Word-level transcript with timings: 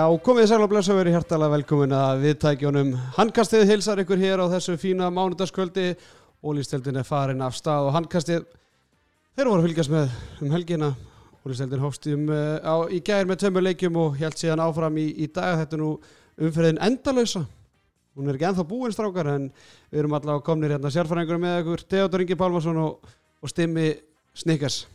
Já, 0.00 0.06
komið 0.24 0.46
sæl 0.48 0.62
og 0.64 0.70
blessa 0.70 0.94
verið 0.96 1.12
hjertalega 1.12 1.52
velkomin 1.52 1.92
að 1.92 2.22
viðtækjónum 2.22 2.92
Handkastið 3.18 3.66
hilsar 3.68 4.00
ykkur 4.00 4.16
hér 4.22 4.40
á 4.40 4.46
þessu 4.48 4.78
fína 4.80 5.10
mánudagskvöldi. 5.12 5.90
Ólýsteldin 6.40 6.96
er 6.96 7.04
farin 7.04 7.42
af 7.44 7.58
stað 7.58 7.90
og 7.90 7.92
handkastið 7.98 8.46
þeir 9.36 9.50
voru 9.50 9.58
að 9.58 9.66
fylgjast 9.66 9.92
með 9.92 10.16
um 10.40 10.54
helgina. 10.54 10.90
Ólýsteldin 11.44 11.84
hófst 11.84 12.08
um, 12.14 12.24
uh, 12.32 12.86
í 12.88 13.02
gær 13.04 13.28
með 13.28 13.42
tömur 13.42 13.66
leikjum 13.66 14.00
og 14.00 14.16
held 14.22 14.40
síðan 14.40 14.64
áfram 14.64 14.96
í, 15.02 15.06
í 15.20 15.28
dag. 15.28 15.58
Þetta 15.60 15.76
er 15.76 15.82
nú 15.84 15.92
umferðin 16.48 16.80
endalösa 16.88 17.44
hún 18.16 18.30
er 18.30 18.38
ekki 18.38 18.48
enþá 18.54 18.68
búinn 18.72 18.96
strákar 18.96 19.34
en 19.34 19.50
við 19.90 20.00
erum 20.00 20.16
allavega 20.16 20.46
komnir 20.48 20.78
hérna 20.78 20.94
sérfæringur 20.94 21.42
með 21.44 21.60
ykkur 21.60 21.88
Theodor 21.92 22.24
Ingi 22.24 22.40
Pálmarsson 22.40 22.86
og, 22.86 23.10
og 23.44 23.52
Stimmi 23.52 23.90
Snickers. 24.32 24.86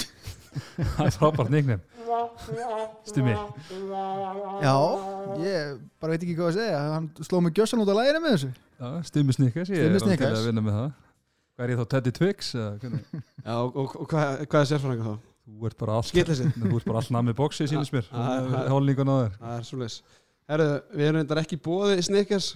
Það 0.96 1.10
er 1.10 1.18
frábært 1.18 1.52
nýgnum 1.52 1.90
Stimmi. 3.08 3.34
Já, 4.64 4.74
ég 5.44 5.78
bara 6.00 6.14
veit 6.14 6.22
ekki 6.26 6.36
hvað 6.38 6.50
að 6.50 6.58
segja. 6.58 6.80
Hann 6.94 7.08
sló 7.26 7.40
mig 7.44 7.54
gjössan 7.58 7.82
út 7.84 7.90
á 7.90 7.94
læginu 7.98 8.22
með 8.24 8.36
þessu. 8.36 8.50
Já, 8.74 8.88
Stimmi 9.08 9.36
Snickers 9.36 9.70
Ég 9.70 9.78
Stimmi 9.78 9.84
er 9.84 9.94
alveg 9.94 10.02
til 10.02 10.08
Snickers. 10.08 10.40
að 10.40 10.48
vinna 10.50 10.64
með 10.66 10.78
það. 10.80 10.90
Hvað 11.54 11.64
er 11.68 11.70
ég 11.74 11.78
þá, 11.78 11.86
Teddy 11.94 12.12
Twix? 12.18 12.50
eða 12.58 12.72
hvernig? 12.82 13.22
Já, 13.44 13.54
og, 13.54 13.76
og, 13.78 13.94
og 14.02 14.08
hvað, 14.10 14.44
hvað 14.50 14.64
er 14.64 14.68
sérfæringur 14.72 15.06
þá? 15.06 15.30
Þú 15.44 15.68
ert 15.68 15.78
bara 15.84 15.96
allt 16.00 16.08
Skillið 16.08 16.42
Þú 16.64 16.76
ert 16.80 16.86
bara 16.88 17.00
allt 17.02 17.14
namið 17.14 17.36
bóksi 17.38 17.66
sínist 17.70 17.94
mér. 17.94 18.06
Hólningun 18.72 19.12
á 19.12 19.16
þér. 19.20 19.34
Það 19.44 19.56
er 19.60 19.66
svo 19.68 19.80
leis 19.84 19.98
Herðu, 20.44 20.66
við 20.92 21.06
erum 21.08 21.16
reyndar 21.22 21.38
ekki 21.40 21.56
bóðið 21.64 22.00
Snickers 22.04 22.50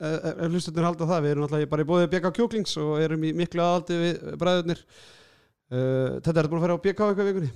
ef 0.00 0.38
hlustunir 0.48 0.86
halda 0.86 1.08
það, 1.10 1.26
við 1.26 1.32
erum 1.34 1.44
alltaf 1.44 1.66
bara 1.74 1.84
í 1.84 1.88
bóðið 1.90 2.06
BK 2.14 2.30
Kjúklings 2.38 2.72
og 2.80 2.94
erum 3.04 3.26
í 3.28 3.32
miklu 3.36 3.60
aðaldi 3.60 3.98
við 4.00 4.22
bræðurnir. 4.40 4.80
Uh, 5.68 6.14
Þetta 6.24 6.40
er 6.40 6.48
búin 6.48 6.62
að 6.62 6.64
fara 6.64 6.78
á 6.80 6.84
BK 6.86 7.08
eitthvað 7.10 7.20
í 7.20 7.28
vikunni 7.34 7.50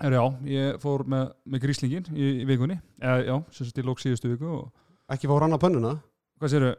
Herru 0.00 0.16
já, 0.16 0.24
ég 0.48 0.78
fór 0.82 1.04
með, 1.04 1.26
með 1.44 1.64
gríslingin 1.66 2.06
í, 2.16 2.28
í 2.42 2.46
vikunni. 2.48 2.78
Eða, 3.02 3.18
Já, 3.28 3.34
sem 3.52 3.68
sagt 3.68 3.80
í 3.82 3.84
lók 3.84 4.00
síðustu 4.00 4.30
viku 4.32 4.48
og, 4.62 4.70
Ekki 5.12 5.28
fá 5.28 5.34
rann 5.42 5.52
á 5.52 5.60
pönnuna? 5.60 5.96
Hvað 6.40 6.54
séru? 6.54 6.70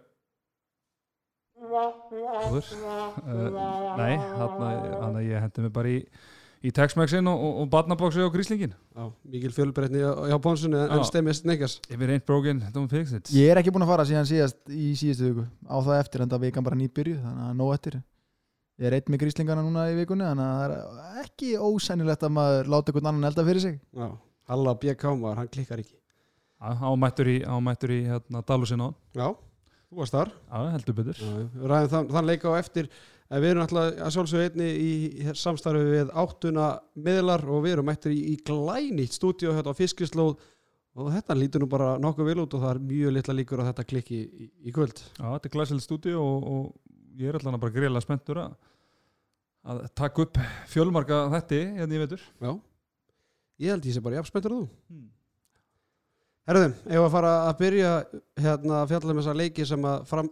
Áður 1.63 2.71
uh, 2.83 3.59
Nei, 3.97 4.15
hann 4.17 5.13
að 5.13 5.21
ég 5.27 5.43
hendi 5.45 5.63
mig 5.63 5.73
bara 5.75 5.91
í 5.91 5.99
í 6.63 6.71
Tex-Mexin 6.71 7.27
og, 7.27 7.41
og, 7.43 7.55
og 7.63 7.69
barnabóksi 7.71 8.23
á 8.23 8.31
gríslingin 8.31 8.71
Já, 8.71 9.05
mikil 9.27 9.51
fjölbreytni 9.55 9.99
hjá 9.99 10.37
Pónsunni 10.43 10.79
en 10.79 11.03
stemmið 11.07 11.37
Snickers. 11.41 11.77
If 11.89 11.99
it 11.99 12.09
ain't 12.09 12.25
broken, 12.25 12.63
don't 12.75 12.91
fix 12.91 13.11
it. 13.15 13.31
Ég 13.35 13.51
er 13.51 13.59
ekki 13.59 13.73
búin 13.75 13.83
að 13.85 13.93
fara 13.93 14.07
síðan 14.07 14.29
síðast 14.29 14.59
í 14.71 14.93
síðustu 14.99 15.29
viku. 15.29 15.45
Á 15.67 15.75
það 15.83 15.99
eftir 15.99 16.23
en 16.23 16.31
það 16.31 16.45
vikan 16.47 16.67
bara 16.67 16.79
nýbyrju 16.79 17.19
þannig 17.19 17.49
að 17.49 17.57
nóg 17.59 17.73
eftir 17.75 17.99
Ég 18.81 18.89
er 18.89 18.95
eitt 18.97 19.09
með 19.11 19.21
gríslingana 19.21 19.61
núna 19.61 19.85
í 19.91 19.97
vikunni 19.99 20.25
þannig 20.25 20.45
að 20.49 20.71
það 20.73 21.17
er 21.19 21.25
ekki 21.27 21.49
ósænilegt 21.61 22.23
að 22.25 22.31
maður 22.33 22.69
láta 22.73 22.89
einhvern 22.89 23.09
annan 23.11 23.29
elda 23.29 23.45
fyrir 23.45 23.61
sig. 23.61 23.75
Já, 23.93 24.07
Halla 24.49 24.73
BK 24.81 25.11
maður, 25.19 25.41
hann 25.43 25.51
klikkar 25.53 25.83
ekki. 25.83 25.97
Ámættur 26.63 27.29
í, 27.29 27.35
ámættur 27.43 27.91
í 27.93 27.99
hérna, 28.07 28.41
Dalusinn 28.47 28.81
á 28.81 28.89
Já, 29.13 29.27
þú 29.91 29.99
varst 29.99 30.15
þar. 30.15 30.31
Já, 30.47 30.59
heldur 30.73 30.97
betur. 30.97 31.19
Já, 31.21 31.33
við 31.53 31.67
ræðum 31.69 31.91
þann, 31.91 32.09
þann 32.15 32.29
leika 32.31 32.49
á 32.49 32.53
eftir. 32.57 32.89
En 33.33 33.41
við 33.43 33.51
erum 33.53 33.63
alltaf 33.65 34.01
að 34.07 34.15
sjálfsögðu 34.15 34.47
einni 34.47 34.69
í 34.73 35.35
samstarfi 35.37 35.83
við 35.89 36.13
áttuna 36.23 36.67
miðlar 37.05 37.45
og 37.49 37.63
við 37.65 37.75
erum 37.75 37.87
mættir 37.89 38.13
í, 38.15 38.19
í 38.33 38.35
glænýtt 38.45 39.17
stúdíu 39.17 39.53
hérna 39.53 39.73
á 39.73 39.79
fiskislóð. 39.79 40.35
Og 40.93 41.09
þetta 41.09 41.37
lítur 41.37 41.63
nú 41.63 41.69
bara 41.69 41.95
nokkuð 42.01 42.27
vel 42.29 42.41
út 42.43 42.53
og 42.53 42.61
það 42.61 42.75
er 42.75 42.81
mjög 42.89 43.13
litla 43.15 43.35
líkur 43.37 43.61
að 43.63 43.69
þetta 43.71 43.85
klikki 43.89 44.19
í, 44.21 44.49
í 44.69 44.73
kvöld. 44.75 45.01
Já, 45.17 45.25
þetta 45.25 45.49
er 45.49 45.55
glæsilegt 45.55 45.85
stúdíu 45.87 46.19
og, 46.21 46.49
og 46.53 46.92
ég 47.19 47.29
er 47.29 47.39
allan 47.39 47.59
bara 47.61 47.75
greiðlega 47.75 48.05
spenntur 48.05 48.39
að, 48.43 48.53
að 49.69 49.81
taka 49.97 50.25
upp 50.25 50.39
fjölmarka 50.71 51.25
þetti 51.37 51.63
hérna 51.79 51.97
í 51.97 52.03
vetur. 52.03 52.23
Já, 52.43 52.51
ég 53.63 53.75
held 53.75 53.89
ég 53.89 53.97
sé 53.97 54.03
bara 54.05 54.19
jafnspenntur 54.19 54.55
þú. 54.57 54.63
Hmm. 54.91 55.09
Herðum, 56.49 56.73
ef 56.91 56.99
að 57.05 57.13
fara 57.13 57.33
að 57.47 57.59
byrja 57.61 57.91
hérna 58.43 58.79
að 58.81 58.89
fjalla 58.91 59.13
um 59.13 59.21
þessa 59.21 59.37
leiki 59.39 59.67
sem 59.67 59.85
að 59.87 60.07
fram 60.09 60.31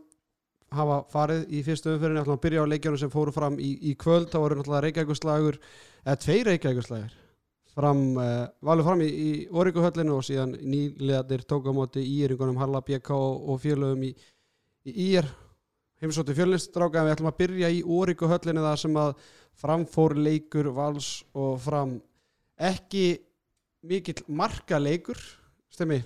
hafa 0.75 0.97
farið 1.11 1.49
í 1.51 1.61
fyrstu 1.67 1.93
umfyrinni 1.93 2.21
ætlum 2.21 2.37
að 2.37 2.43
byrja 2.45 2.63
á 2.63 2.71
leikjunum 2.71 2.99
sem 2.99 3.11
fóru 3.11 3.33
fram 3.35 3.57
í, 3.59 3.71
í 3.91 3.95
kvöld. 3.99 4.29
Þá 4.31 4.37
voru 4.39 4.57
náttúrulega 4.59 4.85
reykjækuslagur 4.87 5.59
eða 6.05 6.19
tvei 6.23 6.37
reykjækuslagur 6.47 7.17
fram, 7.75 8.03
uh, 8.19 8.45
valur 8.63 8.87
fram 8.87 9.03
í, 9.03 9.07
í 9.07 9.31
Origohöllinu 9.51 10.17
og 10.17 10.25
síðan 10.27 10.55
nýlegaðir 10.59 11.45
tók 11.47 11.67
á 11.67 11.73
móti 11.75 12.03
íringunum 12.03 12.59
Halla 12.59 12.83
BK 12.83 13.15
og, 13.15 13.47
og 13.51 13.61
félögum 13.63 14.05
í, 14.07 14.11
í 14.87 14.95
ír 15.11 15.27
heimsótti 16.01 16.35
fjölnistráka 16.38 17.01
en 17.01 17.09
við 17.09 17.16
ætlum 17.16 17.31
að 17.31 17.39
byrja 17.44 17.69
í 17.73 17.84
Origohöllinu 17.85 18.63
þar 18.66 18.81
sem 18.81 18.97
að 19.01 19.12
framfór 19.62 20.17
leikur 20.17 20.72
vals 20.73 21.12
og 21.38 21.59
fram 21.62 22.00
ekki 22.62 23.06
mikill 23.88 24.22
marka 24.29 24.79
leikur 24.81 25.19
stemmi, 25.72 26.01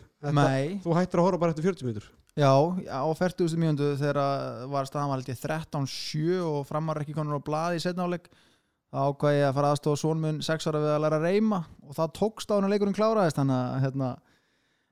þú 0.84 0.96
hættir 0.96 1.22
að 1.22 1.28
horfa 1.28 1.42
bara 1.42 1.56
eftir 1.56 1.68
40 1.68 1.88
mítur 1.90 2.10
já, 2.36 2.52
á 2.92 3.04
40. 3.08 3.56
mínútu 3.60 3.94
þegar 4.00 4.20
var 4.72 4.90
staðan 4.90 5.12
var 5.12 5.22
held 5.22 5.32
ég 5.32 5.40
13-7 5.40 6.42
og 6.44 6.60
framar 6.68 7.02
ekki 7.02 7.16
konur 7.16 7.40
á 7.40 7.48
blaði 7.48 7.80
í 7.80 7.86
setnáleik 7.86 8.28
þá 8.92 9.00
ákvað 9.10 9.38
ég 9.38 9.48
að 9.50 9.56
fara 9.58 9.72
aðstofa 9.74 10.02
sónmun 10.02 10.42
6 10.46 10.70
ára 10.70 10.84
við 10.84 10.94
að 10.94 11.02
læra 11.06 11.20
að 11.20 11.28
reyma 11.30 11.62
og 11.84 11.98
það 11.98 12.14
tókst 12.20 12.52
á 12.52 12.56
hennar 12.58 12.74
leikurinn 12.74 12.98
kláraðist 12.98 13.40
þannig 13.40 13.62
að 13.62 13.86
hérna, 13.86 14.12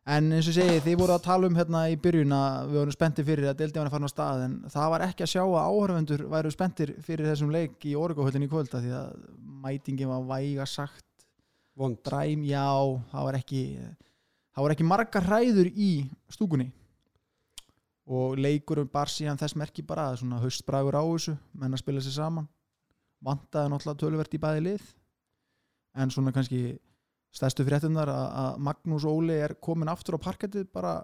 en 0.03 0.34
eins 0.36 0.50
og 0.52 0.58
segi 0.58 0.81
þið 0.84 0.97
voru 1.00 1.16
að 1.16 1.25
tala 1.30 1.47
um 1.47 1.56
hérna 1.56 1.86
í 1.91 1.96
byrjun 2.03 2.36
að 2.36 2.69
við 2.72 2.80
vorum 2.81 2.96
spenntir 2.96 3.28
fyrir 3.28 3.50
að 3.52 3.62
deildið 3.62 3.80
var 3.80 3.90
að 3.90 3.96
fara 3.96 4.09
á 4.12 4.16
stað 4.16 4.44
en 4.47 4.56
það 4.74 4.91
var 4.94 5.06
ekki 5.08 5.24
að 5.24 5.31
sjá 5.31 5.44
að 5.44 5.64
áhörfundur 5.64 6.25
væru 6.34 6.52
spenntir 6.52 6.94
fyrir 7.06 7.30
þessum 7.31 7.53
leik 7.56 7.88
í 7.88 7.96
Origohöllin 7.96 8.44
í 8.44 8.52
kvölda 8.52 8.84
því 8.84 8.94
að 9.00 9.13
mætingin 9.63 10.12
var 10.12 10.28
væga 10.34 10.68
sagt 10.68 11.06
vond. 11.75 11.97
dræm, 12.06 12.44
já, 12.46 12.68
það 13.12 13.28
var 13.28 13.38
ekki 13.40 13.63
það 14.53 14.66
var 14.66 14.75
ekki 14.75 14.88
margar 14.88 15.28
hræður 15.28 15.69
í 15.74 15.92
stúkunni. 16.31 16.72
Og 18.03 18.36
leikurum 18.36 18.90
bar 18.92 19.08
síðan 19.08 19.40
þess 19.40 19.56
merki 19.56 19.86
bara 19.88 20.09
að 20.12 20.19
svona 20.22 20.42
haustbragur 20.44 20.97
á 21.00 21.03
þessu 21.08 21.38
menn 21.56 21.74
að 21.74 21.84
spila 21.86 22.03
sér 22.03 22.18
saman. 22.18 22.50
Vantaði 23.24 23.72
náttúrulega 23.72 24.02
töluvert 24.02 24.36
í 24.36 24.42
bæði 24.44 24.66
lið. 24.68 24.90
En 25.96 26.12
svona 26.12 26.34
kannski 26.36 26.75
stærstu 27.33 27.66
fréttunar 27.67 28.11
að, 28.11 28.61
Magnús 28.63 29.07
Óli 29.09 29.39
er 29.41 29.55
komin 29.61 29.91
aftur 29.91 30.19
á 30.21 30.25
parkettið 30.25 30.69
bara 30.73 30.99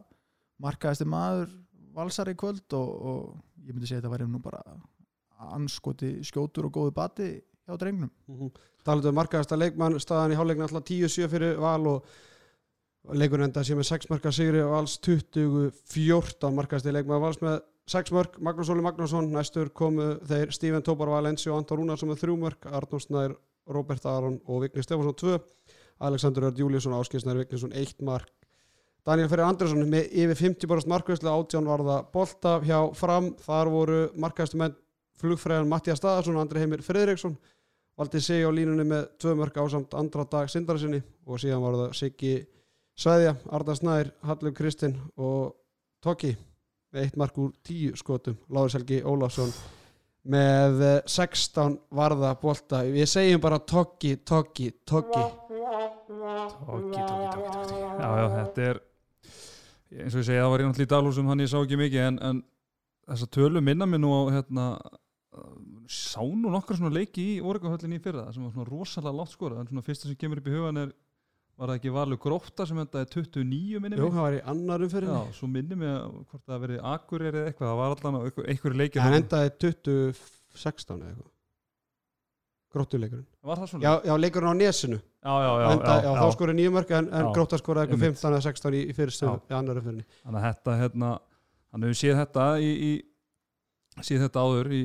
markaðist 0.62 1.08
maður 1.10 1.52
valsar 1.96 2.30
í 2.30 2.38
kvöld 2.38 2.78
og, 2.78 2.90
og 2.90 3.22
ég 3.66 3.74
myndi 3.74 3.90
segja 3.90 4.04
að 4.04 4.08
þetta 4.08 4.16
væri 4.16 4.30
nú 4.30 4.42
bara 4.44 4.64
anskoti 5.56 6.18
skjótur 6.28 6.68
og 6.68 6.76
góðu 6.76 6.94
bati 6.96 7.32
hjá 7.40 7.78
drengnum. 7.80 8.12
Mm 8.28 8.52
talaðu 8.86 9.12
um 9.12 9.18
markaðasta 9.20 9.58
leikmann 9.60 10.00
staðan 10.02 10.34
í 10.34 10.38
hálfleikna 10.40 10.68
alltaf 10.68 10.86
10-7 10.88 11.28
fyrir 11.32 11.58
val 11.62 11.88
og 11.92 13.18
leikur 13.20 13.44
enda 13.44 13.64
sé 13.66 13.76
með 13.78 13.90
6 13.92 14.10
marka 14.12 14.32
sigri 14.36 14.62
og 14.64 14.76
alls 14.78 14.98
20-14 15.06 16.56
markaðasti 16.56 16.94
leikmann 16.96 17.22
vals 17.24 17.42
með 17.44 17.60
6 17.90 18.14
mörg, 18.14 18.36
Magnús 18.46 18.70
Óli 18.70 18.86
Magnússon 18.86 19.32
næstur 19.34 19.72
komu 19.74 20.12
þeir 20.30 20.52
Steven 20.54 20.86
Tóbar 20.86 21.10
Valensi 21.10 21.50
og 21.50 21.58
Anton 21.58 21.82
Rúnarsson 21.82 22.12
með 22.12 22.24
3 22.26 22.36
mörg 22.38 22.68
Arnór 22.70 23.02
Snær, 23.02 23.36
Robert 23.70 24.06
Aron 24.06 24.38
og 24.46 24.64
Vigni 24.66 24.86
Stefánsson 24.86 25.18
2 25.18 25.40
Alexander 26.00 26.50
Örd 26.50 26.60
Júliusson 26.60 26.96
Áskilsnær 26.96 27.40
Vignisson 27.42 27.74
1 27.76 28.04
mark. 28.08 28.32
Daniel 29.08 29.30
Ferri 29.32 29.46
Andresson 29.46 29.88
með 29.90 30.12
yfir 30.12 30.38
50 30.38 30.90
markvæslu 30.92 31.32
átján 31.32 31.68
varða 31.68 32.02
bolta 32.14 32.60
hjá 32.64 32.78
fram. 32.96 33.32
Þar 33.42 33.72
voru 33.74 34.02
markaðastu 34.20 34.60
menn 34.60 34.76
flugfræðan 35.20 35.70
Mattias 35.72 36.00
Staðarsson 36.00 36.38
og 36.38 36.46
Andri 36.46 36.64
Heimir 36.64 36.84
Friðriksson. 36.86 37.38
Valdi 38.00 38.22
sig 38.24 38.46
á 38.48 38.52
línunni 38.52 38.86
með 38.88 39.10
tvö 39.20 39.34
mörg 39.40 39.58
ásamt 39.60 39.96
andra 40.00 40.24
dag 40.30 40.52
sindara 40.52 40.80
sinni 40.80 41.02
og 41.28 41.42
síðan 41.42 41.64
var 41.66 41.80
það 41.82 41.98
Siggi 42.00 42.36
Sveðja, 43.00 43.34
Arda 43.56 43.76
Snær, 43.76 44.12
Hallur 44.28 44.54
Kristinn 44.56 44.96
og 45.16 45.56
Tokki 46.04 46.34
með 46.92 47.06
eitt 47.06 47.20
mark 47.20 47.38
úr 47.40 47.52
tíu 47.64 47.96
skotum. 48.00 48.38
Láður 48.52 48.76
Selgi 48.76 49.02
Ólafsson 49.04 49.52
með 50.30 50.82
eh, 50.84 50.98
16 51.08 51.78
varða 51.96 52.34
bolta. 52.40 52.84
Við 52.88 53.08
segjum 53.10 53.44
bara 53.44 53.60
Tokki, 53.60 54.18
Tokki, 54.28 54.72
Tokki 54.88 55.24
Tóki, 55.70 57.02
tóki, 57.02 57.02
tóki, 57.10 57.50
tóki 57.56 57.82
Já, 58.00 58.08
já, 58.20 58.26
þetta 58.38 58.70
er 58.70 58.80
eins 60.00 60.16
og 60.16 60.22
ég 60.22 60.26
segi, 60.28 60.40
það 60.40 60.50
var 60.54 60.64
náttúrulega 60.66 60.88
í 60.88 60.94
dalhúsum 60.94 61.30
hann 61.30 61.44
ég 61.44 61.52
sá 61.52 61.58
ekki 61.60 61.78
mikið 61.80 62.06
en, 62.06 62.18
en 62.30 62.42
þessa 63.10 63.30
tölu 63.34 63.62
minna 63.66 63.88
mig 63.90 64.02
nú 64.02 64.14
á 64.14 64.22
hérna 64.38 64.66
sá 65.90 66.22
nú 66.22 66.52
nokkra 66.54 66.78
svona 66.78 66.94
leiki 66.94 67.26
í 67.36 67.38
Oregahöllinni 67.46 68.00
í 68.00 68.04
fyrra 68.04 68.28
sem 68.34 68.44
var 68.46 68.54
svona 68.54 68.70
rosalega 68.70 69.16
látt 69.20 69.34
skora 69.34 69.62
en 69.62 69.70
svona 69.70 69.86
fyrsta 69.86 70.10
sem 70.10 70.18
kemur 70.20 70.42
upp 70.42 70.50
í 70.50 70.56
hugan 70.56 70.84
er 70.84 70.92
var 71.60 71.74
það 71.74 71.80
ekki 71.80 71.92
Valur 71.96 72.20
Gróta 72.24 72.66
sem 72.70 72.78
endaði 72.80 73.10
29 73.18 73.82
minni 73.84 73.98
mig? 73.98 74.14
það 74.14 74.24
var 74.24 74.38
í 74.38 74.44
annar 74.54 74.86
umferðinni. 74.86 75.24
Já, 75.26 75.36
svo 75.36 75.50
minni 75.52 75.76
mig 75.80 75.90
að 75.92 76.14
hvort 76.32 76.46
það 76.46 76.62
verið 76.64 76.86
Akureyri 76.94 77.42
eða 77.42 77.50
eitthvað, 77.52 77.72
það 77.72 77.82
var 77.82 77.96
allan 77.98 78.20
einhver, 78.22 78.48
einhver 78.54 78.78
leikir 78.80 79.04
hann 79.04 79.16
þarna. 79.18 79.26
endaði 79.26 79.52
2016 79.66 81.02
eða 81.02 81.10
eitthvað 81.12 81.34
gróttuleikurinn 82.74 83.82
já, 83.82 83.92
já, 84.06 84.14
leikurinn 84.20 84.52
á 84.52 84.56
nesinu 84.60 85.00
já, 85.00 85.34
já, 85.44 85.52
já, 85.62 85.68
Enda, 85.74 85.96
já, 85.96 86.04
já, 86.06 86.12
þá 86.20 86.36
skorið 86.36 86.58
nýju 86.60 86.74
mörg 86.76 86.94
en, 87.00 87.10
en 87.20 87.32
grótta 87.36 87.60
skoraði 87.60 87.90
eitthvað 87.90 88.06
einmitt. 88.06 88.22
15 88.22 88.30
eða 88.30 88.44
16 88.46 88.78
í, 88.78 88.84
í 88.86 88.96
fyrstu 88.98 89.26
Já. 89.26 89.34
í 89.50 89.56
annar 89.58 89.82
umferðinni 89.82 90.06
Þannig 90.22 90.40
að 90.40 90.46
þetta, 90.48 90.76
hérna, 90.84 91.10
hann 91.74 91.88
hefur 91.88 92.00
séð 92.00 92.22
þetta 92.22 92.46
í, 92.62 92.70
í 92.90 94.04
séð 94.06 94.24
þetta 94.28 94.46
áður 94.46 94.72
í, 94.76 94.84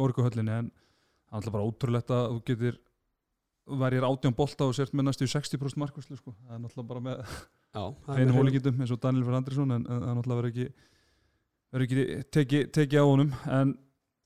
Oregahöllinni 0.00 0.56
en 0.56 0.72
er 0.72 1.38
alltaf 1.38 1.54
bara 1.54 1.68
ótrúlegt 1.68 2.12
að 2.16 2.26
þú 2.32 2.42
getur 2.50 2.80
væri 3.66 3.98
ég 3.98 4.06
átján 4.06 4.36
bolta 4.36 4.66
og 4.66 4.74
sért 4.78 4.94
með 4.94 5.08
næstu 5.08 5.26
í 5.26 5.30
60% 5.32 5.80
markvæslu 5.82 6.16
sko. 6.18 6.34
það 6.46 6.54
er 6.56 6.60
náttúrulega 6.62 6.90
bara 6.92 7.04
með 7.06 7.22
er 7.76 8.20
hreinu 8.20 8.36
hólíkindum 8.36 8.78
eins 8.80 8.92
og 8.94 9.00
Daniel 9.02 9.26
Fyrir 9.26 9.40
Andrisson 9.40 9.74
en, 9.74 9.86
það 9.88 10.12
náttúrulega 10.20 10.40
verður 10.40 10.52
ekki 10.52 10.68
verður 11.74 11.86
ekki 11.86 12.20
tekið 12.36 12.68
teki 12.78 13.00
á 13.02 13.04
honum 13.04 13.32
en 13.58 13.74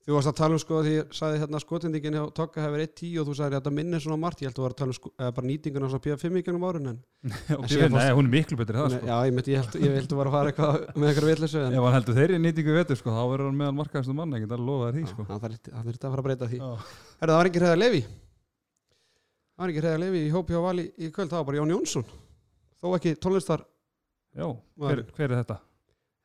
Þú 0.01 0.15
varst 0.15 0.29
að 0.31 0.37
tala 0.39 0.55
um 0.57 0.61
sko 0.61 0.79
því 0.81 0.91
ég 0.95 1.11
sagði 1.13 1.39
hérna 1.43 1.59
skotendingin 1.61 2.15
hjá 2.17 2.23
Tokka 2.33 2.63
hefur 2.63 2.81
1-10 2.81 3.19
og 3.21 3.27
þú 3.27 3.33
sagði 3.37 3.53
að 3.53 3.59
þetta 3.59 3.73
minnir 3.77 4.01
svona 4.01 4.17
margt, 4.17 4.39
ég 4.41 4.49
held 4.49 4.55
að 4.55 4.57
þú 4.57 4.63
var 4.65 4.73
að 4.73 4.79
tala 4.79 4.89
um 4.89 4.97
sko, 4.97 5.11
bara 5.21 5.45
nýtinguna 5.45 5.89
svo 5.91 5.99
P5 6.01 6.39
í 6.39 6.43
gennum 6.47 6.65
árun 6.65 6.87
nei, 7.93 8.09
hún 8.17 8.25
er 8.25 8.31
miklu 8.33 8.57
betri 8.57 8.79
það 8.79 8.95
sko. 8.95 9.05
Já, 9.05 9.13
ég, 9.29 9.33
myndi, 9.37 9.53
ég, 9.53 9.61
held, 9.61 10.09
að 10.09 10.17
var 10.17 10.25
að 10.31 10.35
fara 10.37 10.49
eitthvað 10.49 10.73
með 10.97 11.05
eitthvað 11.11 11.29
en 11.61 11.77
ef 11.77 11.85
hann 11.85 11.95
heldur 11.99 12.17
þeirri 12.17 12.41
nýtingu 12.41 12.73
vetur 12.79 12.97
sko, 12.97 13.13
þá 13.13 13.23
verður 13.29 13.47
hann 13.51 13.59
meðan 13.61 13.77
markaðastu 13.77 14.17
mann 14.17 14.33
ekki, 14.39 14.49
það 14.49 14.57
er 14.57 14.65
lofaði 14.71 14.97
því 14.97 15.03
sko. 15.13 15.21
það 15.29 15.37
þurfti 15.85 16.01
að 16.01 16.09
fara 16.09 16.17
að 16.17 16.27
breyta 16.31 16.49
því 16.49 16.57
Já. 16.57 16.65
Herra, 17.21 17.29
það 17.29 17.37
var 17.37 17.45
ekki 17.51 17.61
hreða 17.61 17.77
Levi 17.77 18.01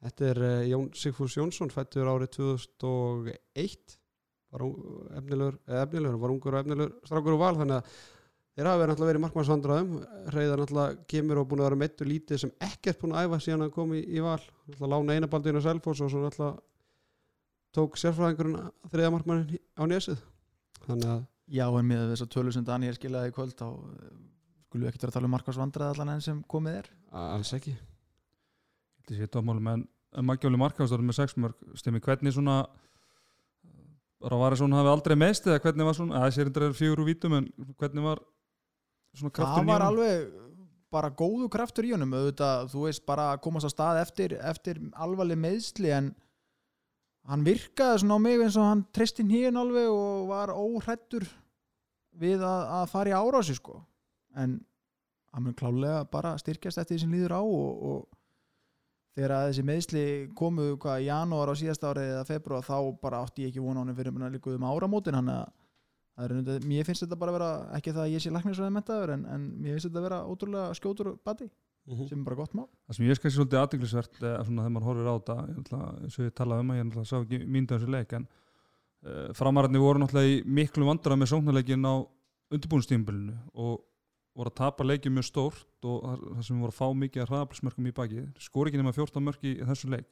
þetta? 0.04 0.28
Er 0.32 0.42
uh, 0.42 0.66
Jón 0.70 0.90
Sigfús 0.96 1.36
Jónsson 1.38 1.72
fættur 1.72 2.10
árið 2.12 2.34
2001 2.36 3.96
var 4.52 4.62
ung- 4.66 5.08
efnilegur, 5.18 5.56
eða 5.66 5.86
efnilegur, 5.86 6.20
var 6.22 6.34
ungur 6.34 6.54
og 6.56 6.60
efnilegur 6.64 6.92
strákur 7.08 7.34
og 7.36 7.40
val 7.42 7.56
þannig 7.58 7.80
að 7.80 7.96
þeir 8.56 8.68
hafa 8.70 8.86
náttúrulega 8.88 9.10
verið 9.10 9.24
markmannsvandraðum 9.26 9.90
reyðar 10.32 10.62
náttúrulega 10.62 11.00
kemur 11.12 11.40
og 11.42 11.48
búin 11.50 11.60
að 11.62 11.68
vera 11.70 11.80
meittu 11.82 12.06
lítið 12.08 12.40
sem 12.44 12.52
ekkert 12.64 13.00
búin 13.02 13.16
að 13.16 13.26
æfa 13.26 13.40
síðan 13.44 13.66
hann 13.66 13.74
kom 13.74 13.92
í, 13.96 14.00
í 14.06 14.22
val. 14.24 14.38
Náttúrulega 14.70 14.92
lána 14.94 15.16
einabaldinu 15.18 15.60
á 15.60 15.66
Selfoss 15.66 16.04
og 16.06 16.12
svo 16.12 16.22
náttúrulega 16.24 16.62
tók 17.76 17.98
sérfræðingurinn 18.00 18.70
þriða 18.92 19.10
markmannin 19.12 19.58
á 19.76 19.82
nesið. 19.90 20.22
Þannig 20.86 21.10
að 21.16 21.24
Já, 21.46 21.66
en 21.78 21.86
með 21.86 22.08
þess 22.10 22.24
að 22.24 22.30
tölu 22.34 22.50
sem 22.54 22.64
Daniel 22.66 22.94
skilaði 22.96 23.30
í 23.30 23.34
kvöld 23.36 23.52
þá 23.54 23.66
eh, 23.68 24.06
skulum 24.66 24.82
við 24.82 24.88
ekkert 24.90 25.04
vera 25.04 25.12
að 25.12 25.18
tala 25.18 25.28
um 25.28 25.34
markvarsvandrað 25.36 25.92
allan 25.92 26.10
enn 26.16 26.24
sem 26.24 26.40
komið 26.50 26.78
er? 26.80 26.88
Alls 27.14 27.52
ekki 27.54 27.74
Þetta 29.06 29.20
sé 29.20 29.30
tómálum 29.30 29.70
en 29.70 29.86
Magjóli 30.26 30.58
markaðastur 30.58 31.04
með 31.04 31.20
6 31.20 31.36
mörg 31.42 31.78
stemmi 31.78 32.00
hvernig 32.02 32.34
svona 32.34 32.64
svona 34.26 34.80
hafi 34.80 34.90
aldrei 34.90 35.14
meist 35.18 35.46
eða 35.46 35.60
hvernig 35.62 35.86
var 35.86 35.94
svona, 35.94 36.22
þessi 36.24 36.40
er 36.42 36.50
endur 36.50 36.74
fjögur 36.74 37.02
úr 37.02 37.08
vítum 37.10 37.36
en 37.36 37.48
hvernig 37.78 38.02
var 38.02 38.22
svona 39.14 39.30
kraftur 39.30 39.62
Það 39.62 39.70
var 39.70 39.84
alveg 39.86 40.28
bara 40.90 41.10
góðu 41.10 41.48
kraftur 41.52 41.86
í 41.86 41.92
honum 41.92 42.14
auðvitað, 42.16 42.70
þú 42.72 42.86
veist, 42.86 43.04
bara 43.06 43.30
að 43.34 43.42
komast 43.44 43.68
á 43.68 43.70
stað 43.70 44.00
eftir, 44.00 44.36
eftir 44.40 44.80
alvarleg 44.94 45.38
meðsli 45.38 45.92
en 45.92 46.12
hann 47.26 47.44
virkaði 47.46 48.02
svona 48.02 48.18
á 48.18 48.24
mig 48.24 48.42
eins 48.42 48.56
og 48.56 48.70
hann 48.70 48.84
treysti 48.94 49.26
nýjun 49.26 49.60
alveg 49.60 49.90
og 49.90 50.28
var 50.30 50.54
óhrættur 50.54 51.26
við 52.16 52.40
að, 52.40 52.62
að 52.80 52.90
fara 52.94 53.12
í 53.12 53.16
árási 53.18 53.56
sko. 53.58 53.80
En 54.38 54.60
hann 55.34 55.44
mun 55.44 55.56
klálega 55.58 56.06
bara 56.08 56.36
styrkjast 56.40 56.80
eftir 56.80 56.96
því 56.96 57.02
sem 57.02 57.16
líður 57.16 57.36
á 57.36 57.42
og, 57.42 57.82
og 57.90 58.15
þegar 59.16 59.32
að 59.36 59.46
þessi 59.50 59.66
meðsli 59.70 60.02
komu 60.36 60.70
hvað 60.82 61.02
í 61.02 61.06
janúar 61.08 61.52
á 61.52 61.54
síðast 61.56 61.86
árið 61.88 62.10
eða 62.14 62.24
februar 62.28 62.66
þá 62.66 62.76
bara 63.02 63.22
átti 63.24 63.46
ég 63.46 63.54
ekki 63.54 63.64
vona 63.64 63.80
á 63.80 63.82
hann 63.84 63.96
fyrir 63.96 64.12
að 64.12 64.34
líka 64.36 64.52
um 64.54 64.66
áramótin 64.68 65.16
hann 65.16 65.30
að 65.36 66.64
mér 66.64 66.84
finnst 66.88 67.04
þetta 67.04 67.18
bara 67.20 67.32
vera 67.36 67.48
ekki 67.76 67.92
það 67.92 68.04
að 68.06 68.12
ég 68.14 68.22
sé 68.24 68.30
læknisvæði 68.32 68.72
mentaður 68.76 69.14
en, 69.16 69.24
en 69.28 69.46
mér 69.60 69.76
finnst 69.76 69.88
þetta 69.90 70.04
vera 70.06 70.20
ótrúlega 70.24 70.76
skjótur 70.78 71.16
bati 71.24 71.48
Mhm. 71.86 72.08
sem 72.08 72.18
er 72.18 72.24
bara 72.26 72.36
gott 72.40 72.54
mál 72.58 72.66
Það 72.88 72.96
sem 72.96 73.04
ég 73.06 73.10
er 73.14 73.18
kannski 73.22 73.38
svolítið 73.38 73.60
aðdeglisvert 73.60 74.16
svona 74.18 74.62
þegar 74.64 74.72
maður 74.74 74.86
horfir 74.88 75.06
á 75.06 75.14
þetta 75.16 75.36
eins 76.02 76.16
og 76.18 76.24
ég 76.26 76.32
talaði 76.34 76.64
um 76.64 76.70
að 76.72 76.78
ég 76.80 76.86
náttúrulega 76.88 77.06
sá 77.06 77.16
ekki 77.20 77.38
mynda 77.46 77.76
þessu 77.78 77.90
leik 77.94 78.14
en 78.18 78.24
uh, 78.26 79.28
framararnir 79.38 79.84
voru 79.84 80.02
náttúrulega 80.02 80.32
í 80.32 80.40
miklu 80.58 80.88
vandrað 80.88 81.20
með 81.20 81.30
sóknarleikin 81.30 81.86
á 81.86 81.94
undirbúinstímbilinu 82.56 83.36
og 83.54 83.85
voru 84.36 84.52
að 84.52 84.58
tapa 84.60 84.84
leikið 84.86 85.14
mjög 85.16 85.28
stórt 85.30 85.88
og 85.88 86.02
það 86.04 86.42
sem 86.48 86.60
voru 86.60 86.74
að 86.74 86.80
fá 86.80 87.00
mikið 87.02 87.22
að 87.22 87.30
hraðablismörkum 87.32 87.88
í 87.88 87.94
baki. 87.96 88.26
Skori 88.44 88.72
ekki 88.72 88.82
nema 88.82 88.92
14 88.96 89.24
mörk 89.24 89.46
í 89.46 89.54
þessu 89.62 89.92
leik. 89.94 90.10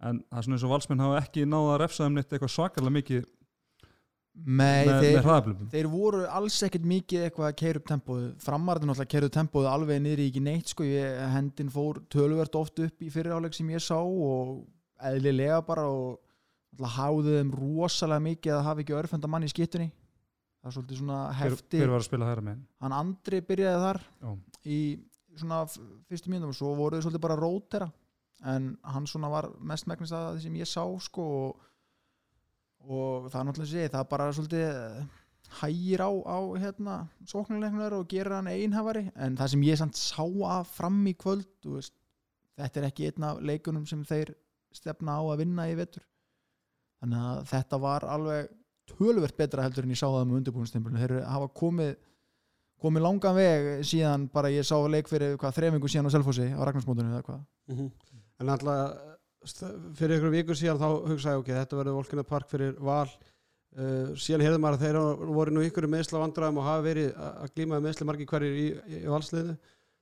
En 0.00 0.22
það 0.30 0.40
er 0.40 0.46
svona 0.46 0.56
eins 0.56 0.64
og 0.64 0.72
valsmenn 0.72 1.04
hafa 1.04 1.20
ekki 1.20 1.44
náða 1.44 1.74
að 1.74 1.80
refsa 1.82 2.06
þeim 2.06 2.16
neitt 2.16 2.32
eitthvað 2.32 2.54
svakalega 2.54 2.96
mikið 2.96 3.28
Nei, 4.40 4.86
með, 4.86 5.02
þeir, 5.02 5.14
með 5.16 5.24
hraðablum 5.26 5.70
þeir 5.72 5.86
voru 5.90 6.20
alls 6.38 6.56
ekkert 6.64 6.86
mikið 6.88 7.24
eitthvað 7.26 7.48
að 7.48 7.56
keira 7.60 7.80
upp 7.80 7.88
tempóðu 7.90 8.28
framarðin 8.40 8.88
náttúrulega 8.88 9.12
keira 9.12 9.28
upp 9.28 9.34
tempóðu 9.34 9.68
alveg 9.68 10.00
niður 10.00 10.22
í 10.22 10.28
ekki 10.30 10.42
neitt 10.46 10.70
sko, 10.70 10.86
ég, 10.86 11.18
hendin 11.34 11.72
fór 11.74 11.98
töluvert 12.14 12.56
oft 12.56 12.80
upp 12.80 13.04
í 13.04 13.10
fyriráleik 13.12 13.56
sem 13.56 13.68
ég 13.74 13.82
sá 13.84 13.98
og 13.98 14.62
eðlilega 15.10 15.58
bara 15.66 15.88
og 15.90 16.20
náttúrulega 16.70 16.94
háðu 16.94 17.36
þeim 17.36 17.52
rosalega 17.58 18.26
mikið 18.28 18.54
að 18.56 18.64
hafa 18.70 18.84
ekki 18.84 18.96
örfenda 19.02 19.30
mann 19.34 19.44
í 19.44 19.50
skittunni 19.52 19.90
það 20.60 20.70
er 20.70 20.76
svolítið 20.76 21.00
svona 21.00 21.20
hefti. 21.38 21.80
hver 21.80 21.92
var 21.94 22.02
að 22.02 22.08
spila 22.08 22.28
hæra 22.28 22.44
með 22.44 22.60
hann 22.84 22.96
Andri 22.96 23.40
byrjaði 23.48 23.80
þar 23.86 24.00
Já. 24.20 24.30
í 24.64 24.80
svona 25.40 25.62
fyrstu 26.10 26.32
mínum 26.32 26.52
og 26.52 26.58
svo 26.58 26.74
voru 26.78 26.98
þau 26.98 27.06
svolítið 27.06 27.24
bara 27.24 27.38
að 27.38 27.44
rótera. 27.44 27.88
En 28.50 28.70
hann 28.88 29.06
svona 29.08 29.30
var 29.32 29.50
mest 29.60 29.88
megnast 29.88 30.16
að 30.16 30.26
það 30.26 30.42
sem 30.44 30.60
ég 30.60 30.68
sá 30.68 30.84
sko 31.04 31.24
og, 31.38 31.64
og 32.88 33.30
það 33.30 33.40
er 33.40 33.48
náttúrulega 33.48 33.72
sé 33.72 33.88
það 33.92 34.06
bara 34.12 34.28
svolítið 34.36 34.66
eh, 34.68 35.00
hægir 35.60 36.04
á, 36.04 36.10
á 36.24 36.38
hérna, 36.62 36.94
sóknuleiknar 37.28 37.96
og 37.98 38.06
gerir 38.08 38.36
hann 38.38 38.48
einhafari 38.48 39.08
en 39.12 39.36
það 39.36 39.52
sem 39.54 39.66
ég 39.66 39.80
samt 39.80 39.98
sá 39.98 40.22
að 40.24 40.70
fram 40.72 41.00
í 41.10 41.14
kvöld 41.18 41.50
veist, 41.66 41.96
þetta 42.56 42.80
er 42.80 42.88
ekki 42.88 43.10
einn 43.10 43.28
af 43.28 43.42
leikunum 43.44 43.84
sem 43.88 44.04
þeir 44.08 44.32
stefna 44.72 45.18
á 45.18 45.22
að 45.26 45.42
vinna 45.42 45.66
í 45.68 45.76
vetur. 45.78 46.06
Þannig 47.00 47.28
að 47.30 47.44
þetta 47.50 47.80
var 47.80 48.06
alveg 48.08 48.50
tölvert 48.90 49.36
betra 49.38 49.64
heldur 49.66 49.86
en 49.86 49.94
ég 49.94 50.00
sá 50.00 50.06
það 50.06 50.26
með 50.26 50.38
undirbúinstimpulinu 50.40 51.02
þeir 51.02 51.16
hafa 51.28 51.48
komið 51.60 51.96
komið 52.80 53.04
langan 53.04 53.36
veg 53.36 53.68
síðan 53.86 54.26
bara 54.32 54.52
ég 54.52 54.66
sá 54.66 54.76
leik 54.88 55.08
fyrir 55.10 55.36
hvað 55.40 55.56
þrefingu 55.58 55.90
síðan 55.90 56.08
á 56.08 56.14
Selfossi 56.14 56.46
á 56.48 56.60
Ragnarsmótunum 56.64 57.16
eða 57.16 57.26
hvað. 57.26 57.42
Mhm. 57.68 57.90
En 58.40 58.52
alltaf 58.54 59.18
fyrir 59.98 60.16
ykkur 60.16 60.32
vikur 60.32 60.56
síðan 60.56 60.80
þá 60.80 60.88
hugsaði 61.10 61.42
ok, 61.42 61.50
þetta 61.58 61.80
verður 61.80 61.98
Volkina 61.98 62.24
Park 62.24 62.48
fyrir 62.48 62.78
val. 62.80 63.08
Uh, 63.70 64.16
síðan 64.18 64.42
heyrðum 64.42 64.64
maður 64.64 64.78
að 64.78 64.84
þeir 64.84 65.28
voru 65.30 65.52
nú 65.54 65.60
ykkur 65.62 65.86
meðsla 65.86 66.18
vandræðum 66.24 66.56
og 66.58 66.64
hafa 66.66 66.82
verið 66.82 67.12
að 67.14 67.36
að 67.44 67.52
glíma 67.54 67.76
með 67.76 67.84
meðsli 67.84 68.06
margir 68.08 68.26
hverjir 68.32 68.56
í, 68.56 68.64
í, 68.66 69.02
í 69.04 69.12
valsliðinu. 69.12 69.54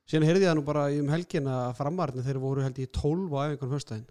Síðan 0.09 0.25
heyrði 0.25 0.41
ég 0.41 0.49
það 0.49 0.57
nú 0.57 0.63
bara 0.65 0.85
um 0.89 1.11
helgin 1.13 1.49
að 1.53 1.75
framarðin 1.77 2.25
þeir 2.25 2.39
voru 2.41 2.63
held 2.65 2.79
í 2.81 2.87
12 2.89 3.35
á 3.37 3.39
æfingunum 3.45 3.75
höstæðin 3.75 4.07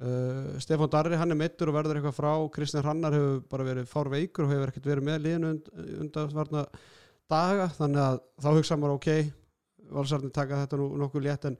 uh, 0.00 0.56
Stefán 0.62 0.90
Darri 0.92 1.18
hann 1.20 1.34
er 1.34 1.38
meittur 1.38 1.72
og 1.72 1.76
verður 1.76 2.00
eitthvað 2.00 2.16
frá. 2.16 2.32
Kristján 2.54 2.86
Hrannar 2.86 3.16
hefur 3.16 3.44
bara 3.52 3.68
verið 3.68 3.90
fár 3.90 4.10
veikur 4.12 4.46
og 4.46 4.54
hefur 4.54 4.72
ekkert 4.72 4.90
verið 4.92 5.08
með 5.08 5.22
liðinu 5.26 5.52
und, 5.56 5.70
undanvarna 6.06 6.64
daga 7.32 7.68
þannig 7.76 8.02
að 8.06 8.18
þá 8.44 8.50
hugsaði 8.56 8.82
maður 8.82 8.98
ok 8.98 9.12
valsarnir 9.92 10.34
taka 10.34 10.62
þetta 10.62 10.80
nú 10.80 10.88
nokkuð 11.02 11.26
létt 11.26 11.46
en 11.50 11.56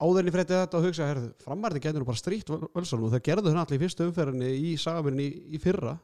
áðurinn 0.00 0.30
í 0.30 0.34
frétti 0.34 0.56
þetta 0.56 0.78
og 0.78 0.86
hugsa 0.88 1.08
herðu, 1.08 1.30
framarði 1.44 1.82
getur 1.84 2.02
nú 2.02 2.08
bara 2.08 2.20
stríkt 2.20 2.50
völsarinn 2.50 3.06
og 3.06 3.14
það 3.14 3.24
gerðu 3.28 3.52
hann 3.52 3.62
allir 3.62 3.76
í 3.76 3.82
fyrstu 3.82 4.06
umferðinni 4.08 4.52
í 4.56 4.74
sagaminni 4.80 5.26
í, 5.26 5.40
í 5.56 5.60
fyrra. 5.60 5.96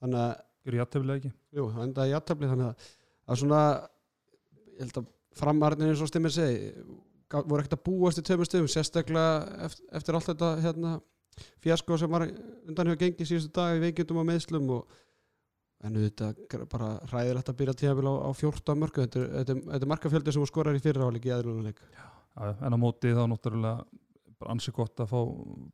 Þannig 0.00 0.20
að, 0.22 0.30
ég 0.70 0.84
aðtöflega 0.84 1.20
ekki? 1.20 1.32
Jú, 1.58 1.66
það 1.74 1.84
endaði 1.84 2.14
aðtöfli 2.18 2.50
þannig 2.52 2.70
að, 2.70 2.86
að 3.28 3.40
svona 3.42 3.60
ég 4.74 4.80
held 4.80 5.00
að 5.00 5.10
framarðin 5.34 5.90
eins 5.90 6.04
og 6.04 6.10
stimmir 6.10 6.34
segi 6.34 6.72
voru 7.42 7.62
ekkert 7.62 7.78
að 7.78 7.84
búast 7.88 8.20
í 8.20 8.24
tveimur 8.26 8.48
stöðum 8.48 8.70
sérstaklega 8.70 9.64
eftir, 9.66 9.88
eftir 9.98 10.18
allt 10.18 10.30
þetta 10.30 10.50
hérna, 10.64 10.92
fjasko 11.64 11.98
sem 11.98 12.12
var 12.14 12.28
undan 12.28 12.90
hefur 12.90 13.00
gengið 13.00 13.30
síðustu 13.30 13.54
dag 13.58 13.78
í 13.78 13.82
veikjöndum 13.82 14.20
og 14.22 14.28
meðslum 14.30 14.70
og 14.76 15.00
en 15.84 15.98
þetta 16.00 16.30
bara 16.70 16.94
hræðilegt 17.10 17.50
að 17.50 17.58
byrja 17.58 17.76
tíðabil 17.80 18.08
á, 18.08 18.14
á 18.24 18.30
14 18.32 18.80
mörgu 18.80 19.04
þetta 19.04 19.20
er, 19.20 19.32
þetta 19.40 19.56
er, 19.56 19.64
þetta 19.72 19.86
er 19.86 19.92
markafjöldi 19.92 20.34
sem 20.36 20.46
skorar 20.48 20.78
í 20.78 20.84
fyrra 20.84 21.10
áleik 21.10 21.28
í 21.28 21.34
aðlunuleik 21.34 21.82
en 22.40 22.76
á 22.76 22.78
móti 22.80 23.12
þá 23.14 23.26
náttúrulega 23.30 23.74
bara 24.40 24.54
ansi 24.54 24.72
gott 24.74 25.02
að 25.02 25.10
fá 25.12 25.20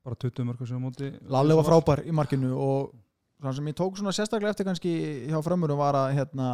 bara 0.04 0.18
20 0.20 0.48
mörgur 0.48 0.68
sem 0.68 0.80
á 0.80 0.82
móti. 0.82 1.10
Lalli 1.32 1.56
var 1.56 1.66
frábær 1.66 2.02
í 2.04 2.14
markinu 2.14 2.52
og 2.56 2.90
það 3.40 3.56
sem 3.56 3.70
ég 3.70 3.78
tók 3.78 3.98
svona 3.98 4.14
sérstaklega 4.14 4.52
eftir 4.54 4.68
kannski 4.68 4.92
hjá 5.30 5.38
frömmurum 5.44 5.80
var 5.80 5.96
að 5.96 6.16
hérna, 6.18 6.48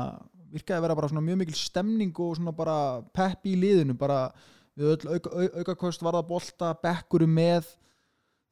virkaði 0.53 0.79
að 0.79 0.85
vera 0.87 0.99
bara 0.99 1.11
svona 1.11 1.25
mjög 1.27 1.41
mikil 1.43 1.59
stemning 1.59 2.21
og 2.23 2.37
svona 2.39 2.55
bara 2.57 2.77
pepp 3.17 3.49
í 3.49 3.57
liðinu 3.59 3.97
bara 3.99 4.21
við 4.77 4.93
öll 4.95 5.17
auka, 5.17 5.31
au- 5.33 5.53
aukakost 5.63 6.03
varða 6.05 6.23
bolta, 6.29 6.75
bekkurum 6.83 7.33
með 7.39 7.67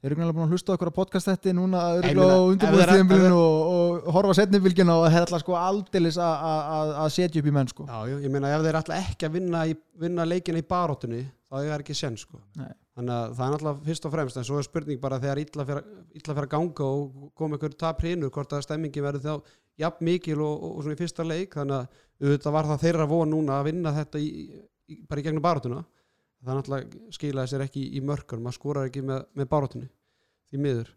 þeir 0.05 0.11
eru 0.13 0.17
greinlega 0.19 0.37
búin 0.37 0.45
að 0.49 0.53
hlusta 0.55 0.75
okkur 0.75 0.91
á 0.93 0.99
podcast 0.99 1.29
þetta 1.31 1.53
núna 1.57 1.83
ef 1.97 2.19
undirbúðstíðumbilinu 2.53 3.37
og, 3.41 3.61
og 4.05 4.09
horfa 4.19 4.35
setnifylgjuna 4.41 4.97
og 5.01 5.07
hefði 5.09 5.23
alltaf 5.27 5.45
sko 5.45 5.55
aldeilis 5.57 6.19
að- 6.21 7.13
setja 7.15 7.41
upp 7.41 7.49
í 7.49 7.55
menn 7.57 7.71
sko 7.73 7.87
Já, 7.89 7.99
ég 8.25 8.33
meina 8.35 8.51
ef 8.53 8.65
þeir 8.67 8.79
ætla 8.83 8.99
ekki 9.01 9.29
að 9.29 9.37
vinna, 9.39 9.63
í, 9.71 9.77
vinna 10.05 10.27
leikina 10.29 10.61
í 10.61 10.67
baróttunni 10.69 11.23
þá 11.25 11.57
er 11.63 11.71
það 11.71 11.79
ekki 11.85 11.95
sen 11.97 12.17
sko. 12.21 12.41
Nei. 12.59 12.73
þannig 12.99 13.15
að 13.15 13.33
það 13.39 13.45
er 13.47 13.53
náttúrulega 13.55 13.85
fyrst 13.89 14.07
og 14.09 14.13
fremst 14.15 14.37
en 14.41 14.45
svo 14.49 14.59
er 14.61 14.67
spurning 14.67 15.01
bara 15.03 15.19
þegar 15.23 15.41
illa 15.45 15.65
fyrir, 15.69 15.85
að 16.35 16.49
ganga 16.53 16.85
og 16.89 17.33
koma 17.39 17.57
ykkur 17.59 17.77
tap 17.79 18.01
hrinu 18.05 18.29
hvort 18.35 18.53
að 18.55 18.65
stemmingi 18.67 19.03
verður 19.05 19.25
þá 19.25 19.57
jafn 19.85 20.05
mikil 20.07 20.41
og, 20.45 20.53
og, 20.55 20.77
og 20.77 20.83
svona 20.85 20.95
í 20.95 21.01
fyrsta 21.01 21.27
leik 21.27 21.55
þannig 21.59 21.81
að 21.81 21.89
auðvitað 22.29 22.55
var 22.59 22.69
það 22.71 22.83
þeirra 22.85 23.09
von 23.11 23.31
núna 23.35 23.57
að 23.61 23.69
vinna 23.71 23.93
þetta 23.97 24.21
í, 24.23 24.29
í, 24.93 24.99
bara 25.09 25.21
í 25.23 25.25
gegnum 25.27 25.43
baróttuna 25.47 25.81
það 26.45 26.59
náttúrulega 26.59 27.17
skilaði 27.17 27.53
sér 27.53 27.65
ekki 27.67 27.83
í, 27.83 27.91
í 27.99 28.05
mörkur 28.05 28.43
maður 28.43 28.59
skorar 28.59 28.89
ekki 28.91 29.05
með, 29.07 29.27
með 29.35 29.51
baróttunni 29.51 29.91
því 30.51 30.63
miður. 30.65 30.95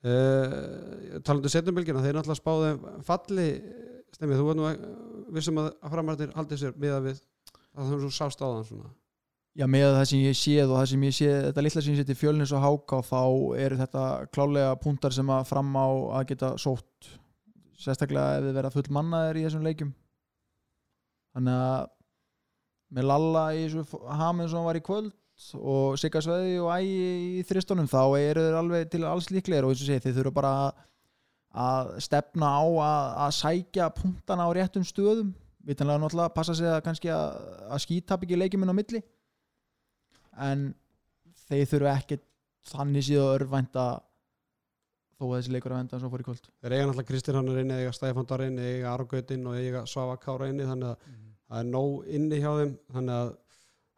Uh, 0.00 1.20
talandu 1.26 1.50
setjumbilgina, 1.52 2.04
þeir 2.04 2.16
náttúrulega 2.16 2.40
spáðu 2.40 2.94
falli 3.04 3.48
stemmið, 4.14 4.40
þú 4.40 4.46
var 4.46 4.58
nú 4.58 4.70
vissum 5.34 5.60
að, 5.60 5.70
að 5.80 5.94
framrættir 5.94 6.32
haldið 6.36 6.62
sér 6.62 6.80
miða 6.80 7.02
við 7.04 7.20
að 7.20 7.84
það 7.84 7.94
er 7.96 8.02
svo 8.04 8.10
sást 8.14 8.42
á 8.42 8.46
þann 8.48 8.66
svona. 8.68 8.90
Já, 9.58 9.66
með 9.66 9.88
það 9.96 10.04
sem 10.06 10.20
ég 10.22 10.36
séð 10.38 10.70
og 10.70 10.76
það 10.78 10.90
sem 10.92 11.04
ég 11.04 11.14
séð 11.16 11.38
þetta 11.48 11.62
litla 11.66 11.82
sem 11.82 11.92
ég 11.92 12.00
séð 12.00 12.10
til 12.10 12.18
fjölnins 12.20 12.52
og 12.54 12.62
háká 12.64 13.00
þá 13.08 13.22
eru 13.64 13.78
þetta 13.80 14.04
klálega 14.30 14.76
púntar 14.82 15.14
sem 15.16 15.32
að 15.34 15.48
fram 15.50 15.72
á 15.74 15.88
að 16.20 16.26
geta 16.30 16.50
sótt 16.62 17.08
sérstaklega 17.80 18.38
ef 18.38 18.46
þið 18.46 18.58
verða 18.60 18.72
full 18.76 18.92
mannaðir 18.94 19.40
í 19.40 19.44
þessum 19.46 19.66
leikjum. 19.66 19.90
Þannig 21.34 21.64
að 21.64 21.88
með 22.94 23.08
Lalla 23.10 23.42
í 23.54 23.64
þessu 23.64 24.00
hamið 24.20 24.52
sem 24.52 24.66
var 24.66 24.78
í 24.78 24.84
kvöld 24.84 25.10
og 25.56 25.96
Sigga 26.00 26.20
Sveði 26.24 26.56
og 26.60 26.70
Ægi 26.74 27.10
í 27.40 27.44
þristunum 27.48 27.88
þá 27.88 28.00
eru 28.18 28.42
þeir 28.44 28.58
alveg 28.60 28.90
til 28.92 29.04
alls 29.08 29.30
líklegir 29.32 29.66
og 29.66 29.72
eins 29.72 29.84
og 29.84 29.88
segið 29.88 30.06
þeir 30.06 30.16
þurfa 30.18 30.34
bara 30.36 30.52
að 31.50 31.94
stefna 32.04 32.50
á 32.60 32.62
að, 32.62 33.06
að 33.24 33.32
sækja 33.38 33.88
púntana 33.94 34.46
á 34.46 34.50
réttum 34.54 34.84
stöðum. 34.86 35.32
Vitanlega 35.66 36.02
náttúrulega 36.02 36.34
passa 36.34 36.54
sig 36.56 36.68
að 36.70 36.82
kannski 36.84 37.10
að, 37.12 37.40
að 37.68 37.82
skítap 37.84 38.22
ekki 38.24 38.38
leikjum 38.38 38.62
inn 38.64 38.72
á 38.72 38.76
milli 38.76 39.00
en 40.40 40.70
þeir 41.48 41.66
þurfa 41.72 41.96
ekki 41.98 42.20
þannig 42.70 43.06
síðan 43.08 43.34
örvænta 43.34 43.86
þó 45.20 45.26
að 45.26 45.34
þessi 45.36 45.54
leikur 45.54 45.74
að 45.74 45.82
venda 45.82 45.96
eins 45.96 46.06
og 46.06 46.12
fór 46.14 46.22
í 46.22 46.28
kvöld. 46.28 46.46
Þeir 46.60 46.74
eiga 46.74 46.84
náttúrulega 46.86 47.10
Kristinn 47.10 47.36
hann 47.36 47.50
er 47.52 47.60
inni, 47.60 47.80
eiga 47.80 47.96
Stefán 47.96 48.28
Dar 48.28 48.44
inni 48.46 48.68
eiga 48.76 48.94
Argautin 48.94 49.48
og 49.50 49.58
eiga 49.58 49.82
Svafa 49.88 50.16
Kára 50.22 50.48
inni 50.52 50.68
þannig 50.68 50.94
að 50.94 51.29
það 51.50 51.60
er 51.64 51.68
nóg 51.70 52.08
inni 52.16 52.38
hjá 52.40 52.50
þeim 52.60 52.72
þannig 52.94 53.14
að 53.20 53.30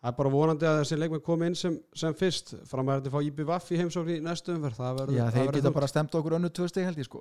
það 0.03 0.11
er 0.11 0.17
bara 0.19 0.31
vonandi 0.35 0.67
að 0.67 0.79
þessi 0.83 0.99
leikmenn 0.99 1.23
komi 1.23 1.47
inn 1.47 1.55
sem, 1.59 1.79
sem 1.95 2.15
fyrst. 2.19 2.55
Fram 2.67 2.89
að 2.91 3.03
þetta 3.03 3.13
fá 3.15 3.21
IBVF 3.29 3.71
í 3.71 3.79
heimsókn 3.83 4.09
í 4.17 4.21
næstu 4.25 4.55
umverð 4.57 4.81
það 4.81 4.97
verður 5.01 5.15
Já, 5.19 5.25
það 5.29 5.37
þeir 5.37 5.53
geta 5.53 5.67
þungt. 5.69 5.75
bara 5.79 5.91
stemt 5.93 6.15
okkur 6.19 6.37
önnu 6.39 6.51
tvö 6.51 6.69
stig 6.73 6.85
held 6.89 6.99
ég 6.99 7.07
sko. 7.07 7.21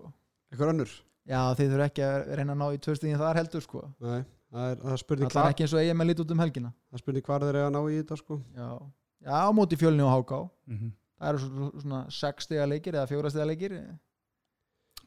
Einhver 0.52 0.72
önnur? 0.74 0.94
Já, 1.30 1.42
þeir 1.60 1.70
þurfa 1.76 1.90
ekki 1.92 2.06
að 2.08 2.32
reyna 2.40 2.56
að 2.56 2.62
ná 2.64 2.68
í 2.74 2.80
tvö 2.82 2.96
stigin 2.98 3.20
þar 3.22 3.38
heldur 3.42 3.62
sko. 3.68 3.84
Nei, 4.02 4.24
það 4.52 4.72
er, 4.72 4.80
það 4.82 4.96
er 4.96 5.04
spurning 5.04 5.30
Það 5.36 5.44
er 5.46 5.54
ekki 5.54 5.64
eins 5.68 5.76
og 5.78 5.84
eigin 5.84 6.00
með 6.02 6.10
lít 6.10 6.24
út 6.26 6.32
um 6.34 6.42
helgina. 6.42 6.72
það 6.90 6.98
er 6.98 7.04
spurning 7.04 7.28
hvar 7.30 7.46
þeir 7.46 7.60
eiga 7.62 7.68
að 7.70 7.76
ná 7.76 7.82
í 7.92 8.00
þetta 8.02 8.18
sko. 8.24 8.40
Já, 8.58 8.70
Já 9.22 9.36
á 9.46 9.50
móti 9.54 9.78
fjölni 9.78 10.02
og 10.02 10.12
háká. 10.16 10.40
Mhm. 10.72 10.90
Það 11.22 11.30
eru 11.30 11.38
svo- 11.46 11.82
svona 11.84 12.00
sex 12.10 12.48
stiga 12.50 12.66
leikir 12.66 12.94
eða 12.98 13.06
fjóra 13.12 13.30
stiga 13.30 13.46
leikir. 13.46 13.72
Já, 13.78 13.94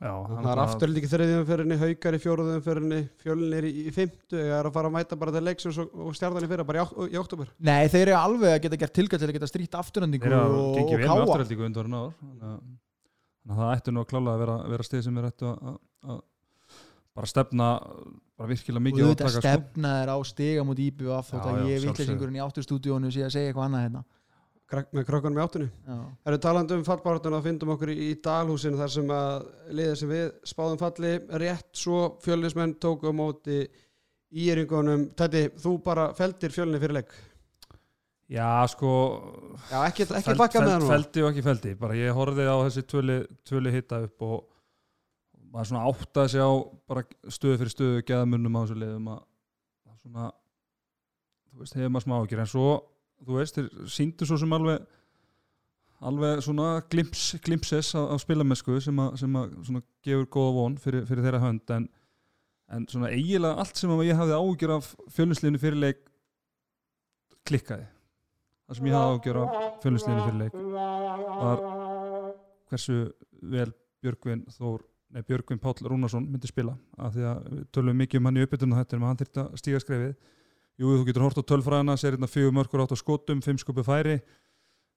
það 0.00 0.48
er 0.52 0.60
afturlít 0.64 0.98
ekki 1.00 1.10
þriðjum 1.14 1.44
fyririnni 1.48 1.76
haukar 1.80 2.16
í 2.16 2.20
fjóruðum 2.24 2.62
fyririnni 2.64 2.98
fjölnir 3.22 3.66
í, 3.68 3.72
í 3.88 3.92
fymtu 3.94 4.40
eða 4.40 4.58
er 4.58 4.68
að 4.68 4.74
fara 4.74 4.90
að 4.90 4.96
mæta 4.98 5.18
bara 5.20 5.34
til 5.36 5.44
leiksins 5.46 5.78
og, 5.80 5.94
og 5.94 6.16
stjarnan 6.18 6.44
í 6.44 6.50
fyrra 6.50 6.66
bara 6.68 6.82
í, 6.82 6.84
ok- 6.84 7.14
í 7.14 7.20
oktober 7.20 7.52
Nei, 7.64 7.86
þeir 7.92 8.08
eru 8.10 8.16
alveg 8.18 8.56
að 8.56 8.62
geta 8.66 8.80
gert 8.82 8.94
tilgætt 8.98 9.22
til 9.22 9.30
að 9.30 9.36
geta 9.38 9.50
strýtt 9.52 9.78
afturhendingu 9.78 10.32
og, 10.34 10.58
og 10.82 10.90
káa 11.06 11.24
það 13.54 13.72
ættu 13.76 13.92
nú 13.94 14.02
að 14.04 14.10
klála 14.12 14.34
að 14.34 14.42
vera, 14.44 14.58
vera 14.74 14.86
stið 14.88 15.02
sem 15.06 15.18
er 15.20 15.26
ættu 15.30 15.50
að, 15.54 16.20
bara 17.14 17.28
stefna 17.30 17.66
bara 18.34 18.48
virkilega 18.50 18.80
og 18.80 18.84
mikið 18.88 19.04
þetta 19.12 19.24
átaka, 19.28 19.32
sko. 19.36 19.42
stefna 19.46 19.90
er 20.02 20.10
á 20.10 20.16
stiga 20.26 20.64
múti 20.66 20.88
IBF 20.90 21.28
já, 21.30 21.38
ég 21.38 21.44
sjálfsögðu. 21.44 21.84
vitleysingurinn 21.86 22.38
í 22.40 22.42
átturstúdíónu 22.42 23.12
sé 23.14 23.22
að 23.28 23.34
segja 23.36 23.52
eitthvað 23.52 23.68
annað 23.68 23.84
hérna 23.86 24.02
með 24.94 25.04
krökkunum 25.08 25.38
í 25.38 25.42
áttunni. 25.44 25.68
Já, 25.86 25.96
Erum 26.26 26.40
talandi 26.44 26.74
um 26.78 26.84
fallbártuna 26.86 27.38
að 27.40 27.46
fyndum 27.48 27.72
okkur 27.74 27.92
í, 27.92 27.96
í 28.10 28.14
Dalhúsin 28.24 28.76
þar 28.78 28.92
sem 28.94 29.12
að 29.14 29.46
liðið 29.78 29.96
sem 30.00 30.12
við 30.14 30.24
spáðum 30.52 30.80
falli 30.82 31.12
rétt 31.44 31.70
svo 31.84 32.00
fjölinsmenn 32.24 32.74
tóku 32.82 33.10
á 33.10 33.14
móti 33.14 33.60
íringunum 34.34 35.08
Tætti, 35.18 35.44
þú 35.62 35.76
bara 35.84 36.08
feldir 36.18 36.50
fjölinni 36.54 36.80
fyrir 36.82 36.98
leik. 37.00 37.12
Já, 38.34 38.48
sko 38.72 38.90
Já, 39.70 39.82
ekki, 39.86 40.06
ekki 40.08 40.24
feld- 40.30 40.40
bakka 40.40 40.58
með 40.60 40.64
feld- 40.64 40.72
það 40.74 40.80
nú. 40.82 40.88
Feldi 40.94 41.22
og 41.22 41.28
ekki 41.32 41.42
feldi, 41.44 41.74
bara 41.78 41.94
ég 41.98 42.16
horfði 42.16 42.46
á 42.48 42.56
þessi 42.64 42.82
tvöli, 42.88 43.18
tvöli 43.46 43.72
hitta 43.74 44.00
upp 44.06 44.22
og 44.24 44.46
maður 45.54 45.68
svona 45.70 45.84
áttaði 45.90 46.32
sig 46.32 46.40
á 46.40 46.50
bara 46.88 47.02
stöðu 47.30 47.58
fyrir 47.60 47.74
stöðu 47.74 48.00
geðamunnum 48.08 48.56
á 48.56 48.60
þessu 48.64 48.78
liðum 48.80 49.10
að 49.12 49.20
að 49.92 49.98
svona 50.02 50.30
þú 51.52 51.60
veist, 51.62 51.76
hefur 51.78 51.92
maður 51.94 52.06
smá 52.08 52.16
ekki 52.24 52.40
en 52.42 52.50
svo, 52.50 52.70
þú 53.24 53.40
veist, 53.40 53.58
þeir 53.58 53.90
síndu 53.94 54.28
svo 54.28 54.38
sem 54.40 54.54
alveg 54.56 54.84
alveg 56.04 56.42
svona 56.44 56.68
glimpse, 56.92 57.38
glimpses 57.44 57.92
á 57.96 58.12
spilamennsku 58.20 58.76
sem 58.82 58.98
að, 59.00 59.18
sem 59.20 59.38
að 59.38 59.84
gefur 60.04 60.26
góða 60.36 60.54
von 60.58 60.78
fyrir, 60.80 61.04
fyrir 61.08 61.24
þeirra 61.24 61.42
hönd. 61.44 61.74
En, 61.76 61.86
en 62.74 62.86
svona 62.90 63.12
eiginlega 63.14 63.62
allt 63.62 63.80
sem 63.80 63.92
ég 64.04 64.18
hafði 64.18 64.40
ágjör 64.40 64.74
af 64.78 64.90
fjölinslinu 65.14 65.60
fyrir 65.62 65.80
leik 65.80 66.02
klikkaði. 67.48 67.86
Það 68.64 68.78
sem 68.78 68.90
ég 68.90 68.98
hafði 68.98 69.14
ágjör 69.18 69.40
af 69.42 69.80
fjölinslinu 69.84 70.26
fyrir 70.26 70.42
leik 70.42 70.58
var 71.34 71.64
hversu 72.70 72.98
vel 73.44 73.70
Björgvin 74.04 74.44
Þór 74.52 74.82
nei, 75.14 75.22
Björgvin 75.24 75.60
Páll 75.62 75.86
Rúnarsson 75.88 76.26
myndi 76.28 76.48
spila. 76.50 76.76
Af 77.00 77.14
því 77.16 77.26
að 77.30 77.50
við 77.50 77.66
tölum 77.72 78.00
mikið 78.00 78.20
um 78.20 78.28
hann 78.28 78.40
í 78.40 78.44
uppbytunum 78.44 78.80
þetta 78.80 78.96
en 78.98 79.06
hann 79.08 79.20
þurfti 79.20 79.44
að 79.44 79.60
stíga 79.60 79.80
skrefið 79.80 80.14
Jú, 80.74 80.90
þú 80.90 81.04
getur 81.06 81.22
hort 81.22 81.38
á 81.38 81.44
tölfræðina, 81.46 81.94
sér 82.00 82.16
hérna 82.16 82.26
fjögur 82.26 82.54
mörkur 82.56 82.82
átt 82.82 82.94
á 82.94 82.98
skotum, 82.98 83.42
fimm 83.44 83.58
skupi 83.60 83.84
færi. 83.86 84.18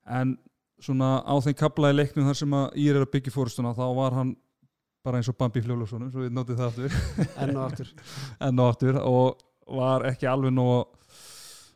En 0.09 0.33
svona 0.81 1.19
á 1.21 1.33
þeim 1.43 1.57
kabla 1.57 1.91
í 1.93 1.97
leiknum 1.97 2.25
þar 2.25 2.39
sem 2.39 2.55
að 2.57 2.77
Ír 2.81 2.97
er 2.97 3.05
að 3.05 3.11
byggja 3.13 3.33
fórustuna 3.35 3.75
þá 3.77 3.85
var 3.97 4.15
hann 4.17 4.35
bara 5.05 5.19
eins 5.19 5.29
og 5.29 5.37
Bambi 5.37 5.61
Fljólusson 5.63 6.09
svo 6.11 6.23
við 6.25 6.33
notið 6.33 6.61
það 6.61 6.71
aftur. 6.71 6.95
Enn 7.43 7.53
og 7.53 7.63
aftur. 7.67 7.91
Enn 8.47 8.61
og 8.63 8.71
aftur 8.71 8.99
og 9.03 9.43
var 9.77 10.07
ekki 10.09 10.29
alveg 10.29 10.55
nóg 10.55 10.89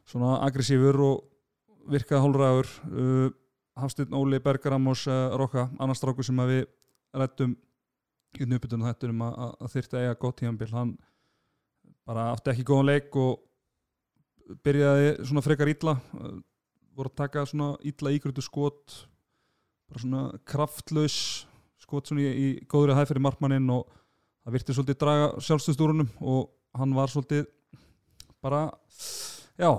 svona 0.10 0.40
aggressífur 0.48 1.00
og 1.06 1.92
virkaði 1.92 2.24
hálfræður. 2.26 2.72
Uh, 2.90 3.30
Hafsteinn 3.80 4.18
Óli 4.18 4.42
Bergaramos 4.44 5.06
uh, 5.08 5.30
Rokka, 5.38 5.70
annars 5.80 6.02
stráku 6.02 6.26
sem 6.26 6.42
við 6.50 6.66
rættum 7.16 7.56
í 8.40 8.48
nöputunum 8.48 8.90
þetta 8.90 9.12
um 9.12 9.24
að, 9.28 9.40
að, 9.46 9.80
að 9.86 9.96
eiga 10.02 10.20
gott 10.20 10.42
tíðanbíl 10.42 10.72
hann 10.74 10.92
bara 12.08 12.30
átti 12.32 12.54
ekki 12.54 12.68
góðan 12.68 12.90
leik 12.90 13.16
og 13.20 13.40
byrjaði 14.66 15.14
svona 15.28 15.44
frekar 15.46 15.72
illa 15.72 15.96
uh, 15.98 16.36
voru 16.96 17.12
að 17.12 17.20
taka 17.24 17.46
svona 17.48 17.74
illa 17.88 18.14
ígrötu 18.14 18.44
skot 18.44 18.98
bara 19.92 20.04
svona 20.04 20.24
kraftlaus 20.48 21.18
skot 21.82 22.10
svona 22.10 22.24
í, 22.24 22.32
í 22.32 22.48
góðri 22.70 22.96
hæð 22.96 23.12
fyrir 23.12 23.26
markmanninn 23.26 23.70
og 23.74 23.90
það 24.46 24.56
virti 24.58 24.76
svolítið 24.76 25.00
draga 25.02 25.28
sjálfstöðstúrunum 25.44 26.12
og 26.22 26.52
hann 26.78 26.96
var 26.96 27.12
svolítið 27.12 27.46
bara 28.42 28.64
já, 29.60 29.70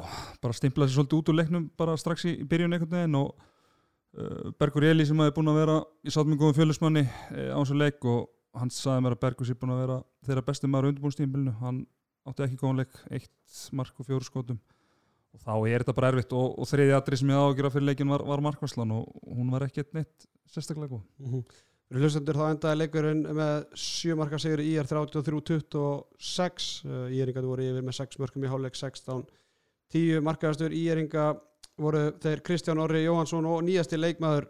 bara 0.42 0.56
stimplaði 0.56 0.94
svolítið 0.96 1.18
út 1.18 1.32
úr 1.32 1.38
leiknum 1.40 1.70
bara 1.78 1.96
strax 2.00 2.26
í, 2.28 2.36
í 2.42 2.46
byrjun 2.48 2.76
einhvern 2.76 2.92
veginn 2.92 3.18
og 3.18 3.32
uh, 3.32 4.52
Bergur 4.60 4.86
Eli 4.86 5.06
sem 5.08 5.18
hefði 5.18 5.36
búin 5.38 5.52
að 5.52 5.60
vera 5.62 5.80
í 6.04 6.14
góðum 6.14 6.56
fjölusmanni 6.58 7.06
uh, 7.06 7.50
á 7.56 7.58
þessu 7.58 7.78
leik 7.78 8.04
og 8.04 8.28
hann 8.58 8.72
sagði 8.72 9.06
mér 9.06 9.16
að 9.16 9.24
Bergur 9.24 9.48
sé 9.48 9.56
búin 9.58 9.74
að 9.74 9.82
vera 9.86 9.98
þeirra 10.26 10.46
besti 10.46 10.70
maður 10.70 10.92
undirbúinstíðinbílinu 10.92 11.56
hann 11.62 11.84
átti 12.28 12.46
ekki 12.46 12.60
góðan 12.60 12.82
leik, 12.82 12.94
eitt 13.10 13.58
mark 13.76 13.98
og 13.98 14.08
fjóru 14.08 14.26
skotum. 14.26 14.60
Og 15.32 15.40
þá 15.40 15.52
er 15.70 15.82
þetta 15.82 15.96
bara 15.96 16.12
erfitt. 16.12 16.32
Og, 16.36 16.56
og 16.60 16.68
þriði 16.68 16.94
atrið 16.96 17.22
sem 17.22 17.32
ég 17.32 17.42
ágjör 17.42 17.72
fyrir 17.72 17.88
leikin 17.88 18.12
var, 18.12 18.24
var 18.28 18.44
markværslan 18.44 18.96
og 18.98 19.04
hún 19.24 19.52
var 19.52 19.64
ekkert 19.66 19.94
neitt 19.96 20.26
sérstaklega 20.52 20.92
góð. 20.92 21.04
Mhm. 21.22 21.44
Fyrir 21.92 22.06
hlustendur 22.06 22.38
þá 22.40 22.46
endaði 22.48 22.80
leikurinn 22.80 23.22
með 23.36 23.54
sjömarka 23.76 24.38
sigur 24.40 24.62
í 24.64 24.70
IR 24.72 24.86
33-26 24.88 26.68
Íringar 27.12 27.44
voru 27.44 27.66
yfir 27.68 27.84
með 27.84 27.98
6 27.98 28.20
mörgum 28.22 28.46
í 28.46 28.52
hálfleik 28.52 28.78
16 28.80 29.26
10 29.92 30.24
markaðastur. 30.24 30.72
Íringa 30.72 31.26
voru 31.80 32.06
þeir 32.22 32.40
Kristján 32.46 32.80
Orri 32.80 33.04
Jóhansson 33.04 33.48
og 33.48 33.60
nýjasti 33.66 34.00
leikmaður 34.00 34.48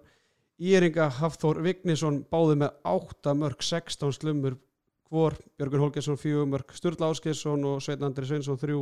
Íringa 0.62 1.08
Hafþór 1.18 1.62
Vignisson 1.64 2.20
báði 2.30 2.60
með 2.62 2.76
8 2.86 3.34
mörg 3.38 3.64
16 3.66 4.14
slumur 4.20 4.54
hvor 5.12 5.36
Björgun 5.60 5.82
Holgesson 5.84 6.16
4 6.16 6.46
mörg 6.48 6.72
Sturla 6.72 7.10
Áskesson 7.12 7.64
og 7.68 7.82
Sveitn 7.84 8.06
Andri 8.06 8.24
Sveinsson 8.24 8.56
3 8.56 8.78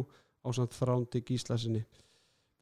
ásand 0.47 0.71
þrándi 0.77 1.25
Gíslasinni. 1.27 1.81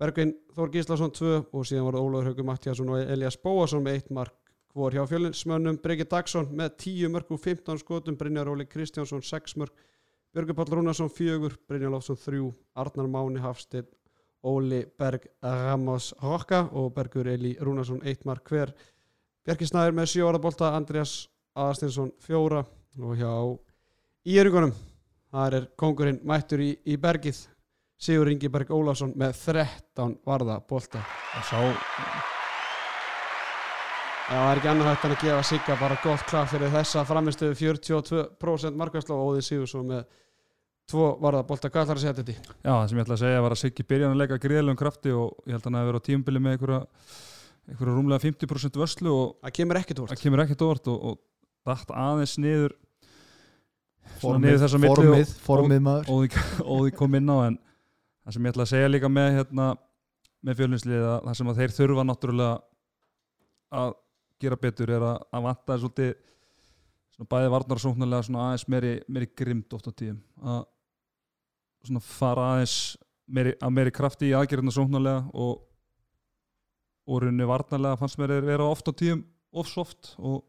Bergvin 0.00 0.32
Þór 0.56 0.70
Gíslason 0.72 1.12
2 1.12 1.32
og 1.52 1.66
síðan 1.68 1.84
voru 1.84 2.00
Ólafur 2.00 2.30
Haugur 2.30 2.46
Mattiasson 2.48 2.88
og 2.94 3.02
Elias 3.02 3.37
Bóasson 3.37 3.84
með 3.84 3.98
1 4.06 4.14
mark 4.16 4.54
hvor 4.72 4.94
hjá 4.94 5.02
fjölinsmönnum 5.10 5.80
Breki 5.82 6.06
Dagsson 6.08 6.48
með 6.48 6.78
10 6.84 7.12
mörg 7.12 7.34
og 7.34 7.42
15 7.44 7.82
skotum 7.82 8.16
Brynjar 8.16 8.48
Óli 8.48 8.64
Kristjánsson 8.70 9.20
6 9.20 9.58
mörg 9.60 9.84
Björgur 10.32 10.56
Páll 10.56 10.72
Rúnarsson 10.78 11.12
4 11.12 11.52
Brynjar 11.68 11.92
Lófsson 11.92 12.16
3 12.25 12.40
Arnar 12.75 13.12
Máni 13.12 13.44
Hafsteinn 13.44 13.90
Óli 14.48 14.84
Berg 14.96 15.28
Ramos 15.42 16.14
Rokka 16.22 16.70
og 16.72 16.94
Bergur 16.96 17.28
Eli 17.28 17.56
Rúnarsson 17.60 18.00
1 18.00 18.25
mark 18.25 18.48
hver. 18.48 18.72
Bjarki 19.44 19.68
Snæður 19.68 19.98
með 19.98 20.12
7 20.14 20.25
ára 20.25 20.40
bolta 20.40 20.72
Andreas 20.76 21.26
Aðarstinsson 21.52 22.14
4 22.22 22.64
og 22.99 23.18
hjá 23.18 23.33
Íringunum 24.28 24.73
þar 25.33 25.59
er 25.59 25.68
kongurinn 25.78 26.21
mættur 26.26 26.62
í, 26.64 26.73
í 26.88 26.97
bergið. 27.00 27.45
Sigur 27.99 28.30
Ingi 28.30 28.50
Berg 28.52 28.71
Ólafsson 28.71 29.12
með 29.18 29.35
13 29.42 30.18
varða 30.26 30.61
bolta. 30.62 31.02
Og 31.38 31.47
sá 31.49 31.59
það 34.28 34.50
er 34.50 34.61
ekki 34.61 34.71
annað 34.71 34.90
hægt 34.90 35.07
en 35.07 35.14
að 35.14 35.23
gefa 35.25 35.45
Sigga 35.49 35.76
bara 35.80 35.99
gott 36.04 36.25
klart 36.28 36.50
fyrir 36.52 36.73
þessa 36.73 37.04
framistöðu 37.09 37.57
42% 37.59 38.78
markværsla 38.78 39.16
og 39.16 39.30
Óðin 39.33 39.47
Sigursson 39.47 39.88
með 39.88 40.02
tvo 40.88 41.09
varða 41.23 41.47
bolta, 41.49 41.71
hvað 41.73 41.87
ætlar 41.87 42.00
að 42.00 42.04
segja 42.04 42.16
þetta? 42.18 42.37
Já, 42.61 42.71
það 42.71 42.85
sem 42.90 42.99
ég 42.99 43.07
ætla 43.07 43.16
að 43.16 43.23
segja 43.25 43.40
var 43.45 43.54
að 43.57 43.62
Siggi 43.62 43.87
byrjaði 43.88 44.14
að 44.14 44.21
leika 44.23 44.40
gríðlegum 44.45 44.80
krafti 44.80 45.14
og 45.16 45.49
ég 45.49 45.57
held 45.57 45.64
að 45.64 45.68
hann 45.71 45.80
að 45.80 45.88
vera 45.90 46.00
á 46.00 46.07
tímubili 46.09 46.42
með 46.45 46.57
einhverja, 46.57 46.80
einhverja 47.68 47.97
rúmlega 47.97 48.25
50% 48.25 48.78
vörslu 48.83 49.14
og 49.14 49.35
Það 50.09 50.14
það 50.14 50.23
kemur 50.23 50.45
ekkert 50.45 50.64
óvart 50.68 50.92
og, 50.92 51.02
og 51.11 51.18
dætt 51.67 51.91
aðeins 51.95 52.37
niður 52.41 52.75
svona 54.19 54.41
milli 54.43 54.87
formið, 54.88 55.35
formið 55.45 55.83
maður. 55.85 56.12
Óði, 56.12 56.45
Óði 56.65 56.95
kom 56.99 57.19
inn 57.19 57.33
á 57.33 57.37
en 57.49 57.59
það 57.59 58.37
sem 58.37 58.49
ég 58.49 58.55
ætla 58.55 58.67
að 58.67 58.73
segja 58.73 58.93
líka 58.93 59.11
með 59.12 59.29
hérna, 59.38 59.69
með 60.45 60.62
fjölunslið 60.62 61.05
að 61.05 61.19
það 61.27 61.38
sem 61.41 61.53
að 61.53 61.61
þeir 61.62 61.77
þurfa 61.77 62.07
náttúrulega 62.09 62.55
að 63.83 63.95
gera 64.38 64.61
betur 64.62 64.95
er 64.95 65.05
að, 65.05 65.21
að 65.35 65.47
vanta 65.49 65.73
þess 65.73 65.85
svolítið 65.85 66.12
svona 67.15 67.31
bæði 67.35 67.53
varnar 67.55 67.83
svona 67.83 68.45
aðeins 68.47 68.67
meiri, 68.71 68.95
meiri 69.11 69.31
grimt 69.37 69.75
oft 69.75 69.91
á 69.91 69.93
tíðum. 69.93 70.21
Að 70.43 70.61
svona 71.88 72.05
fara 72.05 72.50
aðeins 72.55 72.77
meiri, 73.27 73.57
að 73.59 73.75
meiri 73.75 73.95
krafti 73.95 74.31
í 74.31 74.37
aðgerðina 74.38 74.75
sóknarlega 74.75 75.25
og 75.35 75.65
og 77.09 77.23
runni 77.25 77.47
varnarlega 77.49 77.97
fannst 77.97 78.19
mér 78.21 78.35
þeir 78.37 78.49
vera 78.50 78.69
oft 78.69 78.88
á 78.88 78.93
tíðum 78.93 79.23
of 79.57 79.69
soft 79.71 80.12
og 80.19 80.43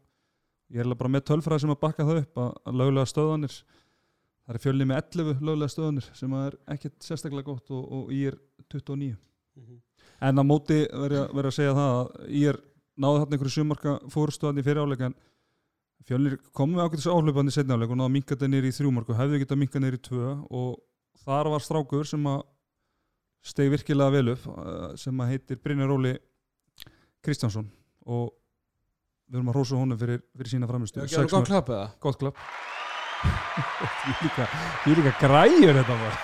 ég 0.70 0.82
er 0.82 0.94
bara 0.94 1.12
með 1.12 1.26
tölfræði 1.30 1.64
sem 1.64 1.74
að 1.74 1.82
bakka 1.82 2.06
það 2.08 2.22
upp 2.24 2.42
að, 2.44 2.50
að 2.64 2.80
löglega 2.80 3.10
stöðanir 3.10 3.56
það 3.60 4.54
er 4.54 4.62
fjölni 4.64 4.88
með 4.90 5.02
11 5.02 5.44
löglega 5.48 5.74
stöðanir 5.74 6.10
sem 6.18 6.36
að 6.36 6.46
er 6.48 6.58
ekkert 6.76 7.06
sérstaklega 7.06 7.48
gott 7.50 7.74
og, 7.74 7.86
og 7.98 8.12
ég 8.14 8.32
er 8.32 8.38
29 8.70 9.16
en 10.20 10.42
á 10.42 10.44
móti 10.46 10.82
verður 10.90 11.26
að, 11.26 11.50
að 11.50 11.56
segja 11.56 11.76
það 11.78 11.96
að 11.96 12.36
ég 12.36 12.52
er 12.52 12.60
náði 13.00 13.22
þarna 13.22 13.36
einhverju 13.36 13.56
sumarka 13.56 13.96
fórstöðan 14.12 14.60
í 14.60 14.64
fyriráleik 14.66 15.04
en 15.08 15.18
fjölnir 16.08 16.38
komum 16.56 16.78
við 16.78 16.86
ákveðis 16.86 17.08
áhlupandi 17.10 17.54
setni 17.54 17.76
áleik 17.76 17.92
og 17.92 18.00
náða 18.00 18.12
minka 18.14 18.34
þetta 18.34 18.48
nýri 18.50 18.70
í 18.70 18.76
þrjúmarku 18.76 19.16
hefðu 19.16 19.40
getað 19.42 19.60
minka 19.60 19.82
nýri 19.82 20.00
í 20.00 20.04
tvö. 20.04 20.32
Og 20.50 20.80
þar 21.24 21.50
var 21.54 21.64
strákur 21.64 22.08
sem 22.08 22.26
að 22.30 22.42
steg 23.50 23.72
virkilega 23.72 24.14
vel 24.16 24.34
upp 24.34 24.48
eh, 24.50 24.86
sem 25.00 25.22
að 25.22 25.32
heitir 25.34 25.60
Brynjar 25.62 25.94
Óli 25.94 26.14
Kristjánsson. 27.24 27.68
Og 28.08 28.32
við 29.30 29.38
erum 29.38 29.52
að 29.52 29.58
rósa 29.60 29.78
honum 29.78 30.00
fyrir, 30.00 30.20
fyrir 30.36 30.52
sína 30.54 30.68
framistu 30.70 31.06
gerði 31.06 31.30
gott 31.30 31.48
klapp 31.48 31.70
eða? 31.70 31.86
gott 32.02 32.20
klapp. 32.20 32.44
Ég 34.88 34.96
líka, 34.96 35.12
græjur 35.20 35.76
þetta 35.76 35.96
var 36.00 36.14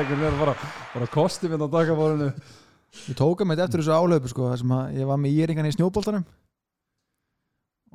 einhvern 0.00 0.22
veginn 0.24 0.40
bara, 0.40 0.54
bara 0.92 1.06
kosti 1.10 1.50
minn 1.50 1.62
á 1.62 1.68
dagabórinu 1.70 2.32
Ég 3.06 3.16
tók 3.18 3.42
að 3.42 3.50
með 3.50 3.62
eftir 3.66 3.82
þessu 3.82 3.94
álöfu 3.94 4.30
sko, 4.32 4.48
þar 4.50 4.60
sem 4.62 4.74
að 4.76 4.98
ég 4.98 5.08
var 5.08 5.20
með 5.20 5.38
íringan 5.42 5.68
í 5.68 5.72
snjóboltanum 5.74 6.24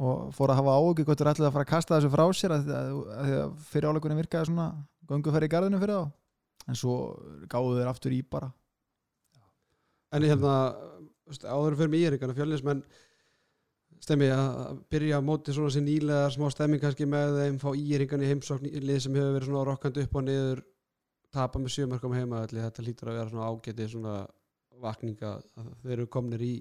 og 0.01 0.31
fór 0.35 0.53
að 0.53 0.61
hafa 0.61 0.75
áhugi 0.77 1.05
hvort 1.05 1.19
þú 1.19 1.27
ætlaði 1.29 1.47
að 1.47 1.55
fara 1.55 1.65
að 1.65 1.71
kasta 1.71 1.97
þessu 1.97 2.11
frá 2.13 2.23
sér 2.37 2.55
að, 2.55 2.69
að, 2.73 2.91
að, 3.15 3.33
að 3.41 3.51
fyrir 3.69 3.89
áleikunum 3.89 4.21
virkaði 4.21 4.49
svona 4.49 4.67
gönguferð 5.09 5.47
í 5.47 5.51
garðinu 5.51 5.81
fyrir 5.81 5.99
þá. 5.99 6.13
En 6.69 6.77
svo 6.77 6.95
gáðu 7.51 7.77
þeir 7.79 7.91
aftur 7.91 8.15
í 8.15 8.21
bara. 8.23 8.51
En 10.11 10.25
ég 10.25 10.33
hérna, 10.33 10.55
veist, 11.29 11.45
áður 11.45 11.77
fyrir 11.79 11.93
mig 11.93 12.05
íringarna 12.05 12.37
fjölnismenn 12.37 12.83
stemmi 14.01 14.31
að 14.33 14.81
byrja 14.91 15.19
á 15.21 15.25
móti 15.25 15.53
svona 15.53 15.71
sem 15.73 15.85
nýlega 15.85 16.29
smá 16.33 16.47
stemming 16.53 16.81
kannski 16.81 17.05
með 17.09 17.37
þeim 17.37 17.59
fá 17.61 17.69
íringan 17.77 18.23
í 18.25 18.29
heimsókn 18.31 18.69
í 18.69 18.81
lið 18.81 19.03
sem 19.05 19.17
hefur 19.17 19.35
verið 19.35 19.51
svona 19.51 19.65
rokkandi 19.67 20.05
upp 20.07 20.17
og 20.17 20.25
niður 20.25 20.63
tapa 21.31 21.61
með 21.61 21.75
sjömarkum 21.75 22.15
heima 22.17 22.41
allir 22.45 22.65
þetta 22.65 22.85
lítur 22.85 23.11
að 23.11 23.19
vera 23.19 23.31
svona 23.31 23.51
ágæti 23.51 23.87
svona 23.91 24.15
vakninga 24.81 25.35
að 25.37 25.69
þeir 25.83 25.93
eru 25.99 26.07
komnir 26.11 26.43
í 26.43 26.55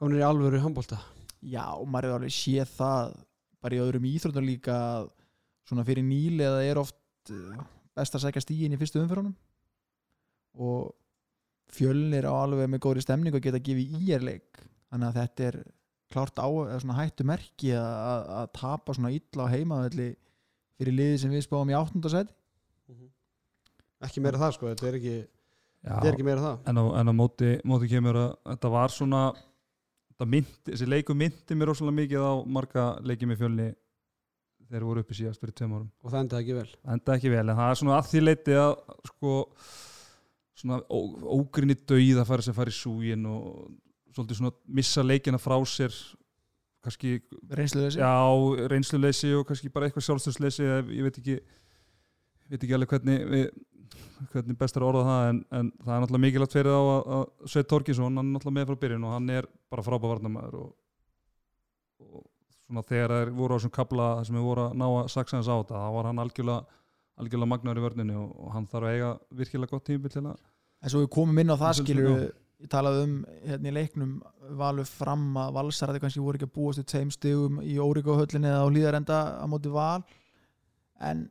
komnir 0.00 0.20
í 0.20 0.26
alvöru 0.26 0.60
handbólta 0.60 1.00
Já, 1.40 1.64
og 1.72 1.88
maður 1.88 2.10
er 2.10 2.16
alveg 2.18 2.36
séð 2.36 2.72
það 2.76 3.14
bara 3.64 3.76
í 3.76 3.80
öðrum 3.80 4.08
íþróttum 4.10 4.44
líka 4.44 4.76
að 4.76 5.10
svona 5.70 5.86
fyrir 5.88 6.04
nýlega 6.04 6.64
er 6.68 6.80
oft 6.80 7.32
eh, 7.32 7.60
best 7.96 8.16
að 8.16 8.26
sækja 8.26 8.44
stígin 8.44 8.76
í 8.76 8.80
fyrstu 8.80 9.00
umfyrunum 9.00 9.32
og 10.60 10.92
fjölnir 11.72 12.28
á 12.28 12.32
alveg 12.34 12.68
með 12.68 12.82
góðri 12.84 13.04
stemning 13.04 13.36
og 13.36 13.44
geta 13.44 13.62
gefið 13.62 13.96
íerleik 14.04 14.60
þannig 14.90 15.08
að 15.08 15.18
þetta 15.20 15.46
er 15.48 15.58
klárt 16.10 16.42
á 16.42 16.48
eða 16.48 16.80
svona 16.82 16.98
hættu 16.98 17.26
merki 17.28 17.72
að, 17.76 17.92
að, 18.10 18.26
að 18.40 18.50
tapa 18.58 18.96
svona 18.96 19.12
illa 19.14 19.46
á 19.46 19.52
heimaðalli 19.54 20.10
fyrir 20.80 20.96
liði 20.96 21.20
sem 21.22 21.34
við 21.34 21.46
spáum 21.46 21.70
í 21.70 21.76
áttundasæti 21.78 22.34
ekki 24.06 24.22
meira 24.24 24.40
það 24.40 24.56
sko, 24.56 24.70
þetta 24.72 24.88
er 24.88 24.98
ekki, 25.00 25.18
Já, 25.80 25.90
þetta 25.90 26.08
er 26.08 26.14
ekki 26.14 26.26
meira 26.26 26.44
það. 26.44 26.56
En 26.70 26.80
á, 26.80 26.84
en 27.00 27.12
á 27.12 27.14
móti, 27.16 27.52
móti 27.68 27.90
kemur 27.90 28.18
að 28.20 28.32
þetta 28.52 28.72
var 28.76 28.94
svona 28.94 29.20
þetta 30.12 30.28
myndi, 30.34 30.64
þessi 30.70 30.88
leiku 30.88 31.16
myndi 31.16 31.56
mér 31.56 31.70
rosalega 31.72 31.98
mikið 32.00 32.24
á 32.24 32.32
marga 32.56 32.86
leikið 33.04 33.30
með 33.30 33.42
fjölni 33.42 33.68
þeir 34.70 34.86
voru 34.86 35.04
uppi 35.04 35.18
síðast 35.18 35.42
fyrir 35.42 35.56
tveim 35.58 35.76
árum. 35.76 35.92
Og 36.04 36.12
það 36.12 36.24
endaði 36.24 36.44
ekki 36.44 36.56
vel. 36.60 36.74
Enda 36.94 37.14
ekki 37.16 37.32
vel, 37.32 37.44
en 37.44 37.58
það 37.58 37.70
er 37.70 37.78
svona 37.80 37.94
að 37.98 38.10
því 38.10 38.24
leiti 38.24 38.58
að 38.60 38.74
sko 39.10 39.36
svona 40.60 40.80
ó, 40.86 40.98
ógrinni 41.40 41.76
dauð 41.80 42.20
að 42.22 42.28
fara 42.28 42.46
sem 42.46 42.56
fara 42.56 42.72
í 42.72 42.76
súgin 42.76 43.26
og 43.28 43.70
svolítið 44.14 44.40
svona 44.40 44.54
missa 44.80 45.04
leikina 45.04 45.40
frá 45.40 45.56
sér 45.68 45.94
kannski, 46.84 47.18
reynsluðið 47.52 47.98
já, 48.00 48.12
reynsluleysi 48.72 49.32
og 49.36 49.46
kannski 49.48 49.70
bara 49.72 49.88
eitthvað 49.88 50.06
sjálfstöðsleysi 50.06 50.66
ég 50.66 51.04
veit 51.06 51.18
ekki 51.20 51.36
veit 52.50 52.62
ekki 52.64 52.76
alveg 52.76 52.94
hvernig 52.94 53.26
við, 53.30 53.46
hvernig 54.32 54.58
best 54.58 54.78
er 54.78 54.84
að 54.84 54.90
orða 54.92 55.04
það 55.08 55.28
en, 55.28 55.40
en 55.58 55.70
það 55.84 55.94
er 55.94 56.04
náttúrulega 56.04 56.24
mikilvægt 56.24 56.56
fyrir 56.56 56.74
þá 56.74 56.80
að, 56.80 57.00
að 57.16 57.52
Sveit 57.52 57.70
Torkinsson, 57.70 58.18
hann 58.18 58.26
er 58.26 58.34
náttúrulega 58.34 58.58
með 58.58 58.70
frá 58.70 58.82
byrjun 58.84 59.06
og 59.06 59.16
hann 59.16 59.32
er 59.36 59.48
bara 59.70 59.86
frábæð 59.86 60.14
varnamæður 60.14 60.58
og, 60.60 60.68
og 62.06 62.26
svona 62.64 62.86
þegar 62.88 63.16
þeir 63.16 63.32
voru 63.38 63.54
á 63.54 63.56
þessum 63.58 63.74
kabla 63.76 64.10
sem 64.26 64.38
við 64.38 64.46
voru 64.48 64.66
að 64.66 64.76
ná 64.80 64.86
að 64.88 65.10
saksa 65.14 65.38
hans 65.38 65.50
á 65.52 65.54
þetta, 65.60 65.84
þá 65.84 65.96
var 65.98 66.10
hann 66.10 66.24
algjörlega 66.24 66.78
algjörlega 67.20 67.52
magnaður 67.52 67.80
í 67.80 67.84
vörninu 67.84 68.18
og, 68.22 68.30
og 68.40 68.54
hann 68.56 68.68
þarf 68.70 68.88
að 68.88 68.94
eiga 68.96 69.10
virkilega 69.42 69.74
gott 69.74 69.86
tímabil 69.90 70.14
til 70.14 70.24
að 70.24 70.38
En 70.80 70.88
svo 70.88 71.02
við 71.02 71.10
komum 71.12 71.36
inn 71.42 71.52
á 71.52 71.60
það 71.60 71.74
skilur. 71.82 72.20
Ég 72.60 72.68
talaði 72.72 73.02
um 73.06 73.12
hérna 73.48 73.70
í 73.70 73.74
leiknum 73.74 74.14
valur 74.60 74.84
fram 74.88 75.28
að 75.40 75.52
valsarði 75.56 76.00
kannski 76.02 76.20
voru 76.24 76.36
ekki 76.40 76.48
að 76.50 76.54
búast 76.58 76.80
við 76.82 76.88
tveim 76.92 77.10
stigum 77.14 77.60
í 77.64 77.76
Órikóhöllinni 77.80 78.50
eða 78.50 78.64
á 78.64 78.70
hlýðarenda 78.70 79.20
á 79.40 79.44
móti 79.48 79.72
val. 79.72 80.02
En 81.00 81.22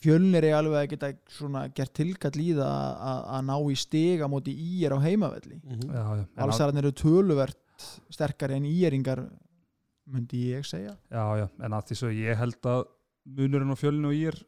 fjölnir 0.00 0.46
er 0.48 0.54
alveg 0.60 0.78
að 0.84 0.90
geta 0.94 1.10
svona 1.34 1.64
gert 1.76 1.92
tilkall 1.98 2.38
í 2.40 2.52
það 2.56 3.02
að, 3.10 3.42
ná 3.50 3.56
í 3.68 3.76
stig 3.82 4.22
á 4.22 4.28
móti 4.30 4.54
ír 4.54 4.94
á 4.94 4.98
heimavelli. 5.02 5.58
Mm 5.60 5.82
já, 5.90 6.00
já, 6.00 6.22
en 6.22 6.24
að- 6.24 6.44
valsarðin 6.44 6.82
eru 6.84 6.92
töluvert 7.02 7.88
sterkari 8.12 8.56
en 8.60 8.68
íringar 8.70 9.24
myndi 10.10 10.46
ég 10.54 10.64
segja. 10.68 10.94
Já, 11.10 11.24
já, 11.42 11.46
en 11.64 11.72
að 11.76 11.90
því 11.90 11.98
svo 12.00 12.08
ég 12.14 12.36
held 12.40 12.62
að 12.70 12.84
munurinn 13.26 13.74
á 13.74 13.76
fjölinu 13.78 14.08
og 14.10 14.16
ég 14.16 14.32
er 14.32 14.40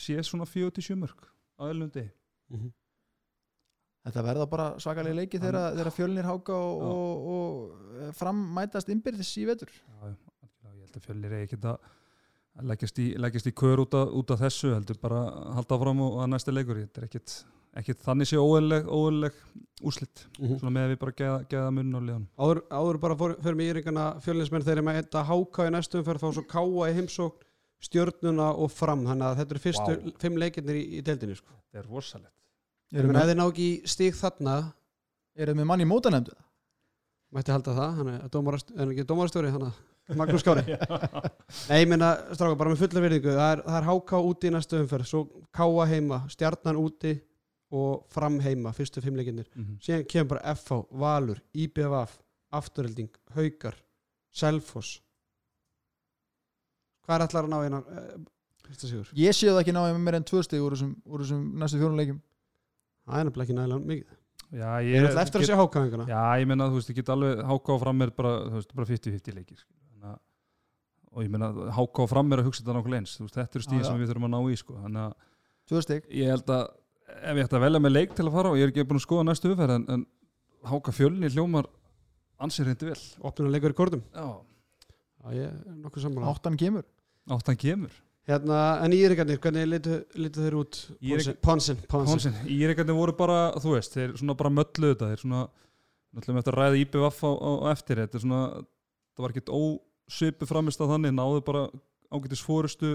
sé 0.00 0.16
svona 0.24 0.46
47 0.48 0.96
mörg 0.96 1.28
á 1.60 1.68
elnundi 1.70 2.08
Þetta 4.00 4.24
verða 4.24 4.48
bara 4.48 4.66
svakalega 4.80 5.18
leiki 5.18 5.38
þegar, 5.40 5.74
þegar 5.76 5.92
fjölnir 5.92 6.28
háka 6.28 6.56
og, 6.56 6.84
og, 6.88 7.30
og 7.36 8.12
fram 8.16 8.38
mætast 8.56 8.88
innbyrðis 8.92 9.32
í 9.42 9.46
vetur. 9.48 9.72
Já, 9.76 10.12
ég 10.14 10.84
held 10.86 10.96
að 10.96 11.04
fjölnir 11.04 11.34
er 11.36 11.44
ekkert 11.44 11.66
að 11.68 11.90
leggjast 12.70 13.00
í, 13.02 13.08
leggjast 13.20 13.50
í 13.50 13.54
kör 13.60 13.82
út 13.84 13.96
af, 13.98 14.14
út 14.16 14.32
af 14.32 14.40
þessu 14.46 14.72
heldur 14.72 15.00
bara 15.02 15.20
að 15.28 15.50
halda 15.58 15.76
áfram 15.76 16.00
og 16.06 16.16
að 16.24 16.32
næsta 16.32 16.54
leikur. 16.54 16.80
Þetta 16.80 17.02
er 17.02 17.06
ekkert, 17.10 17.36
ekkert 17.82 18.08
þannig 18.08 18.30
sé 18.30 18.40
óeðleg 18.40 19.36
úslitt 19.90 20.24
svona 20.40 20.72
með 20.72 20.88
að 20.88 20.94
við 20.94 21.00
bara 21.04 21.16
geða, 21.20 21.36
geða 21.52 21.76
munn 21.76 21.94
á 21.96 22.00
liðan 22.04 22.26
áður, 22.40 22.64
áður 22.68 22.98
bara 23.04 23.20
fyrir 23.20 23.56
mig 23.60 23.70
íringana 23.70 24.08
fjölnismenn 24.24 24.66
þeir 24.66 24.74
eru 24.78 24.88
með 24.88 24.98
þetta 25.02 25.22
háká 25.28 25.68
í 25.68 25.70
næstum 25.76 26.04
fyrir 26.08 26.20
þá 26.24 26.28
svo 26.36 26.44
káa 26.50 26.90
í 26.90 26.98
heimsókn 26.98 27.48
stjörnuna 27.84 28.50
og 28.60 28.72
fram. 28.72 29.06
Þannig 29.08 29.28
að 29.28 29.38
þetta 29.40 29.56
eru 29.56 29.66
fyrstu 29.68 29.94
Vá. 30.00 30.12
fimm 30.20 30.40
leikirnir 30.40 30.80
í, 30.80 30.84
í 30.98 31.04
deildinni 31.04 31.36
sko. 31.36 31.52
þetta 31.68 31.84
er 31.84 31.88
rosalegt 31.92 32.39
Ég 32.90 32.98
Eru 32.98 33.10
meina, 33.10 33.20
ef 33.20 33.26
með, 33.26 33.28
þeir 33.30 33.38
ná 33.40 33.46
ekki 33.46 33.66
í 33.70 33.90
stíg 33.90 34.16
þarna 34.18 34.54
eru 35.40 35.54
með 35.54 35.68
mann 35.70 35.84
í 35.84 35.86
mótanemndu? 35.86 36.34
mætti 37.34 37.54
halda 37.54 37.74
það, 37.76 37.96
hann 37.98 38.12
er 38.12 38.30
dómarast, 38.32 38.72
er 38.74 38.82
hann 38.82 38.92
ekki 38.94 39.06
dómarastjóri 39.06 39.50
hann 39.54 39.68
að 39.68 40.16
Magnús 40.18 40.42
Kári 40.42 40.64
Nei, 41.68 41.82
ég 41.82 41.90
meina, 41.90 42.10
stráka, 42.34 42.56
bara 42.58 42.72
með 42.72 42.80
fulla 42.82 43.02
virðingu 43.04 43.34
það 43.36 43.50
er, 43.54 43.60
er 43.78 43.86
háká 43.86 44.22
úti 44.26 44.50
í 44.50 44.54
næstu 44.54 44.80
umferð 44.80 45.06
svo 45.06 45.20
káa 45.54 45.86
heima, 45.90 46.24
stjarnan 46.32 46.80
úti 46.80 47.14
og 47.70 48.08
fram 48.10 48.40
heima, 48.42 48.72
fyrstu 48.74 49.02
fimm 49.04 49.20
leikinnir 49.20 49.46
mm 49.52 49.62
-hmm. 49.62 49.76
síðan 49.84 50.08
kemur 50.10 50.32
bara 50.32 50.54
FH, 50.56 50.80
Valur, 50.90 51.38
IBVF 51.54 52.18
Afturhelding, 52.50 53.12
Haukar 53.36 53.76
Selfoss 54.30 54.98
hvað 57.06 57.14
er 57.14 57.26
allar 57.26 57.44
að 57.44 57.50
ná 57.50 57.58
einan 57.62 57.84
sigur? 58.74 59.08
Ég 59.14 59.34
sé 59.34 59.46
það 59.46 59.60
ekki 59.60 59.72
náði 59.72 59.94
með 59.94 60.02
meir 60.02 60.18
en 60.18 60.24
tvö 60.24 60.42
stig 60.42 60.62
úr 60.62 60.74
þessum, 60.74 61.46
næstu 61.58 61.78
fjórum 61.78 61.96
leikum 61.96 62.20
Það 63.08 63.20
er 63.20 63.24
nefnilega 63.28 63.46
ekki 63.48 63.56
nægilega 63.58 63.86
mikið. 63.90 64.16
Já, 64.50 64.70
Ég 64.82 64.96
er 64.98 65.06
alltaf 65.06 65.22
eftir 65.22 65.38
að 65.38 65.42
get- 65.44 65.50
sjá 65.50 65.58
hákáðinguna 65.60 66.06
já, 66.10 66.20
ég 66.42 66.46
menna, 66.50 66.66
þú 66.70 66.74
veist, 66.80 66.90
ég 66.90 66.96
get 66.98 67.10
alveg 67.14 67.42
háká 67.46 67.76
fram 67.80 68.02
er 68.02 68.10
bara, 68.10 68.32
þú 68.50 68.56
veist, 68.58 68.74
bara 68.74 68.86
50-50 68.90 69.34
leikir 69.36 69.60
að- 70.02 70.18
og 71.12 71.22
ég 71.22 71.30
menna, 71.30 71.52
háká 71.70 72.08
fram 72.10 72.32
er 72.32 72.38
að 72.42 72.48
hugsa 72.50 72.62
þetta 72.64 72.74
nokkuð 72.74 72.96
eins 72.98 73.12
þú 73.18 73.22
veist, 73.28 73.34
þetta 73.38 73.54
eru 73.54 73.62
Já, 73.62 73.68
stíð 73.70 73.84
sem 73.86 74.00
við 74.00 74.08
þurfum 74.10 74.26
að 74.26 74.34
ná 74.34 74.40
í 74.50 74.56
sko. 74.58 74.74
þannig 74.74 75.02
að 75.06 75.14
Tvö 75.70 75.82
stig. 75.82 76.02
ég 76.10 76.26
held 76.34 76.46
að 76.46 76.68
ef 77.22 77.36
ég 77.36 77.44
ætti 77.46 77.56
að 77.58 77.64
velja 77.66 77.80
með 77.80 77.92
leik 77.94 78.14
til 78.16 78.24
að 78.26 78.32
fara 78.32 78.50
og 78.50 78.56
ég 78.58 78.62
er 78.66 78.70
ekki 78.72 78.86
búin 78.90 78.98
að 78.98 79.06
skoða 79.06 79.24
næstu 79.30 79.50
umferð 79.54 79.74
en, 79.78 79.84
en 79.88 80.06
háka 80.66 80.90
fjölni 80.98 81.30
hljómar 81.30 81.66
ansið 82.40 82.66
reyndi 82.66 82.86
vel. 82.90 83.00
Opnuna 83.22 83.50
leikur 83.54 83.70
í 83.70 83.74
kortum. 83.78 84.02
Já, 84.14 84.26
Já, 85.20 85.30
ég 85.30 85.46
er 85.46 85.74
nokkuð 85.78 86.02
sammála. 86.08 86.26
Áttan 86.34 86.56
kemur. 86.58 86.82
Áttan 87.30 87.56
kemur 87.56 87.90
Hérna, 88.30 88.58
en 88.84 88.94
íringarnir, 88.94 89.40
hvernig 89.42 89.66
litu, 89.66 89.96
litu 90.14 90.44
þeir 90.44 90.56
út? 90.60 90.78
Ponsin, 91.42 91.80
Ponsin 91.90 92.36
íreikarnir 92.46 92.94
voru 92.94 93.14
bara, 93.18 93.38
þú 93.58 93.74
veist 93.74 93.96
þeir 93.96 94.12
svona 94.20 94.36
bara 94.38 94.52
möllu 94.54 94.92
þetta 94.92 95.08
þeir 95.10 95.22
svona, 95.24 95.40
náttúrulega 96.14 96.42
eftir 96.44 96.54
að 96.54 96.60
ræða 96.60 96.80
IBVF 96.84 97.22
á, 97.26 97.30
á, 97.34 97.50
eftir 97.72 98.02
þetta 98.04 98.22
svona, 98.22 98.42
það 99.16 99.24
var 99.24 99.34
ekkert 99.34 99.54
ósvipu 99.56 100.48
framist 100.50 100.84
að 100.84 100.92
þannig, 100.94 101.16
náðu 101.16 101.42
bara 101.48 101.64
ágætis 102.10 102.44
fórustu 102.46 102.92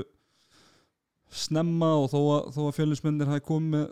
snemma 1.35 1.91
og 1.99 2.09
þó 2.13 2.19
að, 2.21 2.49
þó 2.55 2.61
að 2.67 2.75
fjölinnsmyndir 2.79 3.31
hafi 3.31 3.43
komið 3.49 3.85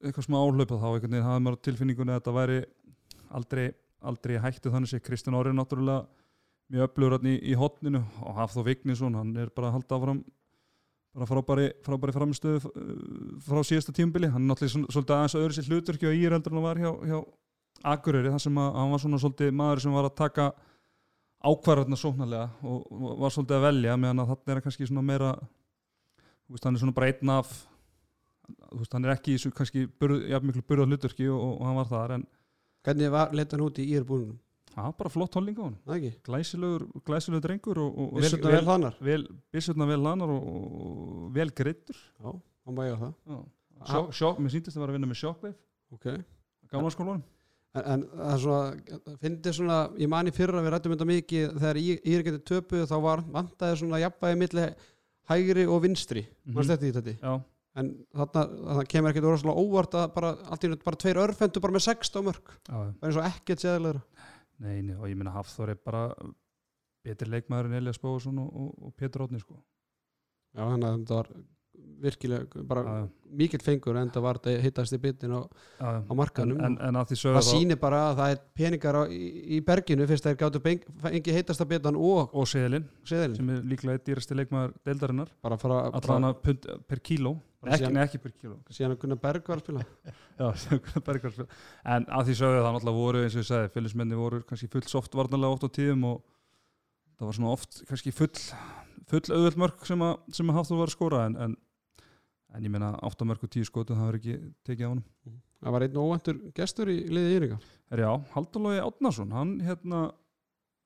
eitthvað 0.00 0.26
smá 0.26 0.38
áhlaupa 0.40 0.80
þá 0.80 0.88
einhvern 0.90 1.14
veginn 1.14 1.28
hafði 1.28 1.44
maður 1.46 1.62
tilfinningunni 1.66 2.14
að 2.14 2.20
þetta 2.20 2.36
væri 2.36 2.58
aldrei, 3.36 3.66
aldrei 4.00 4.34
hættu 4.42 4.72
þannig 4.72 4.92
sé 4.92 5.00
Kristján 5.04 5.36
Orri 5.38 5.52
náttúrulega 5.56 6.04
mjög 6.70 6.86
öflugur 6.88 7.26
í, 7.26 7.34
í 7.50 7.56
hotninu 7.58 8.02
og 8.22 8.36
Hafþór 8.38 8.68
Vignisson, 8.68 9.16
hann 9.18 9.32
er 9.40 9.50
bara 9.54 9.70
að 9.70 9.78
halda 9.78 9.98
áfram 9.98 10.20
bara 11.14 11.26
frábæri, 11.26 11.68
frábæri 11.86 12.14
framistöðu 12.14 12.70
uh, 12.70 12.96
frá 13.44 13.60
síðasta 13.66 13.94
tímubili 13.96 14.30
hann 14.30 14.44
er 14.44 14.52
náttúrulega 14.52 14.92
svolítið 14.94 15.14
aðeins 15.16 15.38
öðru 15.40 15.56
sér 15.56 15.70
hlutverki 15.70 16.08
og 16.10 16.18
ír 16.18 16.36
heldur 16.36 16.54
en 16.54 16.60
hann 16.60 16.68
var 16.68 16.82
hjá, 16.82 16.90
hjá 17.10 17.20
Akureyri 17.90 18.32
þar 18.32 18.42
sem 18.44 18.58
að 18.60 18.74
hann 18.76 18.90
var 18.92 19.00
svona 19.00 19.22
svolítið 19.22 19.54
maður 19.56 19.82
sem 19.84 19.96
var 19.96 20.06
að 20.10 20.18
taka 20.20 20.50
ákvarðarna 21.40 21.96
sóknarlega 21.96 22.50
og 22.68 23.14
var 23.22 23.32
svolítið 23.32 23.56
að 23.56 23.66
velja 23.66 23.96
meðan 23.96 24.22
að 24.22 24.32
þarna 24.34 24.54
er 24.54 24.62
kannski 24.66 24.88
svona 24.90 25.06
meira 25.06 25.30
þú 25.40 26.56
veist, 26.56 26.66
hann 26.66 26.76
er 26.76 26.82
svona 26.82 26.96
bara 26.98 27.08
einn 27.08 27.32
af 27.32 27.54
þú 28.50 28.82
veist, 28.82 28.92
hann 28.92 29.06
er 29.08 29.14
ekki 29.14 29.32
í 29.32 29.38
þessu 29.38 29.54
kannski 29.56 29.86
burð, 29.88 30.26
ja, 30.28 30.42
miklu 30.44 30.62
burðað 30.68 30.92
hlutverki 30.92 31.30
og, 31.32 31.40
og 31.56 31.64
hann 31.66 31.80
var 31.80 31.90
þar 31.90 32.16
en 32.18 32.28
Hvernig 32.80 33.10
var 33.12 33.34
leit 33.36 33.50
hann 33.52 33.60
út 33.60 33.78
í 33.80 33.84
írbúinum? 33.92 34.38
Það 34.74 34.86
var 34.88 34.98
bara 34.98 35.12
flott 35.12 35.38
holning 35.38 35.56
á 35.58 35.64
hann 35.64 35.78
Það 35.86 35.96
ekki? 35.96 36.12
glæsilegur, 36.28 36.84
glæsilegur 37.06 37.46
drengur 37.46 37.80
og, 37.82 37.98
og 38.04 38.20
vel, 38.20 38.36
vel 38.44 38.68
vel, 39.00 39.24
vel 39.90 40.04
lanar 40.04 40.34
og, 40.34 40.46
og 40.50 41.26
vel 41.34 41.50
greittur 41.56 41.98
Já, 41.98 42.30
hann 42.30 42.84
ég 42.86 42.94
á 42.94 42.98
það 43.00 44.14
sjokk, 44.14 44.40
mér 44.42 44.54
síndist 44.54 44.76
að 44.76 44.84
vera 44.84 44.92
að 44.92 44.98
vinna 44.98 45.10
með 45.10 45.20
sjokkveif 45.24 45.58
Ok. 45.90 46.06
Gamla 46.70 46.90
skólanum. 46.94 47.22
En, 47.70 47.84
en 47.86 48.02
það 48.10 48.32
er 48.32 48.40
svona, 48.42 48.94
finnir 49.22 49.54
svona, 49.54 49.76
ég 49.98 50.10
mani 50.10 50.32
fyrra 50.34 50.58
að 50.58 50.66
við 50.66 50.72
rættum 50.74 50.94
þetta 50.96 51.06
mikið 51.06 51.52
þegar 51.54 51.78
ég, 51.78 52.00
er 52.02 52.24
getið 52.26 52.40
töpuð 52.50 52.82
þá 52.90 52.96
var 53.04 53.22
vantaði 53.30 53.76
svona 53.78 54.00
jafnvægi 54.02 54.38
milli 54.40 54.64
hægri 55.30 55.66
og 55.70 55.84
vinstri, 55.84 56.24
mm 56.26 56.56
mannst 56.56 56.72
þetta 56.72 56.88
í 56.88 56.94
þetta 56.96 57.14
já, 57.14 57.34
en 57.78 57.92
þarna, 58.18 58.82
kemur 58.90 59.12
ekkert 59.12 59.28
óvart 59.54 59.94
að 60.00 60.08
bara, 60.16 60.32
allt 60.50 60.66
í 60.66 60.72
nönd 60.72 60.82
bara 60.88 60.98
tveir 61.04 61.22
örfendur 61.22 61.62
bara 61.62 61.76
með 61.76 61.86
16 61.86 62.26
mörg, 62.26 62.50
já, 62.50 62.74
já. 62.74 62.90
bara 62.90 63.12
eins 63.12 63.20
og 63.20 63.28
ekkert 63.30 63.62
séðilegur 63.62 64.02
Nei, 64.60 64.80
nei, 64.84 64.96
og 64.96 65.08
ég 65.08 65.16
meina 65.16 65.32
Hafþór 65.32 65.72
er 65.72 65.80
bara 65.80 66.08
betri 67.04 67.30
leikmaður 67.30 67.70
en 67.70 67.78
Elias 67.78 68.00
Bóðsson 68.00 68.40
og, 68.42 68.50
og, 68.52 68.72
og 68.88 68.96
Pétur 68.98 69.24
Ótni 69.24 69.40
sko. 69.40 69.56
Já, 70.52 70.64
þannig 70.66 70.88
að 70.88 70.98
þetta 70.98 71.20
var 71.20 71.30
virkilega 72.00 72.62
bara 72.68 72.82
já. 72.86 73.02
mikill 73.40 73.62
fengur 73.64 73.98
en 74.00 74.10
það 74.14 74.24
var 74.24 74.38
þetta 74.40 74.62
hittast 74.64 74.96
í 74.96 75.00
bitin 75.02 75.34
á, 75.36 75.40
já. 75.80 75.90
á 76.06 76.12
markanum 76.16 76.58
en, 76.60 76.78
en, 76.78 76.78
en 76.88 76.98
að 77.00 77.12
það 77.14 77.44
sýnir 77.46 77.78
bara 77.82 78.00
að 78.10 78.16
það 78.22 78.32
er 78.34 78.40
peningar 78.60 78.98
á, 78.98 79.02
í, 79.12 79.28
í 79.56 79.60
berginu 79.66 80.08
fyrst 80.10 80.26
þeir 80.26 80.38
gáttu 80.40 80.62
beng- 80.64 80.88
fengi 81.04 81.36
heitasta 81.36 81.66
bitan 81.68 81.98
og 82.00 82.32
og 82.34 82.48
Seðlin 82.50 82.88
seðilin 83.06 83.36
sem 83.38 83.52
er 83.54 83.62
líklega 83.74 84.02
dýrasti 84.08 84.38
leikmaður 84.40 84.74
deildarinnar. 84.88 85.30
Bara 85.44 85.60
fara 85.60 85.82
allan 86.00 86.30
að 86.32 86.42
per 86.88 87.00
kíló. 87.04 87.36
Ekki, 87.60 87.84
síðan- 87.84 88.00
ekki 88.00 88.18
per 88.24 88.32
kíló. 88.40 88.54
Síðan 88.72 88.94
að 88.94 89.00
Gunnar 89.02 89.18
Berg 89.20 89.48
var 89.52 89.60
að 89.60 89.64
spila. 89.66 89.82
Já, 90.40 90.46
sem 90.56 90.78
Gunnar 90.80 91.02
Bergvall 91.10 91.32
spila. 91.34 91.56
en 91.94 92.06
að 92.08 92.30
því 92.30 92.36
sögðu 92.40 92.60
það 92.64 92.76
náttúrulega 92.76 93.00
voru 93.02 93.24
eins 93.26 93.34
og 93.36 93.42
ég 93.42 93.48
sagði 93.50 93.72
félagsmenni 93.74 94.16
voru 94.20 94.40
kannski 94.48 94.68
full 94.72 94.86
soft 94.88 95.16
varnarlega 95.18 95.58
oft 95.58 95.66
á 95.68 95.70
tíðum 95.76 96.06
og 96.08 96.22
það 97.20 97.26
var 97.28 97.36
svona 97.36 97.52
oft 97.52 97.82
kannski 97.90 98.14
full 98.16 98.32
full 99.10 99.20
auðvöld 99.34 99.58
mörg 99.60 99.84
sem 99.88 100.02
að, 100.06 100.14
sem 100.38 100.48
að 100.52 100.56
Hafþór 100.60 100.78
var 100.80 100.88
að 100.92 100.94
skora 100.96 101.20
en, 101.28 101.36
en, 101.44 101.56
en 102.54 102.66
ég 102.66 102.72
meina 102.72 102.92
8 103.06 103.26
mörg 103.28 103.44
og 103.46 103.52
10 103.52 103.68
skotum 103.68 103.98
það 103.98 104.08
var 104.10 104.18
ekki 104.18 104.36
tekið 104.66 104.86
á 104.86 104.90
honum. 104.90 105.06
Það 105.60 105.74
var 105.76 105.84
einn 105.86 106.00
óvæntur 106.00 106.40
gestur 106.56 106.90
í 106.90 106.96
liðið 107.10 107.36
Íringa 107.36 107.58
já, 108.00 108.10
Haldalói 108.32 108.80
Átnason, 108.80 109.34
hann 109.36 109.58
hérna 109.64 110.06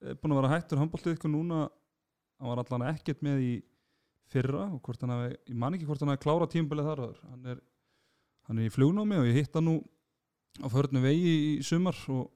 er 0.05 0.19
búin 0.21 0.35
að 0.35 0.41
vera 0.43 0.53
hættur 0.55 0.81
handbóltið 0.81 1.17
ykkur 1.17 1.33
núna, 1.33 1.69
hann 2.41 2.51
var 2.51 2.63
allan 2.65 2.89
ekkert 2.91 3.23
með 3.25 3.45
í 3.45 3.53
fyrra 4.33 4.67
og 4.73 4.81
hvort 4.85 5.05
hann 5.05 5.15
hafi, 5.15 5.33
ég 5.51 5.59
man 5.61 5.77
ekki 5.77 5.89
hvort 5.89 6.03
hann 6.03 6.13
hafi 6.13 6.25
klárað 6.25 6.55
tímabilið 6.55 6.91
þar 6.91 7.03
hann 7.31 7.51
er, 7.55 7.63
hann 8.49 8.61
er 8.61 8.69
í 8.69 8.73
flugnámi 8.73 9.21
og 9.21 9.29
ég 9.29 9.41
hitt 9.41 9.57
hann 9.57 9.69
nú 9.69 9.79
á 10.63 10.67
förnu 10.71 11.03
vegi 11.05 11.35
í 11.35 11.51
sumar 11.67 11.99
og 12.13 12.29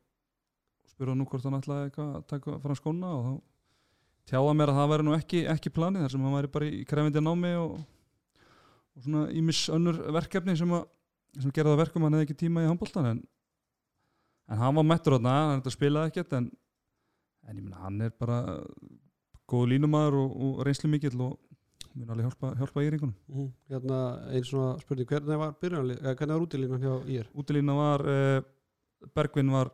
spurði 0.88 1.14
hann 1.14 1.22
nú 1.22 1.28
hvort 1.28 1.46
hann 1.48 1.58
ætlaði 1.58 1.92
að 2.04 2.18
taka 2.30 2.58
fram 2.62 2.78
skóna 2.78 3.12
og 3.16 3.28
þá 3.28 3.32
tjáða 4.28 4.56
mér 4.58 4.72
að 4.72 4.78
það 4.78 4.90
væri 4.92 5.06
nú 5.06 5.14
ekki, 5.16 5.44
ekki 5.48 5.72
planið 5.72 6.04
þar 6.04 6.14
sem 6.14 6.26
hann 6.26 6.36
væri 6.36 6.52
bara 6.52 6.68
í 6.68 6.82
krefindi 6.88 7.24
námi 7.24 7.54
og, 7.62 7.78
og 8.98 9.06
svona 9.06 9.26
ímis 9.30 9.64
önnur 9.72 10.00
verkefni 10.18 10.56
sem, 10.58 10.72
að, 10.74 10.87
sem 11.38 11.54
gerði 11.54 11.74
það 11.74 11.82
verkum 11.84 12.04
að 12.04 12.08
hann 12.08 12.18
hefði 12.18 12.28
ekki 12.28 12.40
tíma 12.44 12.64
í 12.64 12.70
handbóltan 12.70 13.12
en 13.14 13.20
en 14.48 14.62
hann 14.62 14.78
var 14.78 14.87
mættur 14.87 15.16
þarna, 15.16 15.34
hann 15.50 15.61
þetta 15.61 15.74
spilaði 15.74 16.12
ekkert 16.12 16.37
en, 16.38 16.46
en 17.48 17.58
ég 17.58 17.64
meina 17.64 17.82
hann 17.84 18.00
er 18.06 18.14
bara 18.16 18.38
góð 19.48 19.72
línumæður 19.74 20.20
og, 20.22 20.37
og 20.44 20.62
reynslu 20.66 20.90
mikill 20.92 21.16
og 21.24 21.37
mun 21.98 22.12
alveg 22.12 22.28
hjálpa, 22.28 22.52
hjálpa 22.61 22.84
í 22.84 22.92
ringunum 22.92 23.16
mm. 23.32 23.50
hérna 23.72 23.98
einn 24.32 24.46
svona 24.46 24.76
spurning 24.82 25.08
hvernig 25.08 25.40
var 25.40 25.56
eh, 25.66 26.24
var 26.30 26.44
útilínan 26.44 26.84
hjá 26.84 26.94
Ír? 27.11 27.28
Útilína 27.34 27.76
var 27.76 28.04
uh, 28.06 28.38
Bergvin 29.16 29.52
var 29.52 29.72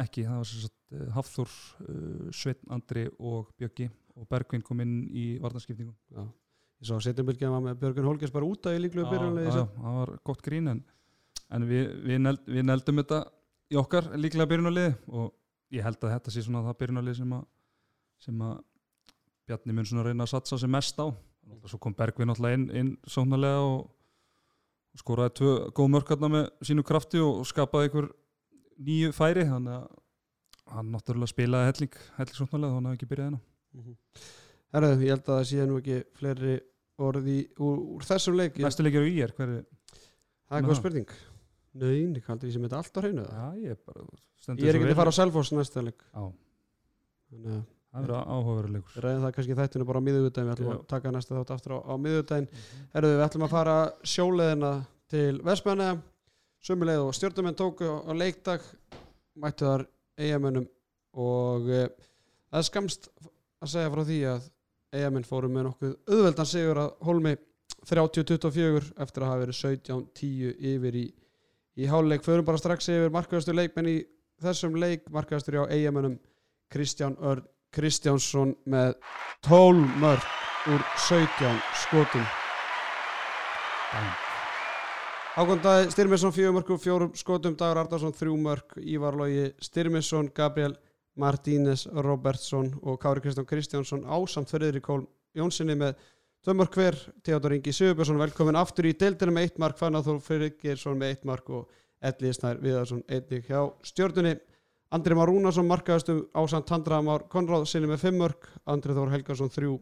ekki 0.00 0.26
það 0.26 0.40
var 0.40 0.50
sem 0.50 0.64
sagt 0.66 0.94
uh, 0.94 1.08
Hafþór, 1.16 1.58
uh, 1.88 2.30
Sveinn 2.34 2.74
Andri 2.76 3.06
og 3.18 3.52
Bjöggi 3.58 3.90
og 4.14 4.28
Bergvin 4.30 4.64
kom 4.64 4.82
inn 4.84 5.02
í 5.10 5.34
varnarskiptingum 5.42 5.96
já 6.14 6.28
ég 6.84 6.90
sá 6.90 6.98
að 6.98 7.06
setjumbilgjan 7.06 7.54
var 7.54 7.64
með 7.64 7.78
Björgun 7.80 8.10
Holgers 8.10 8.34
bara 8.34 8.48
út 8.48 8.68
af 8.68 8.76
í 8.76 8.82
líklu 8.82 9.06
byrjanlið 9.08 9.48
já, 9.48 9.62
það 9.78 9.96
var 9.98 10.12
gott 10.28 10.44
grín 10.44 10.68
en, 10.74 10.84
en 11.56 11.66
við, 11.68 11.88
við, 12.04 12.20
neld, 12.20 12.44
við 12.44 12.68
neldum 12.68 13.00
þetta 13.00 13.20
í 13.72 13.80
okkar 13.80 14.10
líklega 14.20 14.50
byrjunarlið 14.52 14.92
og 15.08 15.32
ég 15.74 15.86
held 15.86 16.04
að 16.04 16.14
þetta 16.18 16.34
sé 16.34 16.44
svona 16.44 16.64
það 16.66 16.78
byrjunarlið 16.82 17.18
sem 17.22 17.34
að, 17.38 17.48
sem 18.26 18.46
að 18.50 18.54
Bjarni 19.44 19.74
mun 19.76 19.84
svona 19.84 20.06
reyna 20.06 20.24
að 20.24 20.30
satsa 20.32 20.56
sem 20.56 20.70
mest 20.72 20.96
á. 20.96 21.12
Svo 21.68 21.76
kom 21.76 21.92
Bergvin 21.92 22.32
alltaf 22.32 22.54
inn, 22.56 22.62
inn 22.72 22.92
sóknarlega 23.04 23.58
og, 23.60 23.82
skoraði 24.98 25.34
tvö 25.40 25.52
góð 25.74 25.90
mörkarna 25.90 26.30
með 26.30 26.44
sínu 26.64 26.84
krafti 26.86 27.20
og 27.20 27.42
skapaði 27.50 27.88
einhver 27.88 28.08
nýju 28.86 29.10
færi 29.16 29.42
þannig 29.48 29.74
að 29.74 29.88
hann 30.74 30.92
náttúrulega 30.94 31.32
spilaði 31.32 31.70
helling, 31.70 31.98
helling 32.18 32.38
sóknarlega 32.38 32.54
þannig 32.54 32.70
að 32.70 32.76
hann 32.78 32.88
hafi 32.88 32.98
ekki 33.00 33.10
byrjað 33.10 33.28
hennar 33.30 34.28
Herðu, 34.74 34.92
ég 35.04 35.12
held 35.14 35.26
að 35.26 35.34
það 35.34 35.48
sé 35.50 35.66
nú 35.66 35.80
ekki 35.80 35.98
fleiri 36.18 36.54
orði 37.02 37.38
úr, 37.58 37.78
úr 37.96 38.06
þessum 38.06 38.38
leik 38.38 38.58
Næstu 38.62 38.86
leikir 38.86 39.02
á 39.02 39.08
í 39.08 39.14
er, 39.24 39.34
hver 39.36 39.54
er 39.58 39.62
það 40.48 40.58
er 40.58 40.68
góð 40.68 40.80
spurning. 40.80 41.14
Nei, 41.74 41.94
ég 42.04 42.24
kaldur 42.26 42.48
ég 42.48 42.54
sem 42.54 42.64
þetta 42.66 42.80
allt 42.80 42.98
á 42.98 43.00
hreinu. 43.02 43.24
Já, 43.26 43.46
ég 43.58 43.74
er 43.74 43.80
bara 43.82 44.04
ég 44.54 44.68
er 44.70 44.78
ekki 44.78 44.92
að 44.92 45.00
fara 45.00 45.14
á 45.14 45.18
Selfoss 45.18 45.54
næsta 45.56 45.82
leik. 45.82 46.04
Já, 46.14 46.24
þannig 47.34 47.56
að 47.56 47.62
það 47.94 48.08
er 48.08 48.12
áhugaveruleikur 48.34 49.04
ræðum 49.04 49.24
það 49.24 49.34
kannski 49.36 49.54
í 49.54 49.58
þættinu 49.58 49.86
bara 49.86 50.00
á 50.02 50.06
miðugudaginn 50.06 50.48
við 50.48 50.54
ætlum 50.56 50.70
Já. 50.70 50.74
að 50.74 50.86
taka 50.90 51.12
næsta 51.14 51.36
þátt 51.36 51.52
aftur 51.54 51.74
á, 51.74 51.78
á 51.86 51.94
miðugudaginn 52.02 52.48
Herðu, 52.94 53.10
við 53.12 53.24
ætlum 53.26 53.46
að 53.46 53.54
fara 53.54 53.76
sjóleðina 54.14 54.72
til 55.14 55.34
Vestmanna 55.46 55.90
sömuleið 56.64 57.04
og 57.04 57.14
stjórnumenn 57.14 57.58
tóku 57.58 57.86
á, 57.86 58.10
leikdag 58.18 58.66
mættu 59.38 59.68
þar 59.68 59.86
eigamönnum 60.18 60.66
og 61.22 61.70
e, 61.70 61.84
það 62.50 62.66
skamst 62.70 63.08
að 63.62 63.72
segja 63.76 63.92
frá 63.94 64.02
því 64.08 64.18
að 64.32 64.50
eigamenn 64.94 65.26
fóru 65.28 65.50
með 65.50 65.68
nokkuð 65.68 65.94
auðveldan 66.08 66.48
sigur 66.48 66.80
að 66.84 66.92
Holmi 67.08 67.34
30-24 67.88 68.92
eftir 69.04 69.24
að 69.24 69.32
hafa 69.32 69.42
verið 69.42 69.60
17-10 69.60 70.68
yfir 70.72 70.98
í, 71.00 71.04
í 71.80 71.88
háluleik 71.90 72.24
förum 72.24 72.46
bara 72.46 72.60
strax 72.60 72.88
yfir 72.92 73.12
markaðastu 73.14 73.56
leikmenn 73.56 73.90
í 73.90 73.98
þessum 74.42 74.78
leik. 74.80 75.08
Markaðastur 75.12 75.58
hjá 75.58 75.64
eigamönnum 75.74 76.16
Kristján 76.72 77.18
Örn 77.20 77.44
Kristjánsson 77.74 78.54
með 78.70 78.94
12 79.46 79.98
mörg 79.98 80.26
úr 80.70 80.84
17 81.08 81.58
skotum. 81.82 82.26
Hákon 85.34 85.62
Dæði 85.62 85.90
Styrmisson 85.90 86.34
fjögur 86.34 86.54
mörg 86.54 86.70
úr 86.70 86.82
fjórum 86.82 87.14
skotum. 87.18 87.56
Dagur 87.58 87.82
Ardarsson 87.82 88.14
þrjú 88.14 88.36
mörg 88.38 88.76
Ívar 88.78 89.18
Logi 89.18 89.48
Styrmisson 89.62 90.30
Gabriel 90.34 90.76
Martínez 91.20 91.86
Robertsson 91.86 92.72
og 92.82 92.98
Kári 93.02 93.22
Kristján 93.24 93.46
Kristjánsson 93.46 94.04
ásamt 94.04 94.50
Friðrik 94.50 94.86
Kól 94.86 95.04
Jónssoni 95.34 95.76
með 95.78 95.94
tvö 96.44 96.54
mörg 96.58 96.74
hver. 96.74 96.98
Theodor 97.22 97.54
Ingi 97.56 97.72
Sigurbjörnsson 97.72 98.20
velkomin 98.20 98.58
aftur 98.58 98.88
í 98.90 98.96
deildina 98.98 99.34
með 99.34 99.48
eitt 99.48 99.60
mark 99.62 99.78
Fannathór 99.78 100.20
Friðriksson 100.22 100.98
með 100.98 101.14
eitt 101.14 101.28
mark 101.28 101.50
og 101.50 101.70
Elli 102.04 102.32
Snær 102.34 102.60
Viðarsson 102.62 103.04
einnig 103.08 103.46
hjá 103.48 103.62
stjórnunni 103.86 104.34
Andri 104.94 105.16
Már 105.16 105.30
Rúnarsson 105.30 105.66
markaðastum 105.66 106.26
ásamt 106.36 106.66
Tandra 106.68 107.00
Már 107.02 107.24
Konráð 107.30 107.64
sinni 107.70 107.88
með 107.90 108.04
fimm 108.04 108.20
mörg 108.20 108.50
Andri 108.70 108.94
Þór 108.94 109.14
Helgarsson 109.14 109.50
þrjú. 109.50 109.78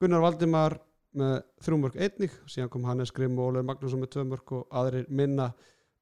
Gunnar 0.00 0.24
Valdimar 0.24 0.78
með 1.14 1.36
þrjú 1.66 1.78
mörg 1.82 1.98
einnig 2.00 2.34
síðan 2.50 2.70
kom 2.72 2.86
Hannes 2.88 3.12
Grimm 3.14 3.38
og 3.38 3.50
Óleir 3.52 3.66
Magnússon 3.68 4.00
með 4.02 4.14
tvö 4.14 4.24
mörg 4.30 4.54
og 4.56 4.80
aðrir 4.80 5.06
minna. 5.10 5.50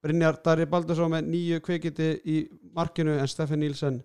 Brynjar 0.04 0.38
Darri 0.44 0.68
Baldursson 0.70 1.10
með 1.12 1.28
nýju 1.32 1.60
kveikindi 1.66 2.08
í 2.24 2.38
markinu 2.76 3.18
en 3.18 3.28
Stefan 3.28 3.60
Nílsen 3.64 3.98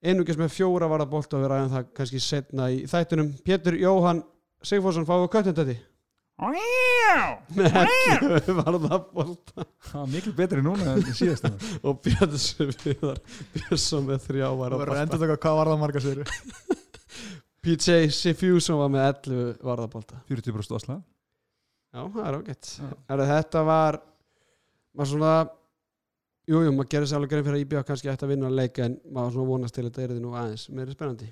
einugis 0.00 0.38
með 0.40 0.54
fjóra 0.54 0.88
varða 0.90 1.08
bolt 1.10 1.34
og 1.36 1.44
við 1.44 1.52
ræðum 1.52 1.72
það 1.74 1.86
kannski 1.98 2.22
setna 2.24 2.70
í 2.72 2.82
þættunum 2.90 3.30
Pétur 3.46 3.76
Jóhann 3.80 4.22
Sigfússon 4.64 5.08
fáið 5.08 5.26
köttin 5.34 5.56
þetta 5.56 5.76
með 7.52 7.74
hellu 7.76 8.56
varða 8.62 8.98
bolt 9.12 9.54
Það 9.54 9.98
var 9.98 10.10
miklu 10.14 10.34
betri 10.38 10.64
núna 10.64 10.94
en 10.94 11.04
síðast 11.12 11.48
og 11.86 12.00
Björns 12.06 12.48
Viðar 12.60 13.20
Björnsson 13.54 14.08
með 14.08 14.26
þrjá 14.28 14.48
verður 14.48 14.80
að 14.80 14.92
bolta 14.94 15.04
endur 15.04 15.24
taka 15.26 15.40
hvað 15.44 15.56
var 15.60 15.72
það 15.72 15.82
marga 15.84 16.04
sér 16.06 16.24
PJ 17.60 18.02
sem 18.64 18.80
var 18.80 18.92
með 18.92 19.08
11 19.12 19.64
varðabólta 19.68 20.22
40% 20.30 20.78
vasla 20.78 21.02
Já, 21.90 22.04
það 22.06 22.26
er 22.28 22.36
ágætt. 22.38 22.68
Er 23.10 23.22
Þetta 23.26 23.62
var 23.66 23.96
maður 24.94 25.10
svona 25.10 25.32
Jú, 26.50 26.64
jú, 26.66 26.70
maður 26.74 26.90
gerir 26.90 27.06
sér 27.06 27.20
alveg 27.20 27.30
grein 27.30 27.44
fyrir 27.46 27.60
að 27.60 27.64
IBF 27.64 27.86
kannski 27.86 28.10
ætti 28.10 28.26
að 28.26 28.32
vinna 28.32 28.48
að 28.48 28.56
leika 28.58 28.86
en 28.88 28.96
maður 29.14 29.36
svona 29.36 29.50
vonast 29.52 29.76
til 29.76 29.84
að 29.84 29.90
þetta 29.90 30.02
er 30.02 30.12
því 30.16 30.22
nú 30.24 30.30
aðeins 30.34 30.64
meiri 30.74 30.94
spennandi. 30.96 31.28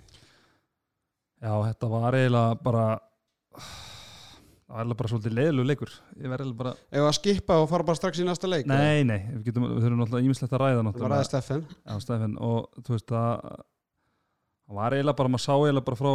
Já, 1.43 1.53
þetta 1.65 1.89
var 1.91 2.17
eiginlega 2.19 2.59
bara 2.63 2.85
það 3.59 4.77
var 4.77 4.83
eiginlega 4.83 4.99
bara 5.01 5.11
svolítið 5.11 5.35
leiðilegu 5.39 5.67
leikur. 5.73 5.97
Ég 6.15 6.31
verði 6.31 6.45
eiginlega 6.45 6.61
bara, 6.61 6.75
Ef 6.93 7.07
að 7.09 7.17
skipa 7.19 7.57
og 7.59 7.67
fara 7.73 7.87
bara 7.89 7.99
strax 7.99 8.21
í 8.23 8.27
næsta 8.29 8.51
leik 8.51 8.69
nei, 8.71 9.03
nei 9.09 9.19
við, 9.33 9.43
getum, 9.49 9.67
við 9.73 9.87
þurfum 9.87 10.03
náttúrulega 10.05 10.29
ímislegt 10.29 10.55
að 10.55 10.63
ræða 10.63 10.85
Það 10.85 11.03
var 11.03 11.17
aðeins 11.17 11.31
Steffen 11.33 11.65
Já, 11.75 11.95
Stefán, 12.05 12.37
og 12.39 12.85
þú 12.85 12.95
veist 12.95 13.15
að 13.19 13.33
það 14.69 14.79
var 14.79 14.99
eiginlega 14.99 15.19
bara, 15.23 15.33
maður 15.35 15.45
sá 15.49 15.55
eiginlega 15.57 15.89
bara 15.89 16.01
frá 16.03 16.13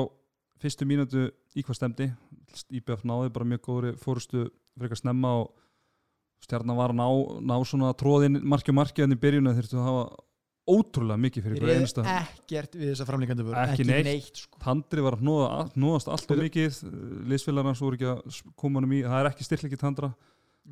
fyrstu 0.63 0.87
mínútu 0.87 1.25
í 1.57 1.65
hvað 1.65 1.79
stemdi 1.81 2.07
IBF 2.71 3.03
náði 3.09 3.33
bara 3.35 3.49
mjög 3.51 3.65
góðri 3.67 3.93
fórustu 3.99 4.45
frekar 4.77 5.01
snemma 5.01 5.33
og 5.41 5.51
stjarnan 6.43 6.77
var 6.77 6.93
að 6.93 6.99
ná, 6.99 7.07
ná 7.49 7.55
svona 7.65 7.93
tróðin 7.97 8.39
marki 8.43 8.71
og 8.73 8.77
marki 8.81 9.03
en 9.05 9.15
í 9.15 9.19
byrjunu 9.19 9.53
þurftu 9.57 9.79
að 9.79 9.87
hafa 9.89 10.05
ótrúlega 10.63 11.19
mikið 11.19 11.43
fyrir 11.43 11.63
eru 11.65 11.73
einsta 11.75 12.03
ekkert 12.07 12.75
við 12.79 12.91
þessa 12.93 13.07
framlíkandi 13.09 13.43
vöru 13.43 13.57
Ekki 13.59 13.73
ekki, 13.81 13.87
neitt. 13.89 14.05
neitt, 14.07 14.37
sko. 14.45 14.59
Tandri 14.63 15.03
var 15.03 15.17
að 15.17 15.23
hnóða, 15.25 15.49
hnóðast 15.75 16.07
allt 16.13 16.31
og 16.31 16.39
mikið. 16.39 16.77
Liðsfélagarnas 17.33 17.81
voru 17.83 17.97
ekki 17.99 18.07
að 18.13 18.37
koma 18.55 18.79
hann 18.79 18.87
um 18.87 18.93
í. 18.95 19.01
Það 19.03 19.17
er 19.19 19.29
ekki 19.33 19.47
styrleiki 19.49 19.79
Tandra. 19.81 20.13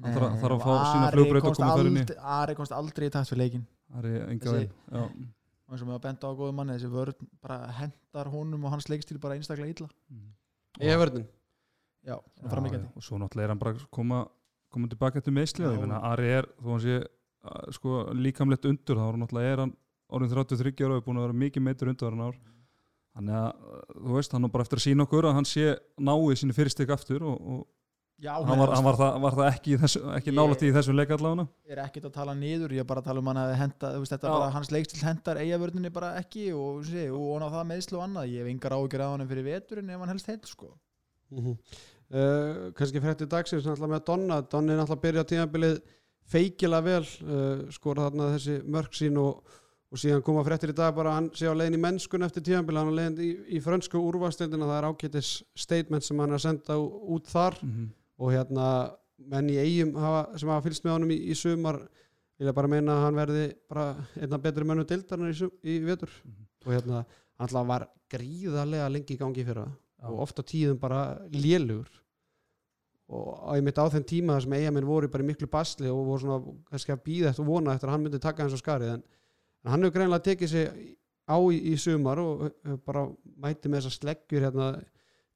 Hann 0.01 0.13
þarf 0.15 0.23
að- 0.29 0.37
þarf 0.45 0.55
að 0.55 0.63
fá 0.63 0.71
sína 0.93 1.07
Ari 1.09 1.17
flugbraut 1.17 1.43
og 1.49 1.57
koma 1.59 1.75
þar 1.75 1.89
inn 1.91 1.99
í. 1.99 2.05
Ari 2.37 2.55
komst 2.55 2.71
aldrei 2.77 3.07
í 3.09 3.11
takt 3.11 3.27
fyrir 3.33 3.41
leikin 3.43 3.65
er 3.99 4.05
enga 4.31 4.53
veginn 4.55 4.71
og 4.95 5.75
eins 5.75 5.81
og 5.83 5.87
með 5.87 5.97
að 5.97 6.01
benda 6.07 6.27
á 6.27 6.31
góðu 6.39 6.53
manni 6.55 6.73
þessi 6.77 6.91
vörn 6.91 7.27
bara 7.43 7.57
hendar 7.75 8.27
honum 8.31 8.63
og 8.65 8.71
hans 8.71 8.87
leikstíl 8.87 9.19
bara 9.19 9.35
einstaklega 9.35 9.67
illa. 9.75 9.89
Já, 10.79 10.97
Já, 12.07 12.15
framlíkandi 12.49 12.87
já, 12.87 12.95
og 12.95 13.03
svo 13.03 13.17
náttúrulega 13.19 13.43
er 13.43 13.51
hann 13.53 13.59
bara 13.59 13.73
að 13.75 13.83
koma, 13.93 14.23
koma 14.73 14.87
tilbaka 14.91 15.21
eftir 15.21 15.35
meðsli 15.35 15.65
og 15.67 15.73
Já. 15.73 15.75
ég 15.77 15.83
meina 15.85 15.99
Ari 16.11 16.29
er, 16.39 16.47
þó 16.61 16.69
hann 16.75 16.83
sé 16.85 16.97
að, 17.01 17.71
sko, 17.77 17.97
líkamlegt 18.15 18.67
undur, 18.69 18.99
þá 19.01 19.05
er 19.07 19.11
hann 19.15 19.23
náttúrulega 19.25 19.53
er 19.55 19.63
hann 19.65 19.75
orðin 20.11 20.33
33 20.35 20.85
ára 20.85 20.95
og 20.95 21.01
er 21.01 21.05
búin 21.07 21.19
að 21.21 21.27
vera 21.27 21.39
mikið 21.45 21.63
meitur 21.67 21.91
undur 21.91 22.15
hann 22.15 22.25
ár. 22.29 22.39
Þannig 23.11 23.35
að, 23.41 23.69
þú 23.99 24.15
veist, 24.15 24.33
hann 24.37 24.47
er 24.47 24.51
bara 24.53 24.63
eftir 24.67 24.79
að 24.79 24.85
sína 24.87 25.03
okkur 25.07 25.27
að 25.27 25.37
hann 25.39 25.47
sé 25.49 25.63
náið 25.99 26.33
sínu 26.41 26.55
fyrirstik 26.55 26.91
aftur 26.95 27.25
og, 27.27 27.39
og 27.41 27.61
já, 28.23 28.31
hann, 28.37 28.59
var, 28.61 28.71
hann 28.77 28.85
var, 28.87 28.97
það, 29.01 29.17
var 29.25 29.35
það 29.39 29.49
ekki, 29.49 29.73
í 29.75 29.79
þessu, 29.81 30.01
ekki 30.15 30.31
Ég- 30.31 30.37
nálægt 30.37 30.63
í 30.63 30.71
þessu 30.77 30.95
leik 30.95 31.11
allavega? 31.17 31.47
Er 31.67 31.81
ekkert 31.83 32.07
að 32.07 32.13
tala 32.19 32.35
niður 32.39 32.75
ég 32.77 32.85
er 32.85 32.87
bara 32.87 33.03
að 33.03 33.09
tala 33.09 33.19
um 33.23 33.31
hann 33.31 33.41
að 33.41 33.55
henda 33.59 33.91
þú 33.97 34.03
veist, 34.05 34.15
bara, 34.23 34.49
hans 34.55 34.71
leikstíl 34.71 35.01
hendar 35.03 35.41
eigavörninni 35.43 35.91
bara 35.91 36.13
ekki 36.21 36.45
og, 36.55 36.85
sé, 36.87 37.09
og 37.11 37.25
on 37.35 37.43
á 37.43 37.49
það 37.51 37.67
meðslu 37.73 37.99
og 37.99 38.05
annað. 38.05 38.29
Ég 38.31 38.45
hef 38.45 38.53
engar 38.53 38.77
áhyggjur 38.77 39.03
af 39.07 39.15
hann 39.17 39.27
fyrir 39.33 39.47
veturinn 39.49 39.91
ef 39.91 40.03
hann 40.05 40.13
helst 40.13 40.31
heil 40.31 40.39
sko. 40.47 40.71
mm 41.31 41.57
uh, 42.11 42.69
kannski 42.77 43.01
frétti 43.03 43.27
dagsins 43.29 43.65
náttúrulega 43.65 43.95
með 43.95 44.05
Donna 44.09 44.41
Donni 44.41 44.75
er 44.75 44.81
náttúrulega 44.81 44.99
að 44.99 45.03
byrja 45.05 45.25
tímabilið 45.31 45.79
feikilega 46.31 46.85
vel 46.85 47.01
uh, 47.03 47.65
skora 47.73 48.07
þarna 48.07 48.29
þessi 48.35 48.59
mörg 48.71 48.95
sín 48.95 49.19
og, 49.21 49.57
og 49.91 49.99
síðan 49.99 50.23
koma 50.25 50.43
fréttir 50.47 50.71
í 50.71 50.77
dag 50.77 50.93
bara 50.95 51.15
hann 51.17 51.31
sé 51.35 51.49
á 51.49 51.55
leiðin 51.55 51.79
í 51.79 51.81
mennskun 51.83 52.27
eftir 52.27 52.45
tímabilið, 52.47 52.81
hann 52.81 52.93
er 52.93 52.99
leiðin 52.99 53.23
í, 53.25 53.31
í 53.57 53.63
frönsku 53.63 53.99
úrvastildina, 53.99 54.69
það 54.69 54.77
er 54.77 54.89
ágætis 54.91 55.31
statement 55.55 56.07
sem 56.07 56.19
hann 56.19 56.31
er 56.31 56.39
að 56.39 56.45
senda 56.45 56.77
út 56.79 57.27
þar 57.31 57.57
mm 57.61 57.71
-hmm. 57.71 57.89
og 58.17 58.31
hérna 58.35 58.67
menn 59.31 59.49
í 59.49 59.57
eigum 59.61 59.95
hafa, 60.01 60.37
sem 60.37 60.49
hafa 60.49 60.65
fylgst 60.65 60.85
með 60.85 60.95
honum 60.95 61.11
í, 61.11 61.19
í 61.31 61.35
sumar 61.35 61.81
vilja 62.41 62.53
bara 62.57 62.67
meina 62.71 62.95
að 62.95 63.03
hann 63.05 63.19
verði 63.19 63.43
bara 63.69 63.83
einna 64.17 64.39
betri 64.41 64.65
mönnum 64.65 64.87
dildarnar 64.89 65.29
í, 65.29 65.49
í 65.63 65.79
vetur 65.85 66.09
Mhm. 66.25 66.47
og 66.65 66.73
hérna 66.73 67.05
hann 67.41 67.67
var 67.67 67.87
gríðarlega 68.09 68.89
lengi 68.91 69.15
í 69.15 69.19
gangi 69.19 69.45
fyrir 69.45 69.65
það. 69.65 69.77
Og 70.07 70.21
ofta 70.25 70.45
tíðum 70.45 70.79
bara 70.81 71.01
lélugur 71.33 71.89
og 73.11 73.57
ég 73.57 73.65
mitt 73.65 73.79
á 73.79 73.91
þeim 73.91 74.05
tíma 74.07 74.37
þar 74.37 74.45
sem 74.45 74.53
eigamenn 74.55 74.87
voru 74.87 75.09
bara 75.11 75.25
í 75.25 75.27
miklu 75.27 75.49
basli 75.51 75.89
og 75.91 76.05
voru 76.07 76.21
svona 76.23 76.55
kannski 76.71 76.93
að 76.95 77.03
býða 77.07 77.31
eftir 77.31 77.43
og 77.43 77.51
vona 77.51 77.75
eftir 77.75 77.89
að 77.89 77.97
hann 77.97 78.05
myndi 78.05 78.21
taka 78.23 78.45
hans 78.45 78.55
á 78.55 78.59
skarið 78.61 78.93
en, 78.93 79.03
en 79.65 79.73
hann 79.73 79.83
hefur 79.83 79.97
greinlega 79.97 80.27
tekið 80.29 80.53
sig 80.53 80.69
á 81.27 81.37
í, 81.37 81.59
í 81.73 81.75
sumar 81.79 82.21
og 82.23 82.47
bara 82.87 83.05
mæti 83.43 83.67
með 83.67 83.81
þessar 83.81 83.97
sleggjur 83.97 84.47
hérna 84.47 84.71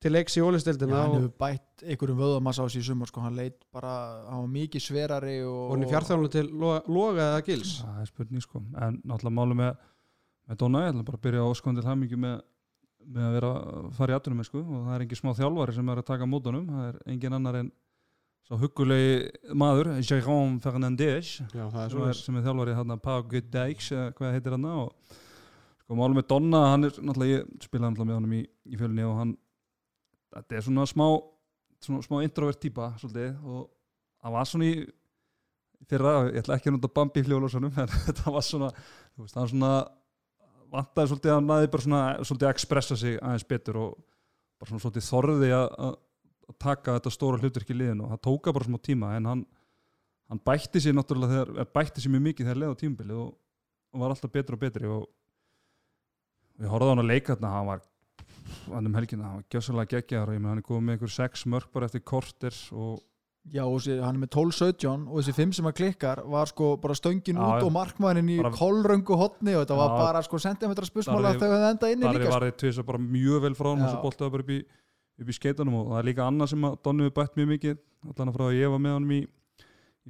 til 0.06 0.12
leiks 0.14 0.38
í 0.38 0.44
ólistildina 0.44 1.02
hann 1.02 1.16
hefur 1.18 1.34
bætt 1.42 1.84
einhverjum 1.84 2.20
vöðamassa 2.20 2.66
á 2.66 2.68
sig 2.72 2.84
í 2.84 2.88
sumar 2.88 3.10
sko. 3.10 3.24
hann 3.26 3.38
leit 3.38 3.58
bara, 3.74 3.94
hann 4.30 4.44
var 4.46 4.52
mikið 4.56 4.86
sverari 4.86 5.38
og, 5.44 5.60
og 5.66 5.76
hann 5.76 5.86
er 5.86 5.94
fjárþjálfum 5.94 6.34
til 6.36 6.46
loga, 6.52 6.82
loga 6.88 7.30
eða 7.32 7.46
gils? 7.48 7.78
Það 7.82 8.02
er 8.02 8.12
spurning 8.12 8.46
sko. 8.46 8.62
En 8.76 9.00
náttúrulega 9.04 9.38
máli 9.40 9.60
með, 9.62 9.72
með 10.46 10.60
Donna 10.62 10.84
ég 10.86 10.94
ætla 10.94 11.08
bara 11.10 11.20
að 11.20 11.26
byrja 11.28 11.48
á 11.48 11.50
skondil 11.60 11.88
hamingi 11.88 12.20
með, 12.22 12.36
með 13.06 13.28
að 13.28 13.36
vera 13.38 13.50
að 13.56 13.90
fara 13.98 14.14
í 14.14 14.18
atunum 14.18 14.46
sko, 14.48 14.62
og 14.62 14.86
það 14.86 14.96
er 14.96 15.06
engin 15.06 15.20
smá 15.20 15.34
þjálfari 15.38 15.76
sem 15.76 15.92
er 15.92 16.02
að 16.02 16.08
taka 16.10 16.30
mótunum 16.30 16.66
það 16.72 16.88
er 16.90 16.98
engin 17.14 17.38
annar 17.38 17.60
en 17.60 17.70
svo 18.46 18.60
huggulegi 18.62 19.54
maður, 19.58 19.92
Jérôme 20.06 20.60
Fernandez 20.62 21.36
Já, 21.54 21.66
er 21.66 21.96
er, 22.10 22.18
sem 22.18 22.38
er 22.38 22.46
þjálfari 22.46 22.76
hann 22.78 22.98
Pau 23.04 23.22
Gudeiks 23.30 23.92
hvað 24.18 24.36
heitir 24.38 24.58
hann 24.58 24.68
og 24.72 25.16
sko 25.86 25.98
málum 25.98 26.20
með 26.20 26.28
Donna 26.34 26.66
hann 26.72 26.90
er 26.90 27.00
náttúrulega, 27.00 27.40
ég 27.40 27.66
spilaði 27.66 27.94
náttúrulega 27.94 28.12
með 28.12 28.20
honum 28.20 28.36
í, 28.38 28.44
í 28.46 28.80
fjölunni 28.80 29.08
og 29.08 29.18
hann 29.22 29.34
þetta 30.36 30.60
er 30.60 30.68
svona 30.68 30.86
smá 30.90 31.08
svona 31.86 32.06
smá 32.06 32.22
introvert 32.26 32.62
típa 32.62 32.92
svolítið 33.02 33.36
og 33.46 33.68
hann 34.26 34.36
var 34.36 34.50
svona 34.50 34.70
í 34.70 34.86
fyrra, 35.86 36.16
ég 36.32 36.42
ætla 36.42 36.58
ekki 36.58 36.72
að 36.72 36.78
nota 36.80 36.92
Bambi 36.96 37.22
í 37.22 37.28
fljóðlósunum 37.28 37.76
en 37.82 37.94
þetta 38.08 38.34
var 38.34 38.46
svona 38.46 38.72
þú 38.74 39.26
veist, 39.26 39.38
hann 39.38 39.52
svona 39.52 39.72
vantaði 40.74 41.12
svolítið 41.12 41.34
að 41.36 41.46
næði 41.46 41.70
bara 41.74 41.86
svona 41.86 42.02
svolítið 42.22 42.48
að 42.48 42.54
expressa 42.56 42.98
sig 43.00 43.18
aðeins 43.20 43.48
betur 43.50 43.80
og 43.82 43.96
bara 44.60 44.70
svona 44.72 44.84
svolítið 44.84 45.08
þorði 45.10 45.52
að, 45.58 45.96
taka 46.62 46.94
þetta 47.00 47.12
stóra 47.14 47.40
hlutverk 47.42 47.72
í 47.74 47.76
liðinu. 47.76 48.06
Og 48.06 48.12
það 48.14 48.20
tóka 48.28 48.54
bara 48.54 48.68
smá 48.68 48.78
tíma 48.86 49.16
en 49.18 49.30
hann, 49.32 49.40
hann 50.30 50.42
bætti 50.46 50.82
sér 50.84 50.94
náttúrulega 50.94 51.34
þegar, 51.34 51.54
eh, 51.58 51.70
bætti 51.74 52.04
sér 52.04 52.14
mjög 52.14 52.24
mikið 52.28 52.46
þegar 52.46 52.60
leið 52.62 52.74
á 52.76 52.82
tímabilið 52.82 53.22
og, 53.24 53.32
og 53.94 54.04
var 54.04 54.14
alltaf 54.14 54.34
betri 54.36 54.54
og 54.54 54.62
betri 54.62 54.92
og 54.94 55.08
við 56.62 56.70
horfðum 56.70 56.88
á 56.88 56.94
hann 56.94 57.04
að 57.04 57.10
leika 57.10 57.34
þarna 57.34 57.54
hann 57.56 57.70
var 57.72 57.82
hann 58.70 58.90
um 58.92 58.98
helgina, 59.00 59.26
hann 59.26 59.42
var 59.42 59.50
gjössalega 59.56 59.92
geggjaður 59.96 60.32
og 60.32 60.38
ég 60.38 60.44
með 60.44 60.52
hann 60.52 60.62
er 60.62 60.68
góð 60.70 60.84
með 60.86 60.96
einhver 60.96 61.14
sex 61.16 61.46
mörg 61.50 61.72
bara 61.74 61.90
eftir 61.90 62.06
korter 62.06 62.60
og 62.78 63.02
Já, 63.54 63.62
og 63.62 63.76
þessi, 63.78 64.00
hann 64.02 64.16
er 64.18 64.22
með 64.24 64.30
12-17 64.34 65.04
og 65.06 65.20
þessi 65.20 65.34
5 65.38 65.52
sem 65.60 65.68
að 65.70 65.76
klikkar 65.78 66.22
var 66.34 66.50
sko 66.50 66.70
bara 66.82 66.96
stöngin 66.98 67.38
út 67.38 67.60
já. 67.62 67.66
og 67.68 67.72
markmannin 67.76 68.32
í 68.34 68.38
Bara- 68.42 68.56
kolröngu 68.58 69.18
hotni 69.20 69.54
og 69.54 69.62
þetta 69.62 69.76
var 69.78 69.92
Já. 69.92 69.98
bara 70.02 70.22
sko 70.26 70.40
sentimetra 70.42 70.88
spursmála 70.88 71.30
Þar 71.30 71.36
að 71.36 71.44
þau 71.44 71.52
hefði 71.54 71.68
enda 71.70 71.92
inni 71.94 72.06
líka 72.10 72.24
er 72.24 72.26
sko. 72.26 72.34
varðið 72.40 72.56
tvisa 72.64 72.86
bara 72.88 73.02
mjög 73.04 73.42
vel 73.44 73.54
frá 73.60 73.70
hann 73.70 73.84
og 73.86 73.92
svo 73.92 74.02
boltaði 74.02 74.32
bara 74.34 74.46
upp 74.46 74.50
í, 74.50 74.58
í 75.22 75.36
skeitunum 75.38 75.76
og 75.78 75.92
það 75.92 76.00
er 76.02 76.08
líka 76.10 76.26
annað 76.26 76.50
sem 76.56 76.66
að 76.66 76.78
Donni 76.88 77.06
við 77.06 77.14
bætt 77.20 77.38
mjög 77.38 77.52
mikið 77.54 77.78
allan 78.10 78.32
að 78.32 78.40
frá 78.40 78.46
að 78.48 78.58
ég 78.58 78.74
var 78.74 78.82
með 78.82 78.96
honum 78.98 79.14
í, 79.14 79.20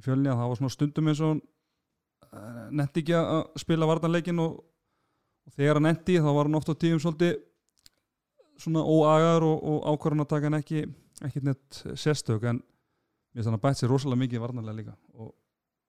fjölni 0.06 0.30
að 0.32 0.40
það 0.40 0.48
var 0.48 0.60
svona 0.62 0.74
stundum 0.76 1.10
eins 1.12 1.20
og 1.20 1.28
hann 1.34 1.42
uh, 2.32 2.62
netti 2.80 3.02
ekki 3.04 3.18
að 3.20 3.42
spila 3.60 3.90
vartanleikin 3.90 4.40
og, 4.40 4.56
og 5.44 5.52
þegar 5.58 5.76
hann 5.76 5.88
netti 5.90 6.16
þá 6.16 6.30
var 6.32 6.48
hann 6.48 6.56
oft 6.56 6.72
á 6.72 6.74
tíum 6.74 7.02
svolítið 7.04 7.36
svona 8.64 8.80
óagar 8.80 9.44
og, 9.44 9.60
og 9.60 9.84
ákvarðan 9.92 10.24
að 10.24 10.32
taka 10.32 10.48
hann 10.48 10.58
ekki 10.62 10.86
ekki 11.26 11.44
neitt 11.44 11.82
sérstök 12.00 12.48
en 12.48 12.62
mér 13.36 13.42
finnst 13.42 13.50
hann 13.50 13.58
að 13.58 13.64
bætt 13.66 13.80
sér 13.82 13.92
rosalega 13.92 14.22
mikið 14.22 14.40
vartanlega 14.40 14.78
líka 14.78 14.94
og 15.20 15.34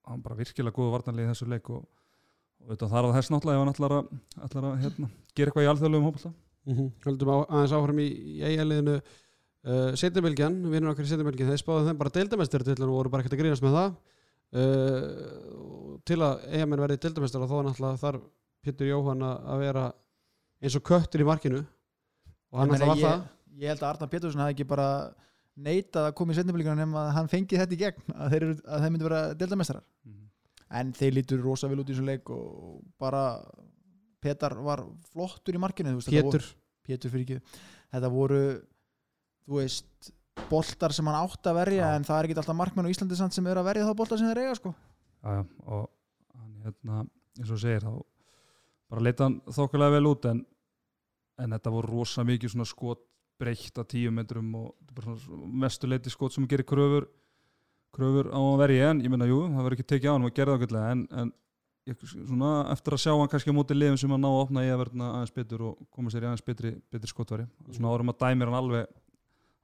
hann 0.07 0.23
bara 0.23 0.35
virkilega 0.35 0.75
góð 0.75 0.91
vartanlega 0.91 1.29
í 1.29 1.31
þessu 1.31 1.47
leik 1.47 1.69
og, 1.71 1.85
og 2.63 2.73
þetta 2.73 2.89
þarf 2.91 3.07
að 3.07 3.15
þess 3.17 3.31
náttúrulega 3.31 3.55
ef 3.55 3.63
hann 3.63 3.73
ætlar 3.73 3.95
að, 3.95 4.09
ætlar 4.47 4.67
að 4.67 4.81
hérna, 4.83 5.09
gera 5.31 5.51
eitthvað 5.51 5.67
í 5.67 5.69
alþjóðlegum 5.71 6.09
hópa 6.09 6.33
mm 6.67 6.75
-hmm. 6.75 6.89
Höldum 7.05 7.31
á, 7.31 7.37
aðeins 7.47 7.75
áfram 7.77 8.01
í, 8.03 8.07
í 8.07 8.41
eigaliðinu 8.43 8.95
uh, 8.97 9.91
Setjumilgjan, 9.95 10.57
vinnur 10.71 10.91
okkar 10.91 11.07
í 11.07 11.11
Setjumilgjan 11.11 11.51
þeir 11.51 11.61
spáðu 11.63 11.87
þeim 11.87 12.01
bara 12.01 12.15
deildamestur 12.17 12.65
til 12.67 12.77
og 12.83 12.95
voru 12.95 13.09
bara 13.13 13.23
ekkert 13.23 13.37
að 13.37 13.43
grínast 13.43 13.63
með 13.63 13.77
það. 13.79 13.95
Uh, 14.47 15.07
og 15.59 15.95
til 16.07 16.19
að 16.23 16.43
eigamenn 16.55 16.83
verði 16.83 16.99
deildamestur 17.03 17.43
og 17.43 17.51
þó 17.51 17.57
náttúrulega 17.67 18.03
þarf 18.03 18.27
Pétur 18.63 18.87
Jóhann 18.87 19.23
að 19.23 19.63
vera 19.63 19.85
eins 20.61 20.75
og 20.75 20.83
köttur 20.87 21.23
í 21.23 21.27
markinu. 21.27 21.63
Og 22.51 22.59
hann 22.59 22.71
náttúrulega 22.71 22.91
var 22.91 22.97
ég, 22.97 23.07
það. 23.07 23.25
ég 23.61 23.73
held 23.73 23.83
að 23.83 23.89
Arnar 23.89 24.11
Pétursson 24.11 24.43
hefði 24.43 24.55
ekki 24.55 24.67
bara 24.67 24.87
neitað 25.57 26.09
að 26.11 26.15
koma 26.19 26.33
í 26.33 26.37
setniblíkuna 26.37 26.75
nema 26.77 27.05
að 27.07 27.13
hann 27.17 27.29
fengi 27.31 27.57
þetta 27.57 27.73
í 27.73 27.79
gegn 27.81 28.13
að 28.13 28.33
þeir, 28.33 28.43
eru- 28.47 28.65
að 28.67 28.83
þeir 28.83 28.91
myndi 28.93 29.07
vera 29.07 29.21
deildamestrar 29.39 29.83
en 30.77 30.91
þeir 30.93 31.13
lítur 31.17 31.41
rosa 31.41 31.69
vel 31.71 31.79
út 31.81 31.89
í 31.89 31.95
þessum 31.95 32.09
leik 32.11 32.29
og 32.33 32.83
bara 33.01 33.23
Petar 34.21 34.55
var 34.65 34.81
flottur 35.13 35.55
í 35.55 35.61
markinu 35.61 35.93
veist, 35.95 36.09
Pétur, 36.11 36.41
voru, 36.43 36.53
Pétur 36.87 37.13
fyrir 37.13 37.25
ekki 37.25 37.39
þetta 37.93 38.09
voru 38.11 38.41
þú 39.47 39.59
veist 39.61 40.11
boltar 40.51 40.93
sem 40.93 41.07
hann 41.09 41.17
átti 41.23 41.49
að 41.49 41.57
verja 41.61 41.85
Já. 41.87 41.95
en 41.97 42.05
það 42.05 42.19
er 42.19 42.27
ekki 42.29 42.37
alltaf 42.41 42.57
markmenn 42.59 42.89
á 42.89 42.93
Íslandi 42.93 43.17
samt 43.17 43.33
sem 43.33 43.47
eru 43.49 43.61
að 43.63 43.69
verja 43.71 43.87
þá 43.87 43.93
boltar 43.97 44.19
sem 44.21 44.27
þeir 44.29 44.41
eiga 44.43 44.57
sko. 44.59 44.73
Já, 45.25 45.39
og 45.65 45.87
hann 46.37 46.51
hérna, 46.67 46.99
eins 47.39 47.53
og 47.55 47.61
segir 47.63 47.81
þá 47.87 47.95
bara 48.91 49.01
leita 49.07 49.25
hann 49.25 49.39
þokkulega 49.49 49.95
vel 49.97 50.09
út 50.11 50.27
en, 50.29 50.43
en 51.41 51.55
þetta 51.57 51.73
voru 51.73 51.89
rosa 51.95 52.25
mikið 52.27 52.53
svona 52.53 52.67
skot 52.69 53.01
breytt 53.41 53.79
að 53.79 53.89
tíu 53.93 54.11
metrum 54.13 54.53
og 54.57 54.69
þetta 54.79 54.93
er 54.93 54.99
bara 54.99 55.17
svona 55.23 55.49
mestu 55.63 55.89
leiti 55.89 56.13
skot 56.13 56.35
sem 56.35 56.47
gerir 56.49 56.67
kröfur 56.67 57.07
kröfur 57.95 58.31
á 58.33 58.39
að 58.39 58.61
verja 58.61 58.93
en 58.93 59.03
ég 59.03 59.11
meina 59.11 59.27
jú, 59.29 59.43
það 59.49 59.63
verður 59.63 59.77
ekki 59.77 59.89
tekið 59.93 60.09
á 60.09 60.13
hann 60.15 60.27
og 60.27 60.35
gerða 60.37 60.57
ákveðlega 60.57 60.93
en, 60.93 61.03
en 61.21 61.31
ég, 61.87 62.03
svona, 62.11 62.51
eftir 62.73 62.97
að 62.97 63.03
sjá 63.03 63.13
hann 63.13 63.31
kannski 63.31 63.53
á 63.53 63.57
móti 63.57 63.77
liðum 63.77 63.99
sem 64.01 64.13
að 64.13 64.23
ná 64.23 64.29
að 64.29 64.41
opna 64.43 64.65
í 64.65 64.71
að 64.73 64.81
verðna 64.83 65.09
aðeins 65.15 65.35
betur 65.37 65.65
og 65.69 65.79
koma 65.93 66.13
sér 66.13 66.25
í 66.25 66.29
aðeins 66.29 66.45
betri, 66.47 66.73
betri 66.93 67.11
skotvari 67.11 67.47
svona 67.69 67.93
árum 67.93 68.13
að 68.13 68.19
dæmir 68.25 68.51
hann 68.51 68.59
alveg 68.59 68.91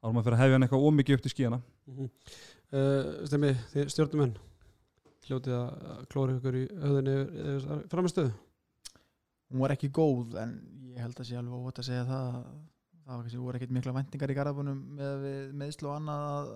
árum 0.04 0.20
að 0.20 0.26
fyrir 0.26 0.38
að 0.38 0.42
hefja 0.44 0.58
hann 0.58 0.66
eitthvað 0.66 0.88
ómikið 0.88 1.18
upp 1.18 1.24
til 1.26 1.34
skíana 1.34 1.60
uh, 1.60 3.12
Stemmi, 3.28 3.54
þið 3.72 3.92
stjórnumenn 3.94 4.34
hljótið 5.24 5.56
að 5.56 6.02
klóra 6.12 6.36
ykkur 6.36 6.58
í 6.60 6.64
höfðinni 6.82 7.84
framistöðu 7.92 8.34
hún 9.54 9.62
var 9.62 9.74
ekki 9.76 9.92
góð 9.94 10.36
en 10.40 10.56
ég 10.94 11.04
held 11.04 11.20
að 11.20 11.28
sé 11.28 11.38
alveg 11.38 11.60
óvægt 11.60 11.80
að 11.80 11.88
segja 11.88 12.06
það 12.08 12.38
það 13.04 13.14
var 13.14 13.22
kannski 13.26 13.42
voru 13.42 13.58
ekkert 13.58 13.76
mikla 13.76 13.94
vendingar 13.98 14.32
í 14.32 14.36
garðabunum 14.38 14.80
með 14.98 15.28
meðslu 15.60 15.90
og 15.90 15.98
annað 15.98 16.24
að 16.30 16.50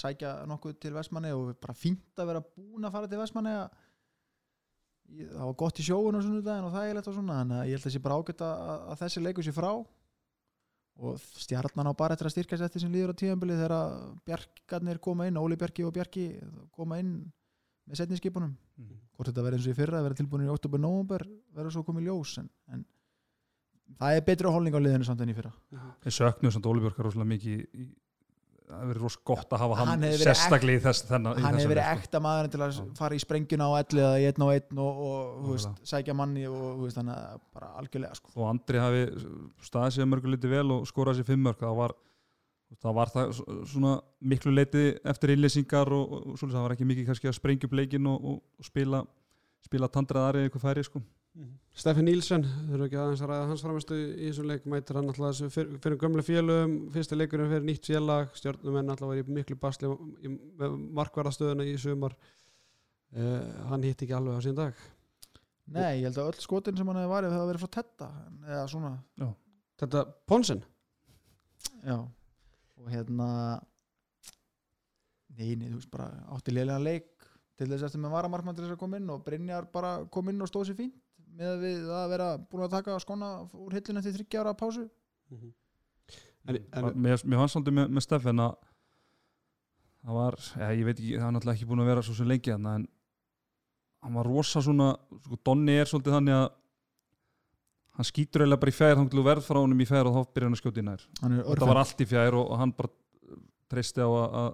sækja 0.00 0.32
nokkuð 0.50 0.78
til 0.84 0.94
Vestmanni 0.94 1.34
og 1.34 1.52
bara 1.58 1.76
fínt 1.76 2.22
að 2.22 2.32
vera 2.32 2.44
búin 2.46 2.86
að 2.86 2.94
fara 2.94 3.10
til 3.10 3.20
Vestmanni 3.20 3.54
það 5.08 5.44
var 5.44 5.56
gott 5.62 5.80
í 5.80 5.86
sjóun 5.86 6.18
og 6.18 6.24
svona 6.24 6.44
daginn 6.44 6.68
og 6.68 6.74
þægilegt 6.74 7.08
og 7.08 7.16
svona 7.16 7.38
þannig 7.40 7.60
að 7.62 7.70
ég 7.70 7.78
held 7.78 7.88
að 7.88 7.94
sé 7.94 8.02
bara 8.04 8.18
ágætt 8.18 8.44
að, 8.44 8.74
að 8.92 9.00
þessi 9.02 9.22
leikur 9.24 9.46
sé 9.46 9.54
frá. 9.56 9.70
Og 10.98 11.26
stjarnan 11.38 11.88
á 11.88 11.94
bara 11.94 12.16
eftir 12.16 12.26
að 12.26 12.34
styrkja 12.34 12.58
sér 12.58 12.66
eftir 12.66 12.82
sem 12.82 12.92
líður 12.92 13.14
á 13.14 13.20
tíðanbili 13.20 13.56
þegar 13.56 13.74
Bjarkarnir 14.26 14.98
koma 15.02 15.28
inn, 15.28 15.38
Óli 15.38 15.58
Bjarki 15.58 15.86
og 15.86 15.94
Bjarki 15.94 16.24
koma 16.74 16.98
inn 16.98 17.12
með 17.88 18.00
setniskipunum 18.02 18.56
hvort 19.14 19.30
þetta 19.30 19.44
verður 19.44 19.60
eins 19.60 19.68
og 19.68 19.72
í 19.72 19.78
fyrra, 19.78 20.02
verður 20.02 20.18
tilbúin 20.20 20.44
í 20.44 20.50
oktober, 20.52 20.82
november 20.82 21.24
verður 21.54 21.76
svo 21.76 21.84
komið 21.86 22.08
ljós 22.10 22.34
en, 22.42 22.50
en 22.74 22.82
það 23.98 24.18
er 24.18 24.26
betri 24.26 24.52
holning 24.54 24.76
á 24.76 24.80
liðinu 24.82 25.08
samt 25.08 25.24
enn 25.24 25.32
í 25.32 25.38
fyrra 25.38 25.54
Við 26.04 26.16
söknum 26.18 26.54
samt 26.54 26.68
Óli 26.70 26.84
Björkar 26.84 27.08
rosalega 27.08 27.32
mikið 27.34 27.64
það 28.68 28.80
hefur 28.82 28.90
verið 28.90 29.04
rosa 29.04 29.20
gott 29.30 29.54
að 29.54 29.62
hafa 29.62 29.76
hann, 29.78 30.02
sérstaklega 30.20 30.78
í 30.78 30.82
þess 30.84 31.04
þennan, 31.08 31.38
í 31.38 31.44
hann 31.44 31.56
hefur 31.56 31.70
verið 31.72 31.86
leik, 31.86 32.00
sko. 32.00 32.04
ekta 32.04 32.20
maður 32.24 32.50
til 32.52 32.60
að 32.64 32.80
fara 32.98 33.16
í 33.16 33.22
sprengjuna 33.22 33.68
á 33.68 33.72
elli 33.78 34.02
eða 34.04 34.18
í 34.18 34.26
einn 34.28 34.44
og 34.44 34.50
einn 34.52 34.82
og, 34.84 34.98
og 35.06 35.38
þú 35.44 35.54
veist, 35.54 35.80
sækja 35.88 36.16
manni 36.18 36.44
og 36.48 36.58
þú 36.66 36.82
veist, 36.82 36.98
þannig 36.98 37.22
að 37.22 37.38
bara 37.56 37.70
algjörlega 37.80 38.18
sko. 38.18 38.34
og 38.36 38.50
Andri 38.50 38.82
hafi 38.82 39.02
staðið 39.70 39.96
sér 39.96 40.10
mörgu 40.12 40.32
liti 40.34 40.52
vel 40.52 40.66
og 40.76 40.84
skorað 40.90 41.20
sér 41.20 41.28
fimm 41.30 41.46
mörg 41.48 41.62
það 41.64 41.78
var, 41.80 41.94
það 42.84 42.98
var 43.00 43.14
það 43.14 43.32
svona 43.72 43.94
miklu 44.34 44.52
leiti 44.52 44.84
eftir 45.14 45.32
innlýsingar 45.32 45.94
og, 45.96 46.04
og, 46.04 46.26
og 46.34 46.42
svolítið 46.42 46.58
það 46.58 46.66
var 46.68 46.76
ekki 46.76 46.90
mikið 46.92 47.08
kannski 47.08 47.32
að 47.32 47.38
sprengja 47.40 47.70
upp 47.70 47.78
leikin 47.80 48.10
og, 48.12 48.32
og, 48.34 48.42
og 48.58 48.68
spila 48.68 49.04
spila 49.64 49.88
tandraðari 49.92 50.46
eitthvað 50.46 50.68
færi 50.68 50.84
sko. 50.86 51.00
Steffi 51.78 52.02
Nílsen, 52.02 52.42
þurfum 52.66 52.84
ekki 52.88 52.96
aðeins 52.98 53.20
að 53.22 53.30
ræða 53.30 53.48
hans 53.52 53.62
framistu 53.62 53.96
í 53.96 54.26
þessum 54.26 54.48
leik, 54.50 54.64
mætir 54.66 54.96
hann 54.98 55.10
alltaf 55.12 55.28
þessu 55.28 55.50
fyr, 55.54 55.68
fyrir 55.84 56.00
gömlu 56.00 56.24
félögum, 56.26 56.74
fyrsti 56.94 57.18
leikurinn 57.18 57.52
fyrir 57.52 57.66
nýtt 57.68 57.90
félag, 57.92 58.32
stjórnumenn 58.40 58.90
alltaf 58.90 59.12
var 59.12 59.20
í 59.20 59.24
miklu 59.36 59.58
basli 59.62 59.90
í 60.26 60.32
markvarðastöðuna 60.98 61.68
í 61.70 61.76
sumar. 61.78 62.16
Uh, 63.14 63.38
hann 63.70 63.86
hitt 63.86 64.02
ekki 64.02 64.16
alveg 64.18 64.42
á 64.42 64.46
sín 64.48 64.58
dag. 64.58 64.82
Nei, 65.70 66.00
ég 66.00 66.08
held 66.08 66.18
að 66.18 66.32
öll 66.32 66.42
skotin 66.42 66.76
sem 66.76 66.90
hann 66.90 66.98
hefði 66.98 67.14
varið 67.14 67.36
hefði 67.36 67.50
verið 67.52 67.62
frá 67.62 67.72
tetta 67.78 68.10
eða 68.48 68.66
svona, 68.74 68.92
Þetta 69.78 70.06
Ponsen, 70.26 70.64
já. 71.86 71.98
Og 72.78 72.88
hérna 72.90 73.28
nei, 75.38 75.52
nei, 75.54 75.68
þú 75.68 75.76
veist 75.76 75.92
bara 75.92 76.08
átti 76.34 76.54
lélega 76.56 76.82
leik 76.82 77.12
til 77.58 77.68
þess 77.70 77.86
eftir 77.86 78.02
með 78.02 78.16
varamarkmann 78.16 78.56
til 78.58 78.64
þess 78.64 78.74
að 78.74 78.80
koma 78.82 78.98
inn 78.98 79.12
og 79.14 79.22
Brynjar 79.26 79.68
bara 79.70 80.00
kom 80.10 80.30
inn 80.32 80.42
og 80.42 80.50
stóð 80.50 80.72
sér 80.72 80.78
fínt 80.80 81.04
með 81.38 81.52
að 81.52 81.64
við 81.64 81.90
að 81.94 82.12
vera 82.14 82.28
búin 82.42 82.66
að 82.66 82.74
taka 82.74 82.98
skona 83.02 83.30
úr 83.54 83.76
hillinu 83.78 84.02
eftir 84.02 84.16
þryggja 84.16 84.42
ára 84.42 84.54
pásu. 84.58 84.86
En, 86.48 86.56
en, 86.56 86.88
mér, 86.96 87.20
mér 87.22 87.42
fannst 87.42 87.54
svolítið 87.54 87.76
með, 87.76 87.90
með 87.94 88.06
Steffen 88.06 88.42
að 88.42 88.54
það 89.98 90.18
var, 90.18 90.38
ja, 90.56 90.70
ég 90.72 90.86
veit 90.86 90.94
ekki 90.96 91.16
það 91.16 91.26
var 91.26 91.34
náttúrulega 91.36 91.58
ekki 91.58 91.68
búin 91.68 91.82
að 91.84 91.90
vera 91.92 92.04
svo 92.06 92.14
sem 92.16 92.30
lengi 92.30 92.54
þarna 92.54 92.76
en 92.78 92.86
hann 94.06 94.16
var 94.16 94.30
rosa 94.30 94.62
svona 94.64 94.92
sko, 95.26 95.38
Donni 95.44 95.74
er 95.76 95.90
svolítið 95.90 96.16
þannig 96.16 96.38
að 96.38 96.46
hann 97.98 98.08
skýtur 98.08 98.44
eiginlega 98.44 98.62
bara 98.62 98.72
í 98.72 98.78
fjær 98.78 99.00
til 99.00 99.18
þú 99.18 99.26
verð 99.26 99.46
frá 99.48 99.58
honum 99.58 99.82
í 99.82 99.88
fjær 99.88 100.08
og 100.08 100.16
þá 100.16 100.32
byrjar 100.32 100.48
hann 100.48 100.56
að 100.56 100.62
skjóta 100.62 100.80
í 100.80 100.86
nær. 100.86 101.04
Hann 101.20 101.34
er 101.34 101.44
þetta 101.48 101.70
var 101.72 101.80
allt 101.82 102.02
í 102.02 102.08
fjær 102.08 102.38
og, 102.38 102.44
og 102.46 102.62
hann 102.62 102.74
bara 102.78 102.92
treysti 103.68 104.06
á 104.06 104.08
að, 104.08 104.52